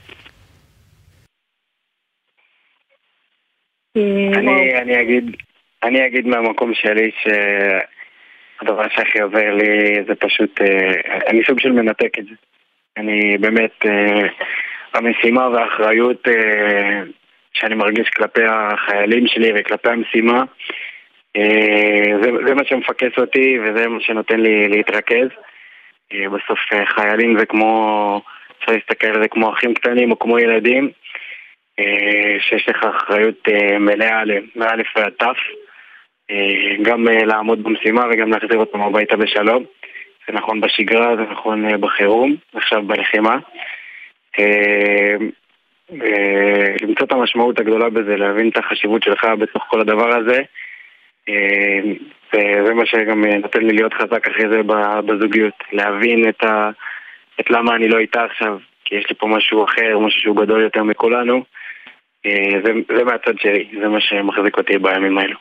אני, 4.36 4.78
אני 4.82 5.02
אגיד, 5.02 5.36
אני 5.84 6.08
אגיד 6.08 6.28
מהמקום 6.28 6.74
שלי 6.74 7.12
שהדבר 7.22 8.90
שהכי 8.96 9.22
עוזר 9.22 9.54
לי 9.54 10.04
זה 10.08 10.16
פשוט, 10.16 10.62
אה, 10.62 11.20
אני 11.28 11.42
סוג 11.48 11.60
של 11.60 11.72
מנתק 11.72 12.20
את 12.20 12.26
זה. 12.26 12.36
אני 12.98 13.38
באמת, 13.38 13.86
אה, 13.86 14.28
המשימה 14.94 15.50
והאחריות 15.50 16.28
אה, 16.28 17.02
שאני 17.54 17.76
מרגיש 17.76 18.10
כלפי 18.10 18.42
החיילים 18.46 19.28
שלי 19.28 19.52
וכלפי 19.56 19.90
המשימה, 19.90 20.44
אה, 21.38 22.18
זה, 22.24 22.30
זה 22.48 22.54
מה 22.54 22.66
שמפקס 22.66 23.18
אותי 23.18 23.60
וזה 23.60 23.88
מה 23.88 24.02
שנותן 24.02 24.40
לי 24.40 24.68
להתרכז. 24.68 25.28
אה, 26.14 26.30
בסוף 26.30 26.60
אה, 26.74 26.86
חיילים 26.86 27.40
זה 27.40 27.46
כמו, 27.46 28.22
אפשר 28.62 28.72
להסתכל 28.72 29.08
על 29.08 29.22
זה 29.22 29.28
כמו 29.28 29.54
אחים 29.54 29.74
קטנים 29.74 30.12
או 30.12 30.20
כמו 30.20 30.40
ילדים. 30.40 30.92
אה, 31.80 32.38
שיש 32.40 32.70
לך 32.70 32.84
אחריות 32.84 33.48
אה, 33.48 33.80
מלאה 33.80 34.22
מאלף 34.56 34.88
ועד. 34.96 35.14
אה, 36.32 36.76
גם 36.82 37.08
אה, 37.08 37.26
לעמוד 37.26 37.64
במשימה 37.64 38.06
וגם 38.12 38.32
להחזיר 38.32 38.58
אותם 38.58 38.82
הביתה 38.82 39.18
בשלום. 39.18 39.64
זה 40.28 40.34
נכון 40.34 40.62
בשגרה, 40.62 41.16
זה 41.16 41.22
נכון 41.22 41.82
בחירום, 41.82 42.36
עכשיו 42.54 42.84
בלחימה. 42.84 43.38
למצוא 46.82 47.06
את 47.06 47.12
המשמעות 47.12 47.60
הגדולה 47.60 47.90
בזה, 47.90 48.18
להבין 48.18 48.50
את 48.50 48.58
החשיבות 48.58 49.04
שלך 49.04 49.28
בתוך 49.40 49.64
כל 49.68 49.82
הדבר 49.82 50.18
הזה. 50.18 50.42
וזה 52.34 52.74
מה 52.74 52.86
שגם 52.86 53.26
נותן 53.26 53.62
לי 53.62 53.74
להיות 53.74 53.94
חזק 53.94 54.28
אחרי 54.28 54.50
זה 54.50 54.62
בזוגיות. 55.06 55.54
להבין 55.72 56.30
את, 56.30 56.44
ה, 56.44 56.70
את 57.40 57.50
למה 57.50 57.76
אני 57.76 57.88
לא 57.88 57.98
איתה 57.98 58.24
עכשיו, 58.24 58.58
כי 58.86 58.96
יש 58.96 59.06
לי 59.10 59.16
פה 59.16 59.28
משהו 59.28 59.66
אחר, 59.66 60.00
משהו 60.00 60.22
שהוא 60.22 60.44
גדול 60.44 60.62
יותר 60.62 60.84
מכולנו. 60.84 61.44
אה, 62.26 62.62
זה, 62.66 62.72
זה 62.98 63.04
מהצד 63.04 63.40
שלי, 63.40 63.70
זה 63.82 63.88
מה 63.88 64.02
שמחזיק 64.02 64.58
אותי 64.58 64.78
בימים 64.78 65.18
האלו. 65.18 65.38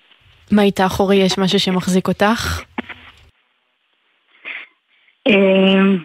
מה 0.52 0.62
איתך, 0.62 1.00
אורי, 1.00 1.16
יש 1.16 1.38
משהו 1.38 1.58
שמחזיק 1.58 2.08
אותך? 2.08 2.62
אמ, 5.26 5.98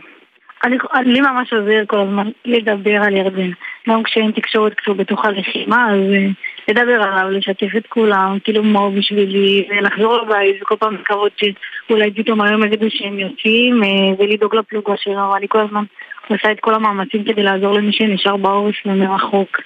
אני, 0.63 0.77
לי 1.05 1.21
ממש 1.21 1.53
עוזר 1.53 1.83
כל 1.87 1.99
הזמן 1.99 2.29
לדבר 2.45 2.95
על 3.03 3.15
ירדן. 3.15 3.51
גם 3.89 4.03
כשאין 4.03 4.31
תקשורת 4.31 4.73
כשהוא 4.73 4.95
בתוך 4.95 5.25
הלחימה, 5.25 5.91
אז 5.91 6.13
אה, 6.13 6.27
לדבר 6.67 7.01
עליו, 7.03 7.29
לשתף 7.29 7.75
את 7.77 7.87
כולם, 7.87 8.37
כאילו 8.43 8.63
מה 8.63 8.79
הוא 8.79 8.97
בשבילי, 8.97 9.67
ולחזור 9.69 10.17
לבית, 10.21 10.61
וכל 10.61 10.75
פעם 10.75 10.95
לקוות 10.95 11.31
שאולי 11.37 12.11
פתאום 12.11 12.41
היום 12.41 12.63
יגידו 12.63 12.85
שהם 12.89 13.19
יוצאים, 13.19 13.83
אה, 13.83 13.89
ולדאוג 14.19 14.55
לפלוגה 14.55 14.93
שלו, 14.97 15.29
ואני 15.33 15.47
כל 15.47 15.59
הזמן 15.59 15.83
עושה 16.27 16.51
את 16.51 16.59
כל 16.59 16.73
המאמצים 16.73 17.23
כדי 17.23 17.43
לעזור 17.43 17.73
למי 17.73 17.91
שנשאר 17.91 18.37
בעורף 18.37 18.75
ומרחוק. 18.85 19.57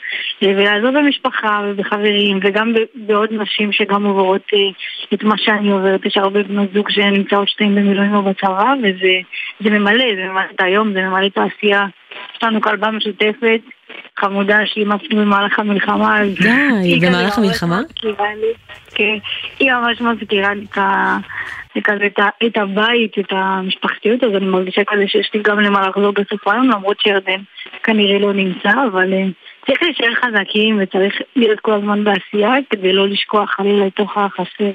אה, 0.44 0.48
ולעזור 0.58 0.92
במשפחה 0.92 1.62
ובחברים, 1.66 2.40
וגם 2.44 2.74
בעוד 2.96 3.30
נשים 3.34 3.72
שגם 3.72 4.06
עוברות 4.06 4.42
אה, 4.54 4.60
את 5.14 5.24
מה 5.24 5.38
שאני 5.38 5.72
עוברת. 5.72 6.06
יש 6.06 6.18
הרבה 6.18 6.44
בנות 6.44 6.74
זוג 6.74 6.90
שנמצאות 6.90 7.50
שתיים 7.50 7.76
במילואים 7.76 8.16
או 8.16 8.24
בצבא, 8.24 8.74
וזה 8.84 9.14
זה 9.60 9.70
ממלא, 9.70 10.16
זה 10.16 10.26
ממלא 10.26 10.46
את 10.56 10.62
היום, 10.62 10.94
זה 10.94 11.02
ממלא 11.02 11.26
את 11.26 11.38
העשייה. 11.38 11.86
יש 12.36 12.44
לנו 12.44 12.62
כלבה 12.62 12.92
משותפת, 12.92 13.62
חמודה 14.20 14.58
שאימצנו 14.66 15.20
במהלך 15.20 15.60
המלחמה. 15.60 16.20
די, 16.42 17.00
במהלך 17.02 17.38
המלחמה? 17.38 17.82
לי, 18.04 18.54
כן, 18.96 19.18
היא 19.60 19.72
ממש 19.72 20.02
מזכירה 20.02 20.54
לי 20.54 20.66
את 20.72 20.78
ה... 20.78 21.18
כזה 21.84 22.08
את, 22.48 22.58
הבית, 22.58 23.20
את 23.20 23.32
המשפחתיות, 23.32 24.24
אז 24.24 24.30
אני 24.36 24.46
מרגישה 24.46 24.82
כזה 24.88 25.04
שיש 25.08 25.30
לי 25.34 25.42
גם 25.44 25.60
למה 25.60 25.88
לחזור 25.88 26.12
בסוף 26.12 26.48
היום, 26.48 26.70
למרות 26.70 27.00
שירדן 27.00 27.42
כנראה 27.84 28.20
לא 28.20 28.34
נמצא, 28.34 28.72
אבל 28.92 29.14
אה, 29.14 29.24
צריך 29.66 29.84
להישאר 29.84 30.14
חזקים 30.16 30.80
וצריך 30.82 31.14
להיות 31.36 31.60
כל 31.60 31.74
הזמן 31.74 32.04
בעשייה 32.04 32.54
כדי 32.70 32.94
לא 32.94 33.08
לשכוח 33.08 33.50
חלילה 33.50 33.86
לתוך 33.86 34.18
החסר. 34.18 34.72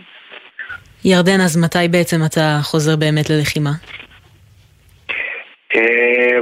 ירדן, 1.05 1.41
אז 1.41 1.65
מתי 1.65 1.89
בעצם 1.91 2.17
אתה 2.27 2.59
חוזר 2.63 2.97
באמת 2.97 3.31
ללחימה? 3.31 3.71
אה, 5.77 6.39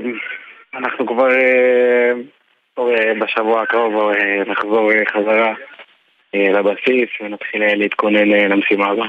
אנחנו 0.75 1.07
כבר 1.07 1.31
אה, 1.31 2.13
בשבוע 3.33 3.63
הקרוב 3.63 3.95
אה, 3.95 4.53
נחזור 4.53 4.93
אה, 4.93 5.03
חזרה 5.13 5.55
אה, 6.35 6.53
לבסיס 6.53 7.09
ונתחיל 7.21 7.63
להתכונן 7.75 8.29
למשימה 8.29 8.87
הבאה. 8.87 9.09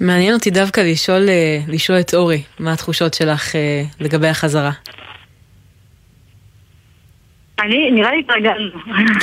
מעניין 0.00 0.34
אותי 0.34 0.50
דווקא 0.50 0.80
לשאול, 0.80 1.22
לשאול 1.68 2.00
את 2.00 2.14
אורי, 2.14 2.42
מה 2.60 2.72
התחושות 2.72 3.14
שלך 3.14 3.54
לגבי 4.00 4.28
החזרה. 4.28 4.70
אני, 7.60 7.90
נראה 7.90 8.10
לי 8.10 8.20
התרגלנו. 8.20 8.70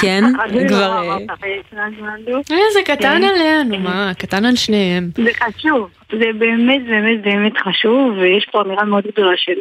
כן? 0.02 0.24
כבר, 0.70 1.02
לא 1.04 1.12
אה. 1.12 1.18
אה, 2.52 2.58
זה 2.74 2.80
קטן 2.86 3.22
כן. 3.22 3.24
עלינו, 3.24 3.80
מה? 3.80 4.12
קטן 4.18 4.46
על 4.46 4.56
שניהם. 4.56 5.10
זה 5.16 5.30
חשוב, 5.34 5.90
זה 6.12 6.26
באמת 6.38 6.86
באמת 6.86 7.22
באמת 7.22 7.58
חשוב, 7.58 8.18
ויש 8.18 8.46
פה 8.52 8.62
אמירה 8.62 8.84
מאוד 8.84 9.04
גדולה 9.08 9.38
של 9.38 9.54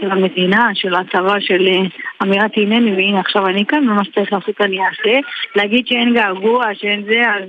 של 0.00 0.10
המדינה, 0.10 0.70
של 0.74 0.94
הצבא, 0.94 1.40
של 1.40 1.68
אה, 1.68 1.80
אמירת 2.22 2.50
הנני, 2.56 2.92
והנה 2.92 3.20
עכשיו 3.20 3.46
אני 3.46 3.66
כאן, 3.66 3.88
ומה 3.88 4.04
שצריך 4.04 4.32
לעשות 4.32 4.60
אני 4.60 4.78
אעשה. 4.80 5.18
להגיד 5.56 5.86
שאין 5.86 6.14
געגוע, 6.14 6.64
שאין 6.74 7.04
זה, 7.04 7.20
אז 7.20 7.48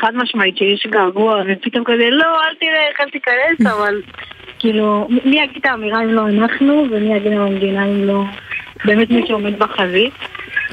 חד 0.00 0.14
משמעית 0.14 0.56
שיש 0.56 0.86
געגוע, 0.86 1.42
ופתאום 1.48 1.84
כזה, 1.84 2.10
לא, 2.10 2.40
אל 2.44 2.54
תלך, 2.60 3.00
אל 3.00 3.10
תיכנס, 3.10 3.66
אבל 3.76 4.02
כאילו, 4.58 5.08
מי 5.24 5.40
יגיד 5.40 5.56
את 5.60 5.66
האמירה 5.66 6.02
אם 6.02 6.08
לא 6.08 6.28
אנחנו, 6.28 6.86
ומי 6.90 7.16
יגיד 7.16 7.32
על 7.32 7.42
המדינה 7.42 7.84
אם 7.84 8.04
לא 8.04 8.22
באמת 8.84 9.10
מי 9.10 9.22
שעומד 9.26 9.58
בחזית. 9.58 10.14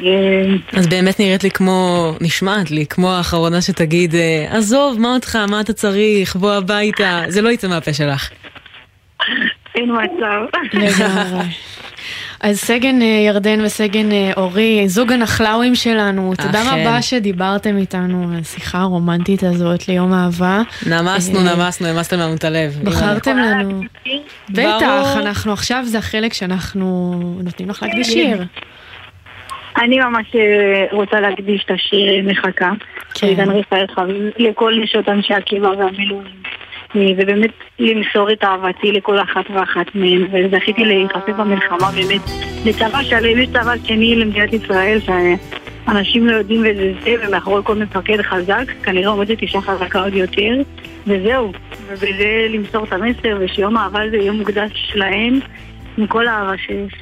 אה, 0.03 0.55
אז 0.73 0.87
באמת 0.87 1.19
נראית 1.19 1.43
לי 1.43 1.51
כמו, 1.51 2.11
נשמעת 2.21 2.71
לי, 2.71 2.85
כמו 2.85 3.11
האחרונה 3.11 3.61
שתגיד, 3.61 4.15
אה, 4.15 4.45
עזוב, 4.49 4.99
מה 4.99 5.13
אותך, 5.13 5.35
מה 5.35 5.61
אתה 5.61 5.73
צריך, 5.73 6.35
בוא 6.35 6.53
הביתה, 6.53 7.21
זה 7.27 7.41
לא 7.41 7.49
יצא 7.49 7.67
מהפה 7.67 7.93
שלך. 7.93 8.29
אין 9.75 9.91
מצב. 9.91 10.41
לגמרי. 10.73 11.45
אז 12.41 12.59
סגן 12.59 13.01
אה, 13.01 13.07
ירדן 13.07 13.61
וסגן 13.61 14.11
אה, 14.11 14.31
אורי, 14.37 14.83
זוג 14.87 15.11
הנחלאווים 15.11 15.75
שלנו, 15.75 16.33
תודה 16.41 16.61
אכן. 16.61 16.87
רבה 16.87 17.01
שדיברתם 17.01 17.77
איתנו 17.77 18.29
על 18.33 18.39
השיחה 18.41 18.77
הרומנטית 18.77 19.43
הזאת 19.43 19.87
ליום 19.87 20.13
אהבה. 20.13 20.61
נמסנו, 20.87 21.39
אה, 21.39 21.55
נמסנו, 21.55 21.87
המסתם 21.87 22.19
לנו 22.19 22.35
את 22.35 22.43
הלב. 22.43 22.79
בחרתם 22.83 23.37
לנו. 23.37 23.81
בטח. 24.49 25.17
אנחנו 25.17 25.53
עכשיו 25.53 25.83
זה 25.85 25.97
החלק 25.97 26.33
שאנחנו 26.33 27.19
נותנים 27.43 27.69
לך 27.69 27.83
להקדיש 27.83 28.07
שיר. 28.07 28.43
אני 29.77 29.99
ממש 29.99 30.35
רוצה 30.91 31.19
להקדיש 31.19 31.63
את 31.65 31.71
השיר 31.71 32.23
מחכה. 32.23 32.71
כן. 33.13 33.49
לכל 34.37 34.73
נשות 34.83 35.09
אנשי 35.09 35.33
הקבע 35.33 35.69
והמילואים. 35.69 36.39
אה, 36.95 37.01
ובאמת 37.17 37.51
למסור 37.79 38.31
את 38.31 38.43
אהבתי 38.43 38.91
לכל 38.91 39.19
אחת 39.19 39.45
ואחת 39.53 39.95
מהן, 39.95 40.27
וזכיתי 40.31 40.85
להיחשף 40.85 41.35
במלחמה 41.37 41.91
באמת 41.95 42.21
לצבא 42.65 43.03
שלם, 43.03 43.39
יש 43.39 43.49
צבא 43.49 43.73
שני 43.83 44.15
למדינת 44.15 44.53
ישראל, 44.53 44.99
שאנשים 44.99 46.27
לא 46.27 46.35
יודעים 46.35 46.61
וזה 46.61 46.93
זה, 47.03 47.27
ומאחורי 47.27 47.61
כל 47.63 47.75
מפקד 47.75 48.21
חזק, 48.21 48.65
כנראה 48.83 49.09
עומדת 49.09 49.41
אישה 49.41 49.61
חזקה 49.61 50.03
עוד 50.03 50.13
יותר, 50.13 50.55
וזהו, 51.07 51.51
ובזה 51.87 52.47
למסור 52.49 52.83
את 52.83 52.93
המסר, 52.93 53.37
ושיום 53.39 53.77
האהבה 53.77 53.99
זה 54.11 54.17
יום 54.17 54.37
מוקדש 54.37 54.91
להן, 54.95 55.39
מכל 55.97 56.27
האהבה 56.27 56.57
שיש. 56.57 56.93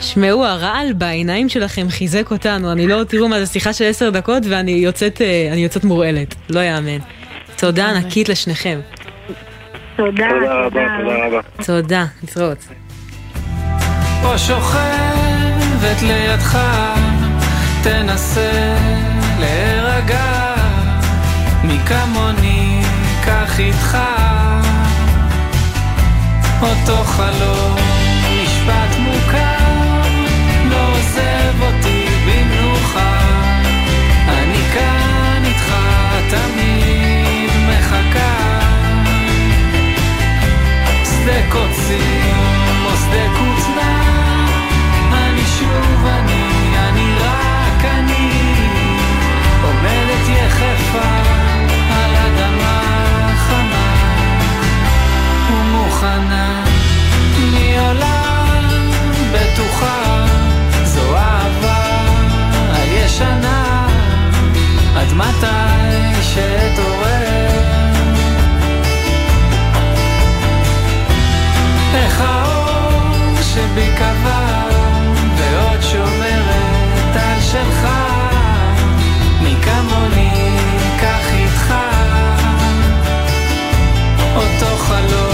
שמעו, 0.00 0.46
הרעל 0.46 0.92
בעיניים 0.92 1.48
שלכם 1.48 1.88
חיזק 1.88 2.30
אותנו. 2.30 2.72
אני 2.72 2.86
לא, 2.86 3.04
תראו 3.04 3.28
מה 3.28 3.40
זה 3.40 3.46
שיחה 3.46 3.72
של 3.72 3.84
עשר 3.84 4.10
דקות 4.10 4.42
ואני 4.50 4.70
יוצאת, 4.70 5.22
אה, 5.22 5.48
אני 5.52 5.60
יוצאת 5.60 5.84
מורעלת. 5.84 6.34
לא 6.50 6.60
יאמן. 6.60 6.98
תודה 7.58 7.90
ענקית 7.90 8.28
לשניכם. 8.28 8.80
תודה, 10.00 10.28
תודה 10.28 10.64
רבה, 10.64 10.80
תודה 11.02 11.26
רבה. 11.26 11.40
תודה, 11.66 12.04
להתראות. 12.22 12.58
או 14.24 14.38
שוכבת 14.38 16.02
לידך, 16.02 16.58
תנסה 17.82 18.76
להירגע, 19.40 20.54
מי 21.64 21.78
כמוני 21.86 22.82
קח 23.24 23.60
איתך, 23.60 23.98
אותו 26.62 26.96
חלום, 26.96 27.79
שדה 41.30 41.50
קוצים 41.50 42.84
או 42.84 42.96
שדה 42.96 43.26
כותנה 43.38 44.02
אני 45.12 45.42
שוב 45.58 46.06
אני, 46.06 46.76
אני 46.78 47.14
רק 47.20 47.84
אני. 47.84 48.30
עומדת 49.62 50.28
יחפה 50.28 51.08
על 51.90 52.14
אדמה 52.16 52.82
חמה 53.48 53.94
ומוכנה. 55.50 56.64
מעולם 57.52 58.90
בטוחה 59.32 60.24
זו 60.84 61.16
אהבה 61.16 61.84
הישנה. 62.72 63.86
עד 64.96 65.12
מתי 65.12 66.22
שאתעורר 66.22 66.69
האור 72.20 73.42
שבי 73.42 73.88
קבע 73.98 74.68
ועוד 75.36 75.82
שומרת 75.82 77.16
על 77.16 77.40
שלך. 77.40 77.88
מי 79.42 79.54
כמוני 79.62 80.58
קח 81.00 81.32
איתך. 81.32 81.74
אותו 84.36 84.76
חלום 84.76 85.29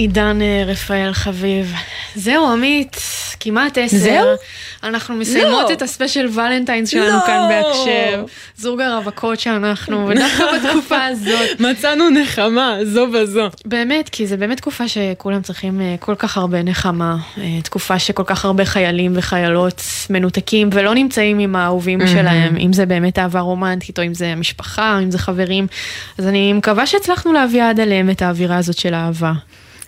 עידן 0.00 0.42
אה, 0.42 0.62
רפאל 0.66 1.12
חביב. 1.12 1.72
זהו, 2.14 2.52
עמית, 2.52 2.96
כמעט 3.40 3.78
עשר. 3.78 3.96
זהו? 3.98 4.26
אנחנו 4.82 5.14
מסיימות 5.14 5.68
לא. 5.68 5.72
את 5.72 5.82
הספיישל 5.82 6.28
ולנטיינס 6.34 6.88
שלנו 6.88 7.16
לא. 7.16 7.26
כאן 7.26 7.48
בהקשב. 7.48 8.22
זוג 8.56 8.80
הרווקות 8.80 9.40
שאנחנו, 9.40 10.06
ודווקא 10.08 10.44
בתקופה 10.56 11.04
הזאת. 11.04 11.60
מצאנו 11.60 12.10
נחמה, 12.10 12.76
זו 12.84 13.06
בזו. 13.06 13.48
באמת, 13.64 14.08
כי 14.08 14.26
זה 14.26 14.36
באמת 14.36 14.56
תקופה 14.56 14.88
שכולם 14.88 15.42
צריכים 15.42 15.80
אה, 15.80 15.94
כל 16.00 16.14
כך 16.14 16.36
הרבה 16.36 16.62
נחמה. 16.62 17.16
אה, 17.38 17.62
תקופה 17.62 17.98
שכל 17.98 18.24
כך 18.26 18.44
הרבה 18.44 18.64
חיילים 18.64 19.12
וחיילות 19.14 19.82
מנותקים 20.10 20.70
ולא 20.72 20.94
נמצאים 20.94 21.38
עם 21.38 21.56
האהובים. 21.56 22.06
שלהם, 22.06 22.56
אם 22.56 22.72
זה 22.72 22.86
באמת 22.86 23.18
אהבה 23.18 23.40
רומנטית, 23.40 23.98
או 23.98 24.04
אם 24.04 24.14
זה 24.14 24.34
משפחה, 24.34 24.94
או 24.96 25.02
אם 25.02 25.10
זה 25.10 25.18
חברים. 25.18 25.66
אז 26.18 26.26
אני 26.26 26.52
מקווה 26.52 26.86
שהצלחנו 26.86 27.32
להביא 27.32 27.64
עד 27.64 27.80
אליהם 27.80 28.10
את 28.10 28.22
האווירה 28.22 28.56
הזאת 28.56 28.78
של 28.78 28.94
אהבה. 28.94 29.32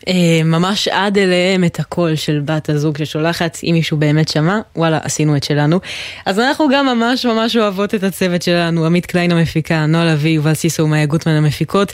אה, 0.09 0.44
ממש 0.44 0.88
עד 0.88 1.18
אליהם 1.18 1.64
את 1.64 1.80
הקול 1.80 2.16
של 2.16 2.40
בת 2.44 2.68
הזוג 2.68 2.98
ששולחת, 2.98 3.59
אם 3.64 3.70
מישהו 3.72 3.96
באמת 3.96 4.28
שמע, 4.28 4.61
וואלה, 4.76 4.98
עשינו 5.03 5.36
את 5.36 5.44
שלנו. 5.44 5.80
אז 6.26 6.38
אנחנו 6.38 6.68
גם 6.72 6.86
ממש 6.86 7.26
ממש 7.26 7.57
אוהבות 7.57 7.94
את 7.94 8.03
הצוות 8.03 8.42
שלנו, 8.42 8.86
עמית 8.86 9.07
קליין 9.07 9.32
המפיקה, 9.32 9.86
נועה 9.86 10.05
לביא, 10.05 10.30
יובל 10.30 10.55
סיסו 10.55 10.82
ומאיה 10.82 11.07
גוטמן 11.07 11.32
המפיקות, 11.32 11.92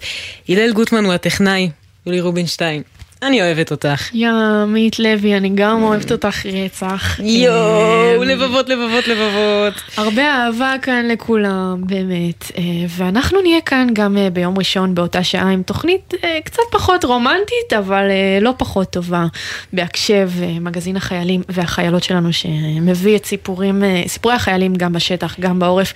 הלל 0.48 0.72
גוטמן 0.72 1.04
הוא 1.04 1.12
הטכנאי, 1.12 1.70
יולי 2.06 2.20
רובינשטיין. 2.20 2.82
אני 3.22 3.42
אוהבת 3.42 3.70
אותך. 3.70 4.14
יא, 4.14 4.28
עמית 4.62 4.98
לוי, 4.98 5.36
אני 5.36 5.50
גם 5.54 5.82
אוהבת 5.82 6.12
אותך 6.12 6.46
רצח. 6.46 7.20
יואו, 7.20 8.16
אמ, 8.16 8.22
לבבות, 8.22 8.68
לבבות, 8.68 9.08
לבבות. 9.08 9.74
הרבה 9.96 10.22
אהבה 10.22 10.74
כאן 10.82 11.06
לכולם, 11.08 11.82
באמת. 11.86 12.52
אה, 12.58 12.62
ואנחנו 12.88 13.40
נהיה 13.40 13.60
כאן 13.60 13.86
גם 13.92 14.16
אה, 14.16 14.30
ביום 14.30 14.58
ראשון 14.58 14.94
באותה 14.94 15.24
שעה 15.24 15.50
עם 15.50 15.62
תוכנית 15.62 16.14
אה, 16.24 16.38
קצת 16.44 16.62
פחות 16.70 17.04
רומנטית, 17.04 17.72
אבל 17.78 18.04
לא 18.40 18.54
פחות 18.58 18.90
טובה. 18.90 19.26
בהקשב, 19.72 20.30
מגזין 20.60 20.96
החיילים 20.96 21.42
והחיילות 21.48 22.02
שלנו, 22.02 22.32
שמביא 22.32 23.16
את 23.16 23.26
סיפורים, 23.26 23.82
סיפורי 24.06 24.34
החיילים 24.34 24.74
גם 24.74 24.92
בשטח, 24.92 25.40
גם 25.40 25.58
בעורף. 25.58 25.92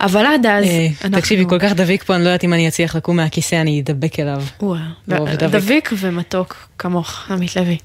אבל 0.00 0.26
עד 0.26 0.46
אז, 0.46 0.64
אנחנו... 1.04 1.20
תקשיבי, 1.20 1.44
כל 1.48 1.58
כך 1.58 1.72
דביק 1.72 2.02
פה, 2.02 2.14
אני 2.14 2.24
לא 2.24 2.28
יודעת 2.28 2.44
אם 2.44 2.52
אני 2.52 2.68
אצליח 2.68 2.96
לקום 2.96 3.16
מהכיסא, 3.16 3.60
אני 3.60 3.80
אדבק 3.80 4.20
אליו. 4.20 4.42
דביק. 5.38 5.50
דביק 5.50 5.92
ומתוק 5.98 6.65
כמוך, 6.78 7.30
עמית 7.30 7.56
לוי. 7.56 7.78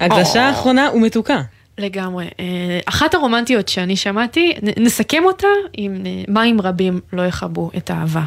הקדשה 0.00 0.42
האחרונה 0.42 0.90
ומתוקה. 0.94 1.40
לגמרי. 1.78 2.24
אה, 2.40 2.44
אחת 2.86 3.14
הרומנטיות 3.14 3.68
שאני 3.68 3.96
שמעתי, 3.96 4.54
נסכם 4.76 5.24
אותה 5.24 5.46
עם 5.72 6.02
אה, 6.06 6.10
מים 6.28 6.60
רבים 6.60 7.00
לא 7.12 7.22
יכבו 7.22 7.70
את 7.76 7.90
האהבה. 7.90 8.22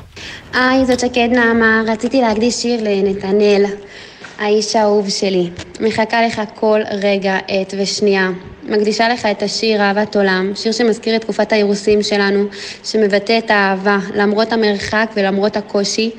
היי, 0.53 0.85
זאת 0.85 0.99
שקד 0.99 1.29
נעמה, 1.31 1.81
רציתי 1.87 2.21
להקדיש 2.21 2.55
שיר 2.55 2.81
לנתנאל, 2.83 3.65
האיש 4.39 4.75
האהוב 4.75 5.09
שלי. 5.09 5.49
מחכה 5.79 6.25
לך 6.27 6.41
כל 6.55 6.79
רגע, 6.91 7.37
עת 7.47 7.73
ושנייה. 7.77 8.29
מקדישה 8.63 9.09
לך 9.09 9.25
את 9.25 9.43
השיר 9.43 9.81
אהבת 9.81 10.15
עולם, 10.15 10.51
שיר 10.55 10.71
שמזכיר 10.71 11.15
את 11.15 11.21
תקופת 11.21 11.51
האירוסים 11.51 12.03
שלנו, 12.03 12.45
שמבטא 12.83 13.37
את 13.37 13.51
האהבה, 13.51 13.97
למרות 14.15 14.53
המרחק 14.53 15.09
ולמרות 15.15 15.57
הקושי. 15.57 16.11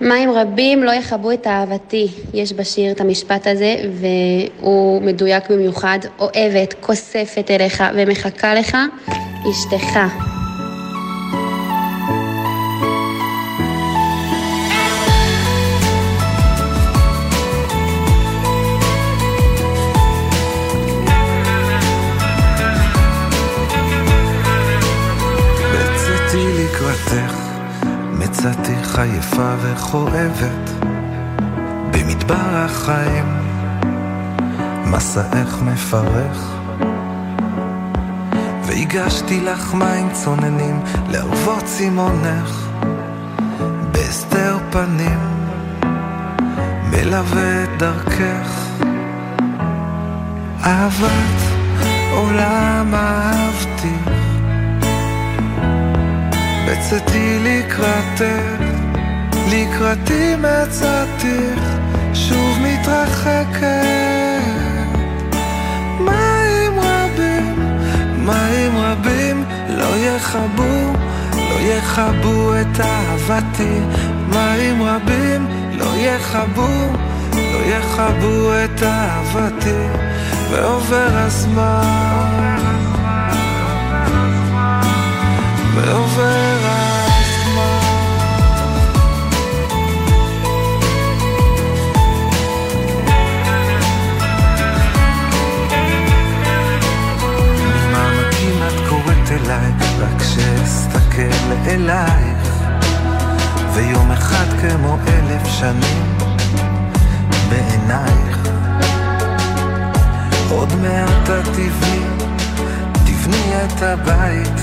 מים 0.00 0.30
רבים 0.30 0.82
לא 0.82 0.90
יכבו 0.90 1.32
את 1.32 1.46
אהבתי, 1.46 2.08
יש 2.34 2.52
בשיר 2.52 2.92
את 2.92 3.00
המשפט 3.00 3.46
הזה, 3.46 3.76
והוא 3.90 5.02
מדויק 5.02 5.50
במיוחד. 5.50 5.98
אוהבת, 6.18 6.74
כוספת 6.80 7.50
אליך 7.50 7.84
ומחכה 7.96 8.54
לך, 8.54 8.76
אשתך. 9.50 9.98
יפה 29.34 29.54
וכואבת, 29.62 30.70
במדבר 31.90 32.50
החיים, 32.52 33.24
מסעך 34.86 35.62
מפרך. 35.62 36.54
והגשתי 38.62 39.40
לך 39.40 39.74
מים 39.74 40.08
צוננים 40.12 40.80
לערבות 41.10 41.64
צימונך, 41.64 42.68
בהסתר 43.92 44.58
פנים, 44.70 45.18
מלווה 46.90 47.64
את 47.64 47.78
דרכך. 47.78 48.68
אהבת 50.64 51.40
עולם 52.12 52.94
אהבתי 52.94 53.96
בצאתי 56.66 57.38
לקראתך, 57.42 58.73
לקראתי 59.48 60.36
מצאתך, 60.36 61.62
שוב 62.14 62.58
מתרחקת. 62.60 63.64
מים 66.00 66.80
רבים, 66.80 67.54
מים 68.16 68.76
רבים, 68.76 69.44
לא 69.68 69.96
יכבו, 69.96 70.92
לא 71.32 71.60
יכבו 71.60 72.52
את 72.60 72.80
אהבתי. 72.80 73.80
מים 74.28 74.82
רבים, 74.82 75.46
לא 75.72 75.96
יכבו, 75.96 76.92
לא 77.32 77.76
יכבו 77.76 78.50
את 78.64 78.82
אהבתי. 78.82 79.86
ועובר 80.50 81.08
הזמן, 81.12 82.56
ועובר 85.74 86.56
הזמן. 86.62 86.93
אליי, 99.44 99.72
רק 100.00 100.22
שאסתכל 100.22 101.52
אלייך. 101.66 102.64
ויום 103.74 104.10
אחד 104.10 104.44
כמו 104.60 104.96
אלף 105.08 105.46
שנים 105.46 106.18
בעינייך. 107.48 108.48
עוד 110.50 110.72
מעט 110.82 111.30
את 111.30 111.44
תבני, 111.44 112.04
תבני 113.04 113.52
את 113.64 113.82
הבית, 113.82 114.60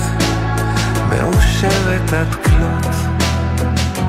מאושרת 1.08 2.12
עד 2.12 2.34
כלות, 2.34 2.94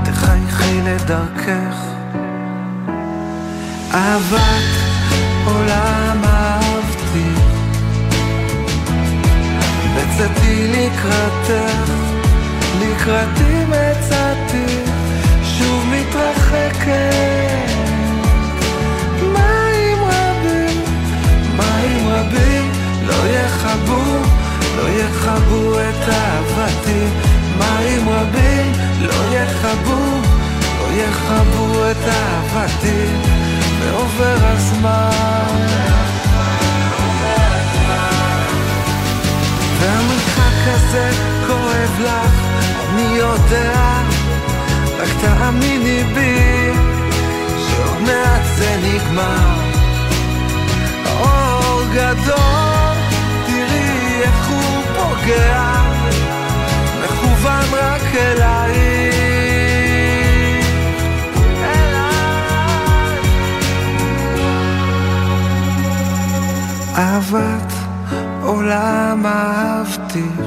תחייכי 0.03 0.81
לדרכך. 0.81 1.75
אהבת 3.93 4.63
עולם 5.45 6.22
בצאתי 10.13 10.67
לקראתך, 10.67 11.91
לקראתי 12.79 13.65
מצאתי, 13.67 14.65
שוב 15.43 15.85
מתרחקת. 15.89 17.71
מים 19.21 19.97
רבים, 20.03 20.81
מים 21.57 22.07
רבים, 22.07 22.71
לא 23.05 23.29
יכבו, 23.29 24.21
לא 24.77 24.89
יכבו 24.89 25.79
את 25.79 26.09
אהבתי. 26.09 27.05
מים 27.57 28.09
רבים, 28.09 28.71
לא 29.01 29.35
יכבו, 29.35 30.21
לא 30.79 30.87
יכבו 30.93 31.91
את 31.91 32.07
אהבתי. 32.07 33.05
ועובר 33.79 34.37
הזמן. 34.41 35.92
והמרחק 39.83 40.67
הזה 40.67 41.09
כואב 41.47 41.99
לך, 41.99 42.31
אני 42.89 43.17
יודע, 43.17 44.01
רק 44.99 45.09
תאמיני 45.21 46.03
בי, 46.03 46.71
שעוד 47.57 48.01
מעט 48.01 48.41
זה 48.57 48.75
נגמר. 48.83 49.59
האור 51.05 51.81
גדול, 51.93 52.97
תראי 53.45 54.21
איך 54.21 54.49
הוא 54.49 54.83
פוגע, 54.95 55.81
מכוון 57.03 57.65
רק 57.73 58.15
אליי. 58.15 59.13
אהבת 66.97 67.72
עולם 68.53 69.25
אהבתיך, 69.25 70.45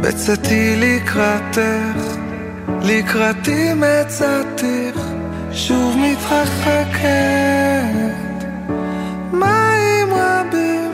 בצאתי 0.00 0.76
לקראתך, 0.76 2.16
לקראתי 2.82 3.70
מצאתיך, 3.74 4.96
שוב 5.52 5.96
מתרחקת. 5.98 7.10
מים 9.32 10.08
רבים, 10.10 10.90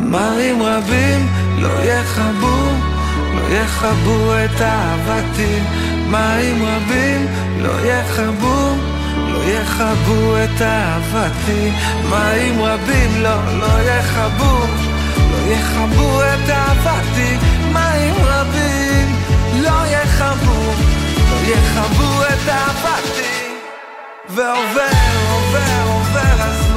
מים 0.00 0.62
רבים, 0.62 1.26
לא 1.58 1.84
יכבו, 1.84 2.58
לא 3.34 3.56
יכבו 3.56 4.32
את 4.44 4.60
אהבתי. 4.60 5.58
מים 6.10 6.62
רבים, 6.62 7.26
לא 7.58 7.86
יכבו, 7.86 8.87
יכבו 9.48 10.36
את 10.44 10.62
אהבתי. 10.62 11.70
מים 12.10 12.62
רבים, 12.62 13.22
לא, 13.22 13.58
לא 13.58 13.82
יכבו, 13.82 14.66
לא 15.30 15.52
יכבו 15.52 16.20
את 16.22 16.50
אהבתי. 16.50 17.36
מים 17.72 18.14
רבים, 18.24 19.16
לא 19.62 19.86
יכבו, 19.86 20.72
לא 21.30 21.52
יכבו 21.52 22.22
את 22.22 22.48
אהבתי. 22.48 23.38
ועובר, 24.28 24.88
עובר, 25.30 25.82
עובר 25.84 26.34
הזמן 26.38 26.67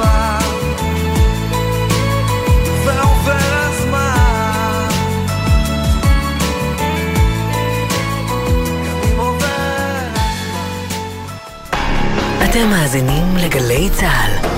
אתם 12.52 12.70
מאזינים 12.70 13.36
לגלי 13.36 13.88
צה"ל. 13.90 14.48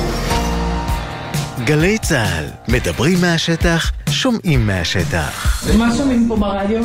גלי 1.64 1.98
צה"ל, 1.98 2.44
מדברים 2.68 3.20
מהשטח, 3.20 3.92
שומעים 4.14 4.66
מהשטח. 4.66 5.64
מה 5.78 5.96
שומעים 5.96 6.26
פה 6.28 6.36
ברדיו? 6.36 6.82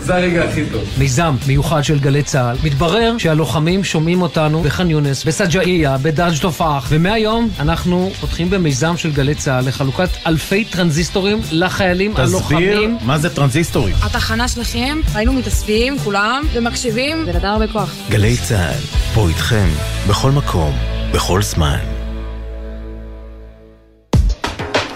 זה 0.00 0.14
הרגע 0.14 0.44
הכי 0.44 0.64
טוב. 0.72 0.82
מיזם 0.98 1.36
מיוחד 1.46 1.84
של 1.84 1.98
גלי 1.98 2.22
צה"ל. 2.22 2.56
מתברר 2.64 3.18
שהלוחמים 3.18 3.84
שומעים 3.84 4.22
אותנו 4.22 4.62
בח'אן 4.62 4.90
יונס, 4.90 5.24
בסג'עייה, 5.24 5.96
בדרג' 6.02 6.38
תופאח, 6.40 6.86
ומהיום 6.88 7.48
אנחנו 7.60 8.10
פותחים 8.20 8.50
במיזם 8.50 8.96
של 8.96 9.12
גלי 9.12 9.34
צה"ל 9.34 9.68
לחלוקת 9.68 10.08
אלפי 10.26 10.64
טרנזיסטורים 10.64 11.40
לחיילים 11.52 12.16
הלוחמים. 12.16 12.98
מה 13.02 13.18
זה 13.18 13.34
טרנזיסטורים? 13.34 13.94
התחנה 14.02 14.48
שלכם, 14.48 15.00
היינו 15.14 15.32
מתאספים 15.32 15.98
כולם 15.98 16.42
ומקשיבים, 16.52 17.24
זה 17.24 17.32
נתן 17.32 17.46
הרבה 17.46 17.66
כוח. 17.66 17.94
גלי 18.10 18.36
צה"ל, 18.36 18.80
פה 19.14 19.28
איתכם, 19.28 19.68
בכל 20.08 20.30
מקום, 20.30 20.72
בכל 21.12 21.42
זמן. 21.42 21.99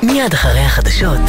מיד 0.05 0.35
אחרי 0.35 0.61
החדשות, 0.61 1.21